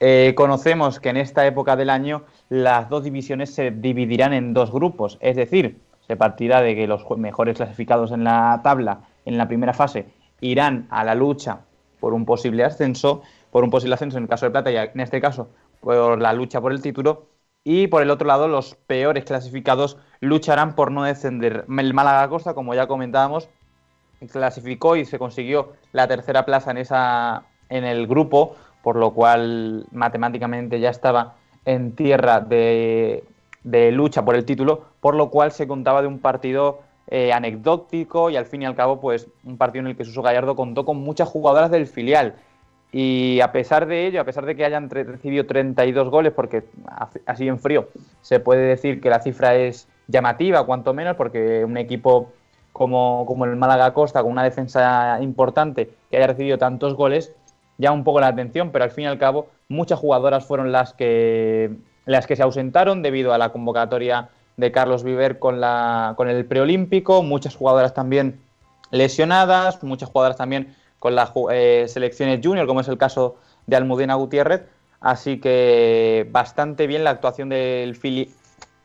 eh, 0.00 0.32
conocemos 0.36 1.00
que 1.00 1.10
en 1.10 1.16
esta 1.16 1.46
época 1.46 1.76
del 1.76 1.90
año 1.90 2.24
las 2.48 2.88
dos 2.88 3.04
divisiones 3.04 3.54
se 3.54 3.70
dividirán 3.70 4.32
en 4.32 4.54
dos 4.54 4.70
grupos, 4.70 5.18
es 5.20 5.36
decir, 5.36 5.78
se 6.06 6.16
partirá 6.16 6.60
de 6.62 6.74
que 6.74 6.86
los 6.86 7.04
mejores 7.16 7.56
clasificados 7.56 8.12
en 8.12 8.24
la 8.24 8.60
tabla 8.62 9.00
en 9.24 9.38
la 9.38 9.48
primera 9.48 9.72
fase 9.72 10.06
irán 10.44 10.86
a 10.90 11.04
la 11.04 11.14
lucha 11.14 11.60
por 12.00 12.12
un 12.12 12.24
posible 12.24 12.64
ascenso, 12.64 13.22
por 13.50 13.64
un 13.64 13.70
posible 13.70 13.94
ascenso 13.94 14.18
en 14.18 14.24
el 14.24 14.28
caso 14.28 14.46
de 14.46 14.50
Plata 14.50 14.70
y 14.70 14.76
en 14.76 15.00
este 15.00 15.20
caso 15.20 15.48
por 15.80 16.20
la 16.20 16.32
lucha 16.32 16.60
por 16.60 16.72
el 16.72 16.82
título. 16.82 17.26
Y 17.62 17.86
por 17.86 18.02
el 18.02 18.10
otro 18.10 18.26
lado, 18.26 18.46
los 18.46 18.74
peores 18.74 19.24
clasificados 19.24 19.96
lucharán 20.20 20.74
por 20.74 20.90
no 20.90 21.04
descender. 21.04 21.64
El 21.66 21.94
Málaga 21.94 22.28
Costa, 22.28 22.52
como 22.52 22.74
ya 22.74 22.86
comentábamos, 22.86 23.48
clasificó 24.30 24.96
y 24.96 25.06
se 25.06 25.18
consiguió 25.18 25.72
la 25.92 26.06
tercera 26.06 26.44
plaza 26.44 26.72
en, 26.72 26.78
esa, 26.78 27.44
en 27.70 27.84
el 27.84 28.06
grupo, 28.06 28.54
por 28.82 28.96
lo 28.96 29.12
cual 29.12 29.86
matemáticamente 29.92 30.78
ya 30.78 30.90
estaba 30.90 31.36
en 31.64 31.92
tierra 31.96 32.40
de, 32.40 33.24
de 33.62 33.92
lucha 33.92 34.24
por 34.24 34.34
el 34.34 34.44
título, 34.44 34.84
por 35.00 35.14
lo 35.14 35.30
cual 35.30 35.52
se 35.52 35.66
contaba 35.66 36.02
de 36.02 36.08
un 36.08 36.18
partido 36.18 36.82
eh, 37.08 37.32
anecdótico 37.32 38.30
y 38.30 38.36
al 38.36 38.46
fin 38.46 38.62
y 38.62 38.66
al 38.66 38.74
cabo, 38.74 39.00
pues 39.00 39.28
un 39.44 39.58
partido 39.58 39.80
en 39.84 39.88
el 39.88 39.96
que 39.96 40.04
Suso 40.04 40.22
Gallardo 40.22 40.56
contó 40.56 40.84
con 40.84 40.98
muchas 40.98 41.28
jugadoras 41.28 41.70
del 41.70 41.86
filial. 41.86 42.34
Y 42.92 43.40
a 43.40 43.50
pesar 43.50 43.86
de 43.86 44.06
ello, 44.06 44.20
a 44.20 44.24
pesar 44.24 44.46
de 44.46 44.54
que 44.54 44.64
hayan 44.64 44.88
recibido 44.88 45.46
32 45.46 46.08
goles, 46.10 46.32
porque 46.32 46.62
así 47.26 47.48
en 47.48 47.58
frío 47.58 47.88
se 48.22 48.38
puede 48.38 48.62
decir 48.62 49.00
que 49.00 49.10
la 49.10 49.20
cifra 49.20 49.56
es 49.56 49.88
llamativa, 50.06 50.64
cuanto 50.64 50.94
menos, 50.94 51.16
porque 51.16 51.64
un 51.64 51.76
equipo 51.76 52.30
como, 52.72 53.24
como 53.26 53.46
el 53.46 53.56
Málaga 53.56 53.92
Costa, 53.94 54.22
con 54.22 54.32
una 54.32 54.44
defensa 54.44 55.18
importante, 55.20 55.90
que 56.10 56.16
haya 56.16 56.28
recibido 56.28 56.56
tantos 56.56 56.94
goles, 56.94 57.32
llama 57.78 57.96
un 57.96 58.04
poco 58.04 58.20
la 58.20 58.28
atención, 58.28 58.70
pero 58.70 58.84
al 58.84 58.90
fin 58.90 59.04
y 59.04 59.06
al 59.08 59.18
cabo 59.18 59.48
muchas 59.68 59.98
jugadoras 59.98 60.46
fueron 60.46 60.72
las 60.72 60.92
que, 60.92 61.70
las 62.06 62.26
que 62.26 62.36
se 62.36 62.42
ausentaron 62.42 63.02
debido 63.02 63.32
a 63.32 63.38
la 63.38 63.50
convocatoria 63.50 64.28
de 64.56 64.72
Carlos 64.72 65.02
Viver 65.02 65.38
con, 65.38 65.60
la, 65.60 66.14
con 66.16 66.28
el 66.28 66.44
preolímpico, 66.46 67.22
muchas 67.22 67.56
jugadoras 67.56 67.94
también 67.94 68.40
lesionadas, 68.90 69.82
muchas 69.82 70.08
jugadoras 70.08 70.36
también 70.36 70.74
con 70.98 71.14
las 71.14 71.32
eh, 71.50 71.86
selecciones 71.88 72.40
junior, 72.42 72.66
como 72.66 72.80
es 72.80 72.88
el 72.88 72.98
caso 72.98 73.36
de 73.66 73.76
Almudena 73.76 74.14
Gutiérrez. 74.14 74.62
Así 75.00 75.38
que 75.38 76.26
bastante 76.30 76.86
bien 76.86 77.04
la 77.04 77.10
actuación 77.10 77.50
del, 77.50 77.98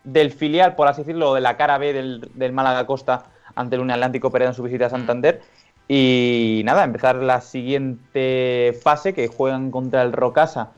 del 0.03 0.31
filial, 0.31 0.75
por 0.75 0.87
así 0.87 1.01
decirlo, 1.01 1.33
de 1.33 1.41
la 1.41 1.55
cara 1.55 1.77
B 1.77 1.93
del, 1.93 2.29
del 2.33 2.51
Málaga 2.51 2.85
Costa 2.85 3.23
ante 3.55 3.75
el 3.75 3.81
Unión 3.81 3.95
Atlántico 3.95 4.31
Pérez 4.31 4.49
en 4.49 4.53
su 4.53 4.63
visita 4.63 4.87
a 4.87 4.89
Santander. 4.89 5.41
Y 5.87 6.61
nada, 6.65 6.83
empezar 6.83 7.15
la 7.15 7.41
siguiente 7.41 8.77
fase 8.83 9.13
que 9.13 9.27
juegan 9.27 9.71
contra 9.71 10.01
el 10.01 10.13
Rocasa 10.13 10.71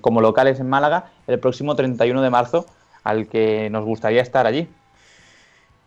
como 0.00 0.20
locales 0.20 0.60
en 0.60 0.68
Málaga 0.68 1.06
el 1.26 1.40
próximo 1.40 1.74
31 1.74 2.22
de 2.22 2.30
marzo 2.30 2.66
al 3.04 3.28
que 3.28 3.70
nos 3.70 3.84
gustaría 3.84 4.22
estar 4.22 4.46
allí. 4.46 4.68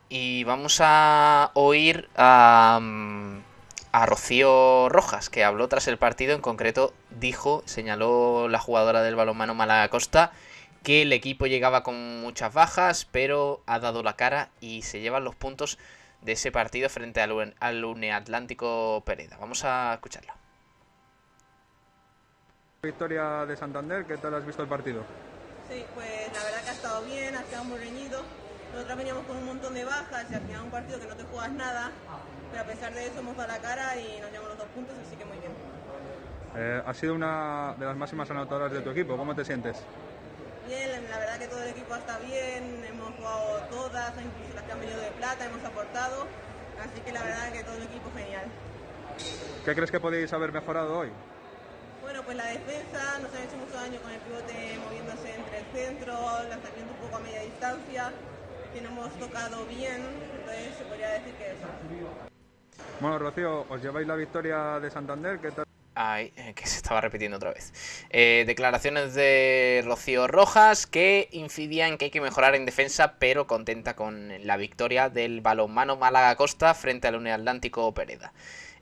Y 0.10 0.44
vamos 0.44 0.80
a 0.82 1.52
oír 1.54 2.10
a, 2.16 2.80
mm, 2.82 3.40
a 3.92 4.06
Rocío 4.06 4.90
Rojas, 4.90 5.30
que 5.30 5.44
habló 5.44 5.68
tras 5.68 5.88
el 5.88 5.98
partido, 5.98 6.36
en 6.36 6.42
concreto 6.42 6.94
dijo, 7.10 7.64
señaló 7.66 8.48
la 8.48 8.60
jugadora 8.60 9.02
del 9.02 9.16
balonmano 9.16 9.56
Málaga 9.56 9.90
Costa, 9.90 10.32
que 10.84 11.02
el 11.02 11.14
equipo 11.14 11.48
llegaba 11.48 11.82
con 11.82 12.22
muchas 12.22 12.54
bajas, 12.54 13.08
pero 13.12 13.62
ha 13.66 13.80
dado 13.80 14.04
la 14.04 14.16
cara 14.16 14.50
y 14.62 14.84
se 14.84 15.00
llevan 15.00 15.24
los 15.24 15.36
puntos 15.36 15.80
de 16.22 16.34
ese 16.34 16.52
partido 16.52 16.90
frente 16.90 17.22
al, 17.22 17.56
al 17.60 17.86
Uneatlántico 17.86 19.02
Pereda. 19.06 19.38
Vamos 19.38 19.64
a 19.64 19.94
escucharlo. 19.94 20.34
Victoria 22.84 23.46
de 23.46 23.58
Santander, 23.58 24.06
¿qué 24.06 24.18
tal 24.18 24.36
has 24.36 24.46
visto 24.46 24.62
el 24.62 24.68
partido? 24.68 25.04
Sí, 25.70 25.84
pues 25.96 26.32
la 26.34 26.44
verdad 26.44 26.62
que 26.64 26.70
ha 26.70 26.74
estado 26.74 27.02
bien, 27.06 27.36
ha 27.36 27.42
estado 27.42 27.64
muy 27.64 27.80
reñido. 27.80 28.22
Nosotros 28.74 28.98
veníamos 28.98 29.26
con 29.26 29.38
un 29.38 29.46
montón 29.46 29.74
de 29.74 29.86
bajas 29.86 30.26
y 30.30 30.36
al 30.36 30.42
final 30.42 30.62
un 30.64 30.72
partido 30.72 31.00
que 31.00 31.08
no 31.08 31.16
te 31.16 31.24
juegas 31.24 31.52
nada, 31.54 31.92
pero 32.52 32.64
a 32.64 32.66
pesar 32.66 32.94
de 32.94 33.08
eso 33.08 33.20
hemos 33.20 33.38
dado 33.38 33.48
la 33.48 33.60
cara 33.60 33.96
y 33.98 34.20
nos 34.20 34.32
llevamos 34.32 34.50
los 34.50 34.58
dos 34.58 34.68
puntos, 34.76 34.96
así 35.06 35.16
que 35.16 35.26
muy 35.26 35.38
bien. 35.38 35.52
Eh, 36.58 36.84
has 36.86 36.98
sido 36.98 37.16
una 37.16 37.74
de 37.80 37.86
las 37.86 37.96
máximas 37.96 38.30
anotadoras 38.30 38.72
de 38.72 38.82
tu 38.82 38.90
equipo, 38.90 39.18
¿cómo 39.18 39.34
te 39.34 39.46
sientes? 39.46 39.78
Bien, 40.68 40.90
la 41.10 41.20
verdad 41.20 41.38
que 41.40 41.48
todo 41.48 41.64
el 41.64 41.70
equipo 41.70 41.96
está 41.96 42.18
bien, 42.20 42.84
hemos 42.88 43.14
jugado 43.16 43.60
todas, 43.70 44.10
incluso 44.12 44.56
las 44.56 44.64
que 44.64 44.72
han 44.72 44.80
venido 44.80 45.00
de 45.00 45.12
plata, 45.12 45.46
hemos 45.46 45.64
aportado, 45.64 46.28
así 46.82 47.02
que 47.02 47.12
la 47.12 47.24
verdad 47.24 47.52
que 47.52 47.64
todo 47.64 47.76
el 47.76 47.84
equipo 47.84 48.12
genial. 48.16 48.46
¿Qué 49.64 49.74
crees 49.74 49.92
que 49.92 50.00
podéis 50.00 50.34
haber 50.34 50.52
mejorado 50.52 50.98
hoy? 50.98 51.12
Bueno, 52.06 52.22
pues 52.22 52.38
la 52.38 52.46
defensa 52.46 53.18
nos 53.20 53.34
ha 53.34 53.44
hecho 53.44 53.58
mucho 53.58 53.74
daño 53.74 54.00
con 54.00 54.12
el 54.12 54.20
pivote 54.20 54.78
moviéndose 54.86 55.34
entre 55.34 55.58
el 55.58 55.66
centro, 55.74 56.14
lanzamiento 56.48 56.94
un 56.94 57.00
poco 57.00 57.18
a 57.18 57.20
media 57.20 57.42
distancia, 57.42 58.14
que 58.72 58.82
no 58.82 58.90
hemos 58.90 59.12
tocado 59.18 59.66
bien, 59.66 60.06
entonces 60.38 60.76
se 60.78 60.84
podría 60.86 61.10
decir 61.10 61.34
que 61.34 61.46
eso. 61.48 61.66
Bueno, 63.00 63.18
Rocío, 63.18 63.66
os 63.68 63.82
lleváis 63.82 64.08
la 64.08 64.16
victoria 64.16 64.80
de 64.80 64.92
Santander, 64.92 65.40
¿qué 65.40 65.50
tal? 65.50 65.66
Ay, 65.96 66.32
eh, 66.36 66.54
que 66.54 66.68
se 66.68 66.78
estaba 66.78 67.02
repitiendo 67.02 67.38
otra 67.38 67.52
vez. 67.52 67.74
Eh, 68.12 68.44
declaraciones 68.46 69.16
de 69.16 69.82
Rocío 69.84 70.28
Rojas 70.28 70.86
que 70.86 71.28
incidían 71.32 71.98
que 71.98 72.06
hay 72.06 72.12
que 72.12 72.22
mejorar 72.22 72.54
en 72.54 72.68
defensa, 72.68 73.16
pero 73.18 73.48
contenta 73.48 73.96
con 73.96 74.32
la 74.46 74.58
victoria 74.58 75.10
del 75.10 75.42
balonmano 75.42 75.96
Málaga 75.96 76.36
Costa 76.36 76.76
frente 76.76 77.08
al 77.08 77.16
Unión 77.16 77.40
Atlántico 77.40 77.92
Pereda. 77.96 78.32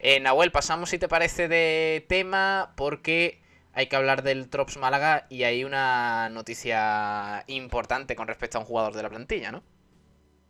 Eh, 0.05 0.19
Nahuel, 0.19 0.51
pasamos 0.51 0.89
si 0.89 0.99
te 0.99 1.07
parece 1.07 1.47
de 1.47 2.05
tema 2.09 2.73
porque 2.75 3.41
hay 3.71 3.87
que 3.87 3.95
hablar 3.95 4.21
del 4.21 4.49
Trops 4.49 4.75
Málaga 4.75 5.27
y 5.29 5.43
hay 5.43 5.63
una 5.63 6.27
noticia 6.27 7.45
importante 7.47 8.13
con 8.13 8.27
respecto 8.27 8.57
a 8.57 8.61
un 8.61 8.67
jugador 8.67 8.93
de 8.95 9.01
la 9.01 9.09
plantilla, 9.09 9.53
¿no? 9.53 9.63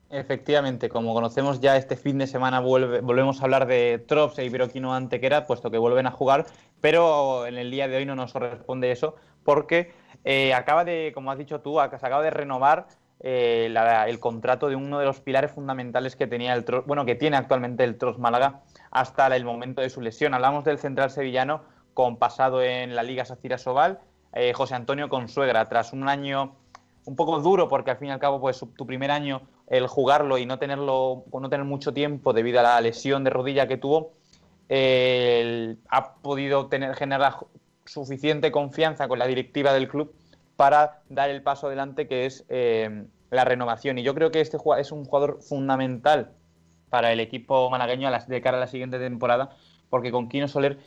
Efectivamente, 0.10 0.89
como 0.89 1.14
conocemos 1.14 1.60
ya 1.60 1.78
este 1.78 1.95
fin 1.95 2.18
de 2.18 2.26
semana 2.26 2.62
volvemos 2.62 3.41
a 3.41 3.43
hablar 3.43 3.68
de 3.68 4.04
Trops 4.08 4.39
e 4.39 4.45
Iberoquino 4.45 4.95
Antequera, 4.95 5.45
puesto 5.45 5.70
que 5.70 5.78
vuelven 5.78 6.08
a 6.08 6.12
jugar, 6.12 6.47
pero 6.82 7.45
en 7.45 7.60
el 7.60 7.70
día 7.70 7.88
de 7.88 7.97
hoy 7.97 8.08
no 8.08 8.16
nos 8.16 8.34
corresponde 8.34 8.91
eso 8.91 9.18
porque 9.43 9.91
eh, 10.24 10.56
acaba 10.56 10.84
de, 10.84 11.12
como 11.14 11.32
has 11.32 11.38
dicho 11.38 11.62
tú, 11.62 11.76
se 11.76 12.06
acaba 12.08 12.24
de 12.24 12.32
renovar 12.32 12.88
eh, 13.20 13.72
el 14.08 14.20
contrato 14.20 14.68
de 14.68 14.76
uno 14.76 14.97
de 14.97 15.06
los 15.06 15.22
pilares 15.22 15.51
fundamentales 15.51 16.16
que 16.16 16.26
tenía 16.26 16.56
el 16.56 16.66
bueno, 16.88 17.06
que 17.06 17.14
tiene 17.14 17.38
actualmente 17.38 17.84
el 17.84 17.99
Trops 17.99 18.18
Málaga 18.18 18.64
hasta 18.94 19.28
el 19.36 19.44
momento 19.44 19.82
de 19.82 19.89
su 19.89 20.02
lesión. 20.02 20.34
Hablamos 20.34 20.64
del 20.64 20.78
central 20.78 21.10
sevillano 21.10 21.62
con 21.94 22.18
pasado 22.18 22.62
en 22.62 22.96
la 22.96 23.04
Liga 23.04 23.26
Sacira 23.26 23.58
Sobal, 23.58 24.00
eh, 24.34 24.54
José 24.54 24.76
Antonio 24.76 25.10
Consuegra, 25.10 25.68
tras 25.68 25.94
un 25.94 26.08
año 26.08 26.56
un 27.06 27.16
poco 27.16 27.39
duro, 27.39 27.68
porque 27.68 27.91
al 27.91 27.98
fin 27.98 28.10
y 28.10 28.12
al 28.12 28.20
cabo, 28.20 28.39
pues 28.39 28.64
tu 28.78 28.86
primer 28.86 29.12
año, 29.12 29.41
el 29.68 29.88
jugarlo 29.88 30.38
y 30.38 30.46
no 30.46 30.60
tenerlo, 30.60 31.26
no 31.32 31.50
tener 31.50 31.66
mucho 31.66 31.94
tiempo 31.94 32.34
debido 32.34 32.60
a 32.60 32.64
la 32.64 32.82
lesión 32.82 33.24
de 33.24 33.32
rodilla 33.32 33.68
que 33.68 33.78
tuvo, 33.78 34.14
ha 34.70 36.14
podido 36.22 36.68
tener, 36.68 36.96
generar 36.96 37.36
suficiente 37.86 38.52
confianza 38.52 39.08
con 39.08 39.20
la 39.20 39.28
directiva 39.28 39.74
del 39.74 39.88
club 39.88 40.14
para 40.56 41.02
dar 41.10 41.30
el 41.30 41.41
paso 41.41 41.68
adelante 41.68 42.08
que 42.08 42.26
es 42.26 42.46
eh, 42.50 43.06
la 43.32 43.44
renovación. 43.44 43.98
Y 43.98 44.04
yo 44.04 44.14
creo 44.14 44.32
que 44.32 44.39
este 44.39 44.58
es 44.78 44.91
un 44.91 45.06
jugador 45.06 45.39
fundamental 45.41 46.32
para 46.94 47.12
el 47.12 47.20
equipo 47.20 47.72
malagueño 47.72 48.12
de 48.28 48.41
cara 48.41 48.58
a 48.58 48.60
la 48.60 48.68
siguiente 48.68 49.00
temporada, 49.00 49.50
porque 49.89 50.12
con 50.12 50.30
Kino 50.30 50.48
Soler 50.48 50.78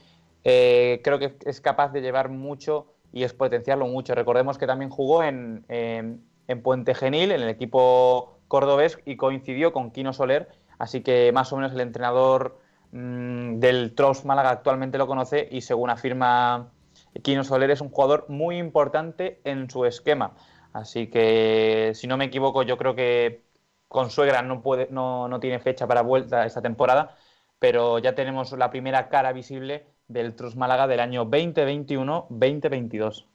eh, 0.45 1.01
creo 1.03 1.19
que 1.19 1.37
es 1.45 1.61
capaz 1.61 1.89
de 1.89 2.01
llevar 2.01 2.29
mucho 2.29 2.95
y 3.13 3.25
es 3.25 3.33
potenciarlo 3.33 3.89
mucho. 3.89 4.15
Recordemos 4.15 4.57
que 4.57 4.69
también 4.69 4.89
jugó 4.89 5.25
en, 5.25 5.65
en, 5.67 6.63
Puente 6.63 6.95
Genil, 6.95 7.33
en 7.33 7.43
el 7.43 7.49
equipo 7.49 8.39
cordobés, 8.47 9.01
y 9.05 9.17
coincidió 9.17 9.73
con 9.73 9.91
Kino 9.91 10.13
Soler, 10.13 10.49
así 10.79 11.01
que 11.01 11.33
más 11.33 11.53
o 11.53 11.57
menos 11.57 11.73
el 11.73 11.81
entrenador 11.81 12.61
mm, 12.93 13.59
del 13.59 13.93
Trops 13.97 14.25
Málaga 14.25 14.51
actualmente 14.51 14.99
lo 14.99 15.09
conoce 15.09 15.49
y 15.51 15.63
según 15.63 15.91
afirma 15.91 16.71
Kino 17.25 17.43
Soler 17.43 17.73
es 17.73 17.81
un 17.81 17.91
jugador 17.91 18.27
muy 18.29 18.59
importante 18.59 19.41
en 19.43 19.69
su 19.69 19.85
esquema. 19.85 20.35
Así 20.73 21.09
que, 21.09 21.91
si 21.97 22.07
no 22.07 22.17
me 22.17 22.27
equivoco, 22.27 22.63
yo 22.63 22.77
creo 22.77 22.95
que 22.95 23.46
con 23.89 24.11
Suegra 24.11 24.43
no, 24.43 24.63
puede, 24.63 24.89
no, 24.91 25.29
no 25.29 25.41
tiene 25.41 25.59
fecha 25.59 25.87
para 25.87 26.03
vuelta 26.03 26.47
esta 26.47 26.63
temporada, 26.63 27.17
pero 27.59 27.99
ya 27.99 28.15
tenemos 28.15 28.53
la 28.53 28.71
primera 28.71 29.09
cara 29.09 29.33
visible 29.33 29.87
del 30.09 30.35
Trus 30.35 30.57
Málaga 30.57 30.87
del 30.87 31.01
año 31.01 31.27
2021-2022. 31.27 33.27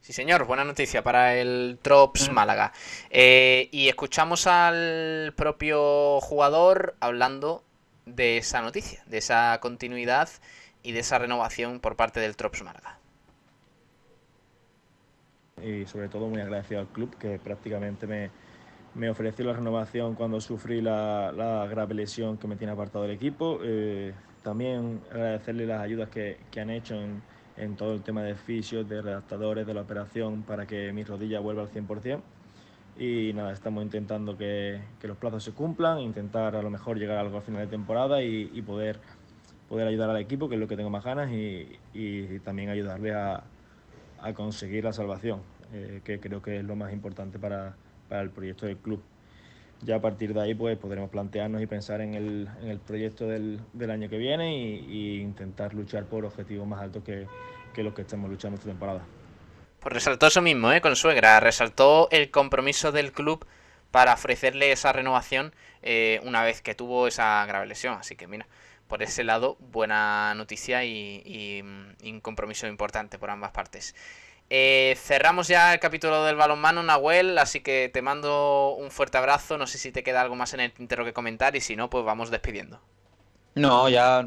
Sí, 0.00 0.12
señor, 0.12 0.46
buena 0.46 0.64
noticia 0.64 1.02
para 1.02 1.34
el 1.34 1.78
Trops 1.82 2.30
mm. 2.30 2.32
Málaga. 2.32 2.72
Eh, 3.10 3.68
y 3.72 3.88
escuchamos 3.88 4.46
al 4.46 5.34
propio 5.36 6.20
jugador 6.20 6.94
hablando 7.00 7.64
de 8.04 8.38
esa 8.38 8.62
noticia, 8.62 9.02
de 9.06 9.18
esa 9.18 9.58
continuidad 9.60 10.28
y 10.84 10.92
de 10.92 11.00
esa 11.00 11.18
renovación 11.18 11.80
por 11.80 11.96
parte 11.96 12.20
del 12.20 12.36
Trops 12.36 12.62
Málaga. 12.62 13.00
Y 15.60 15.86
sobre 15.86 16.08
todo 16.08 16.28
muy 16.28 16.40
agradecido 16.40 16.80
al 16.80 16.86
club 16.86 17.16
que 17.18 17.40
prácticamente 17.40 18.06
me, 18.06 18.30
me 18.96 19.10
ofreció 19.10 19.44
la 19.44 19.52
renovación 19.52 20.14
cuando 20.14 20.40
sufrí 20.40 20.80
la, 20.80 21.66
grave 21.70 21.94
lesión 21.94 22.38
que 22.38 22.48
me 22.48 22.56
tiene 22.56 22.72
apartado 22.72 23.04
del 23.04 23.14
equipo. 23.14 23.58
Eh, 23.62 24.14
también 24.42 25.00
agradecerle 25.10 25.66
las 25.66 25.82
ayudas 25.82 26.08
que, 26.08 26.38
han 26.58 26.70
hecho 26.70 26.96
en, 27.56 27.76
todo 27.76 27.92
el 27.92 28.02
tema 28.02 28.22
de 28.22 28.34
fisios, 28.34 28.88
de 28.88 29.02
redactadores, 29.02 29.66
de 29.66 29.74
la 29.74 29.82
operación 29.82 30.42
para 30.42 30.66
que 30.66 30.92
mi 30.92 31.04
rodilla 31.04 31.40
vuelva 31.40 31.62
al 31.62 31.70
100%. 31.70 32.20
Y 32.98 33.32
nada, 33.34 33.52
estamos 33.52 33.84
intentando 33.84 34.38
que, 34.38 34.80
los 35.02 35.18
plazos 35.18 35.44
se 35.44 35.52
cumplan, 35.52 36.00
intentar 36.00 36.56
a 36.56 36.62
lo 36.62 36.70
mejor 36.70 36.98
llegar 36.98 37.18
a 37.18 37.20
algo 37.20 37.36
al 37.36 37.42
final 37.42 37.60
de 37.60 37.66
temporada 37.66 38.22
y, 38.22 38.62
poder, 38.62 38.98
poder 39.68 39.86
ayudar 39.88 40.08
al 40.08 40.16
equipo, 40.16 40.48
que 40.48 40.54
es 40.54 40.60
lo 40.60 40.68
que 40.68 40.76
tengo 40.76 40.88
más 40.88 41.04
ganas, 41.04 41.30
y, 41.30 42.38
también 42.44 42.70
ayudarle 42.70 43.14
a, 43.14 43.44
conseguir 44.34 44.84
la 44.84 44.94
salvación, 44.94 45.40
eh, 45.72 46.00
que 46.02 46.18
creo 46.18 46.40
que 46.40 46.58
es 46.58 46.64
lo 46.64 46.74
más 46.74 46.92
importante 46.92 47.38
para, 47.38 47.76
para 48.08 48.22
el 48.22 48.30
proyecto 48.30 48.66
del 48.66 48.76
club 48.76 49.02
ya 49.82 49.96
a 49.96 50.00
partir 50.00 50.32
de 50.34 50.40
ahí 50.40 50.54
pues 50.54 50.78
podremos 50.78 51.10
plantearnos 51.10 51.62
y 51.62 51.66
pensar 51.66 52.00
en 52.00 52.14
el, 52.14 52.48
en 52.62 52.68
el 52.68 52.78
proyecto 52.78 53.26
del, 53.26 53.60
del, 53.72 53.90
año 53.90 54.08
que 54.08 54.18
viene 54.18 54.56
y, 54.56 55.20
intentar 55.20 55.74
luchar 55.74 56.04
por 56.04 56.24
objetivos 56.24 56.66
más 56.66 56.80
altos 56.80 57.02
que, 57.04 57.26
que 57.74 57.82
los 57.82 57.94
que 57.94 58.02
estamos 58.02 58.30
luchando 58.30 58.56
esta 58.56 58.68
temporada. 58.68 59.02
Pues 59.80 59.92
resaltó 59.92 60.26
eso 60.26 60.42
mismo, 60.42 60.72
¿eh? 60.72 60.80
con 60.80 60.96
Suegra, 60.96 61.38
resaltó 61.40 62.08
el 62.10 62.30
compromiso 62.30 62.90
del 62.92 63.12
club 63.12 63.46
para 63.90 64.14
ofrecerle 64.14 64.72
esa 64.72 64.92
renovación 64.92 65.54
eh, 65.82 66.20
una 66.24 66.42
vez 66.42 66.62
que 66.62 66.74
tuvo 66.74 67.06
esa 67.06 67.44
grave 67.46 67.66
lesión. 67.66 67.94
Así 67.98 68.16
que 68.16 68.26
mira, 68.26 68.46
por 68.88 69.02
ese 69.02 69.24
lado, 69.24 69.56
buena 69.60 70.34
noticia 70.34 70.84
y, 70.84 71.22
y 71.24 72.10
un 72.10 72.20
compromiso 72.20 72.66
importante 72.66 73.18
por 73.18 73.30
ambas 73.30 73.52
partes. 73.52 73.94
Eh, 74.48 74.94
cerramos 74.96 75.48
ya 75.48 75.74
el 75.74 75.80
capítulo 75.80 76.24
del 76.24 76.36
balonmano, 76.36 76.82
Nahuel, 76.82 77.36
así 77.38 77.60
que 77.60 77.90
te 77.92 78.02
mando 78.02 78.76
un 78.78 78.90
fuerte 78.90 79.18
abrazo. 79.18 79.58
No 79.58 79.66
sé 79.66 79.78
si 79.78 79.90
te 79.90 80.02
queda 80.02 80.20
algo 80.20 80.36
más 80.36 80.54
en 80.54 80.60
el 80.60 80.72
tintero 80.72 81.04
que 81.04 81.12
comentar 81.12 81.56
y 81.56 81.60
si 81.60 81.74
no, 81.74 81.90
pues 81.90 82.04
vamos 82.04 82.30
despidiendo. 82.30 82.80
No, 83.56 83.88
ya 83.88 84.22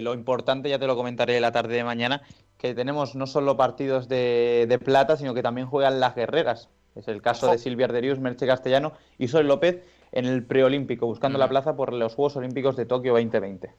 lo 0.00 0.14
importante 0.14 0.70
ya 0.70 0.78
te 0.78 0.86
lo 0.86 0.96
comentaré 0.96 1.38
la 1.38 1.52
tarde 1.52 1.76
de 1.76 1.84
mañana, 1.84 2.22
que 2.56 2.74
tenemos 2.74 3.14
no 3.14 3.26
solo 3.26 3.56
partidos 3.56 4.08
de, 4.08 4.80
plata, 4.82 5.18
sino 5.18 5.34
que 5.34 5.42
también 5.42 5.66
juegan 5.66 6.00
las 6.00 6.14
guerreras. 6.14 6.70
Es 6.96 7.06
el 7.06 7.22
caso 7.22 7.50
de 7.50 7.58
Silvia 7.58 7.86
Arderius, 7.86 8.18
Merche 8.18 8.46
Castellano 8.46 8.94
y 9.18 9.28
Sol 9.28 9.46
López 9.46 9.84
en 10.12 10.24
el 10.24 10.44
preolímpico, 10.44 11.06
buscando 11.06 11.38
la 11.38 11.48
plaza 11.48 11.76
por 11.76 11.92
los 11.92 12.14
Juegos 12.14 12.36
Olímpicos 12.36 12.74
de 12.74 12.86
Tokio 12.86 13.12
2020. 13.12 13.70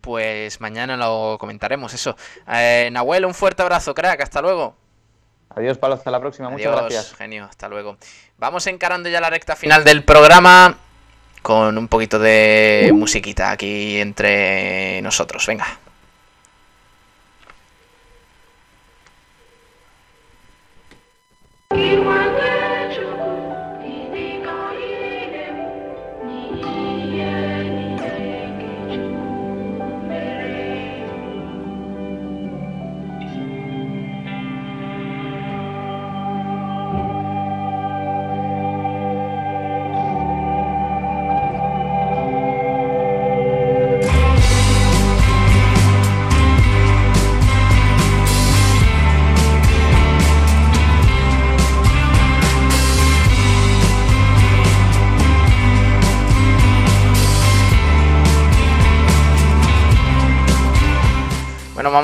Pues 0.00 0.60
mañana 0.60 0.96
lo 0.96 1.36
comentaremos, 1.38 1.92
eso. 1.92 2.16
Eh, 2.48 2.88
Nahuel, 2.92 3.24
un 3.24 3.34
fuerte 3.34 3.62
abrazo, 3.62 3.92
crack, 3.92 4.20
hasta 4.20 4.40
luego. 4.40 4.76
Adiós, 5.50 5.78
Pablo, 5.78 5.96
hasta 5.96 6.10
la 6.10 6.20
próxima. 6.20 6.50
Muchas 6.50 6.72
gracias. 6.72 7.14
Genio, 7.14 7.44
hasta 7.44 7.68
luego. 7.68 7.96
Vamos 8.38 8.66
encarando 8.66 9.08
ya 9.08 9.20
la 9.20 9.30
recta 9.30 9.54
final 9.56 9.84
del 9.84 10.02
programa 10.02 10.76
con 11.42 11.76
un 11.76 11.88
poquito 11.88 12.18
de 12.18 12.90
musiquita 12.94 13.50
aquí 13.50 14.00
entre 14.00 15.00
nosotros. 15.02 15.46
Venga. 15.46 15.66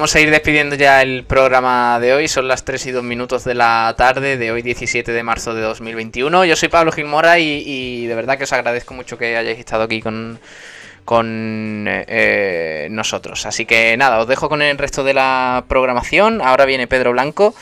Vamos 0.01 0.15
a 0.15 0.21
ir 0.21 0.31
despidiendo 0.31 0.77
ya 0.77 1.03
el 1.03 1.25
programa 1.25 2.01
de 2.01 2.15
hoy. 2.15 2.27
Son 2.27 2.49
las 2.49 2.65
3 2.65 2.87
y 2.87 2.91
2 2.91 3.05
minutos 3.05 3.45
de 3.45 3.53
la 3.53 3.95
tarde 3.99 4.39
de 4.39 4.51
hoy, 4.51 4.63
17 4.63 5.13
de 5.13 5.23
marzo 5.23 5.53
de 5.53 5.61
2021. 5.61 6.47
Yo 6.47 6.57
soy 6.57 6.71
Pablo 6.71 6.91
Gilmora 6.91 7.39
y, 7.39 7.63
y 7.67 8.07
de 8.07 8.15
verdad 8.15 8.39
que 8.39 8.45
os 8.45 8.53
agradezco 8.55 8.95
mucho 8.95 9.19
que 9.19 9.37
hayáis 9.37 9.59
estado 9.59 9.83
aquí 9.83 10.01
con, 10.01 10.41
con 11.05 11.85
eh, 11.87 12.89
nosotros. 12.91 13.45
Así 13.45 13.67
que 13.67 13.95
nada, 13.99 14.21
os 14.21 14.27
dejo 14.27 14.49
con 14.49 14.63
el 14.63 14.79
resto 14.79 15.05
de 15.05 15.13
la 15.13 15.67
programación. 15.69 16.41
Ahora 16.41 16.65
viene 16.65 16.87
Pedro 16.87 17.13
Blanco 17.13 17.55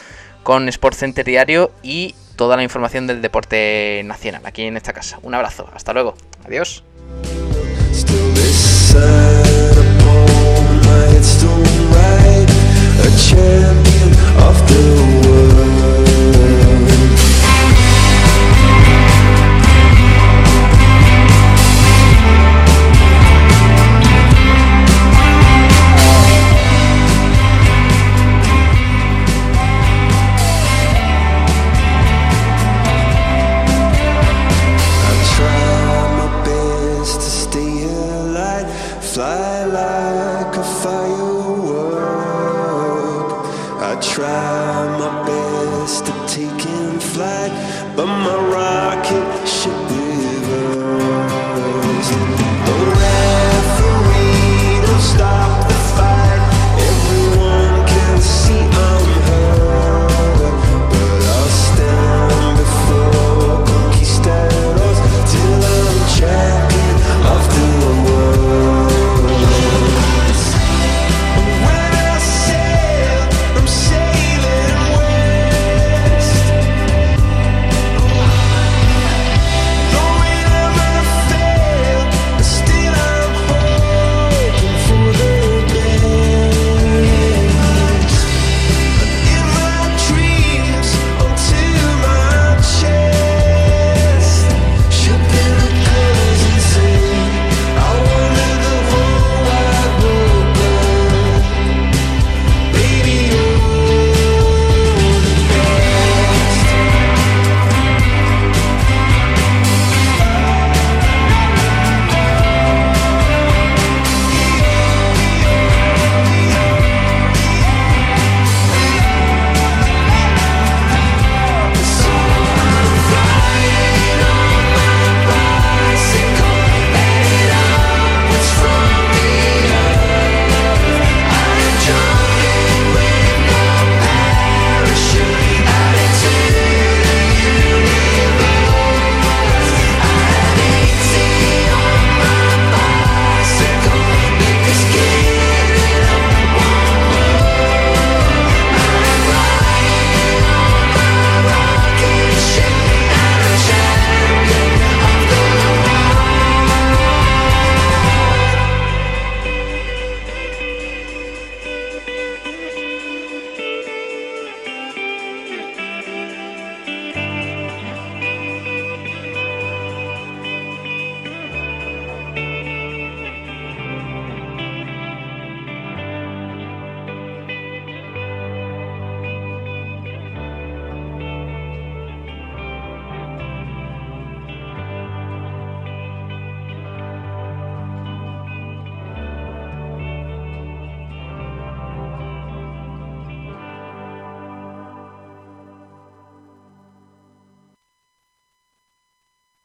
con 0.44 0.68
Sport 0.68 0.94
Center 0.94 1.24
Diario 1.24 1.72
y 1.82 2.14
toda 2.36 2.56
la 2.56 2.62
información 2.62 3.08
del 3.08 3.20
deporte 3.20 4.02
nacional 4.04 4.42
aquí 4.44 4.62
en 4.62 4.76
esta 4.76 4.92
casa. 4.92 5.18
Un 5.22 5.34
abrazo, 5.34 5.68
hasta 5.74 5.92
luego, 5.92 6.14
adiós. 6.46 6.84
a 13.00 13.10
champion 13.16 14.10
of 14.46 14.56
the 14.68 15.28
world. 15.28 15.57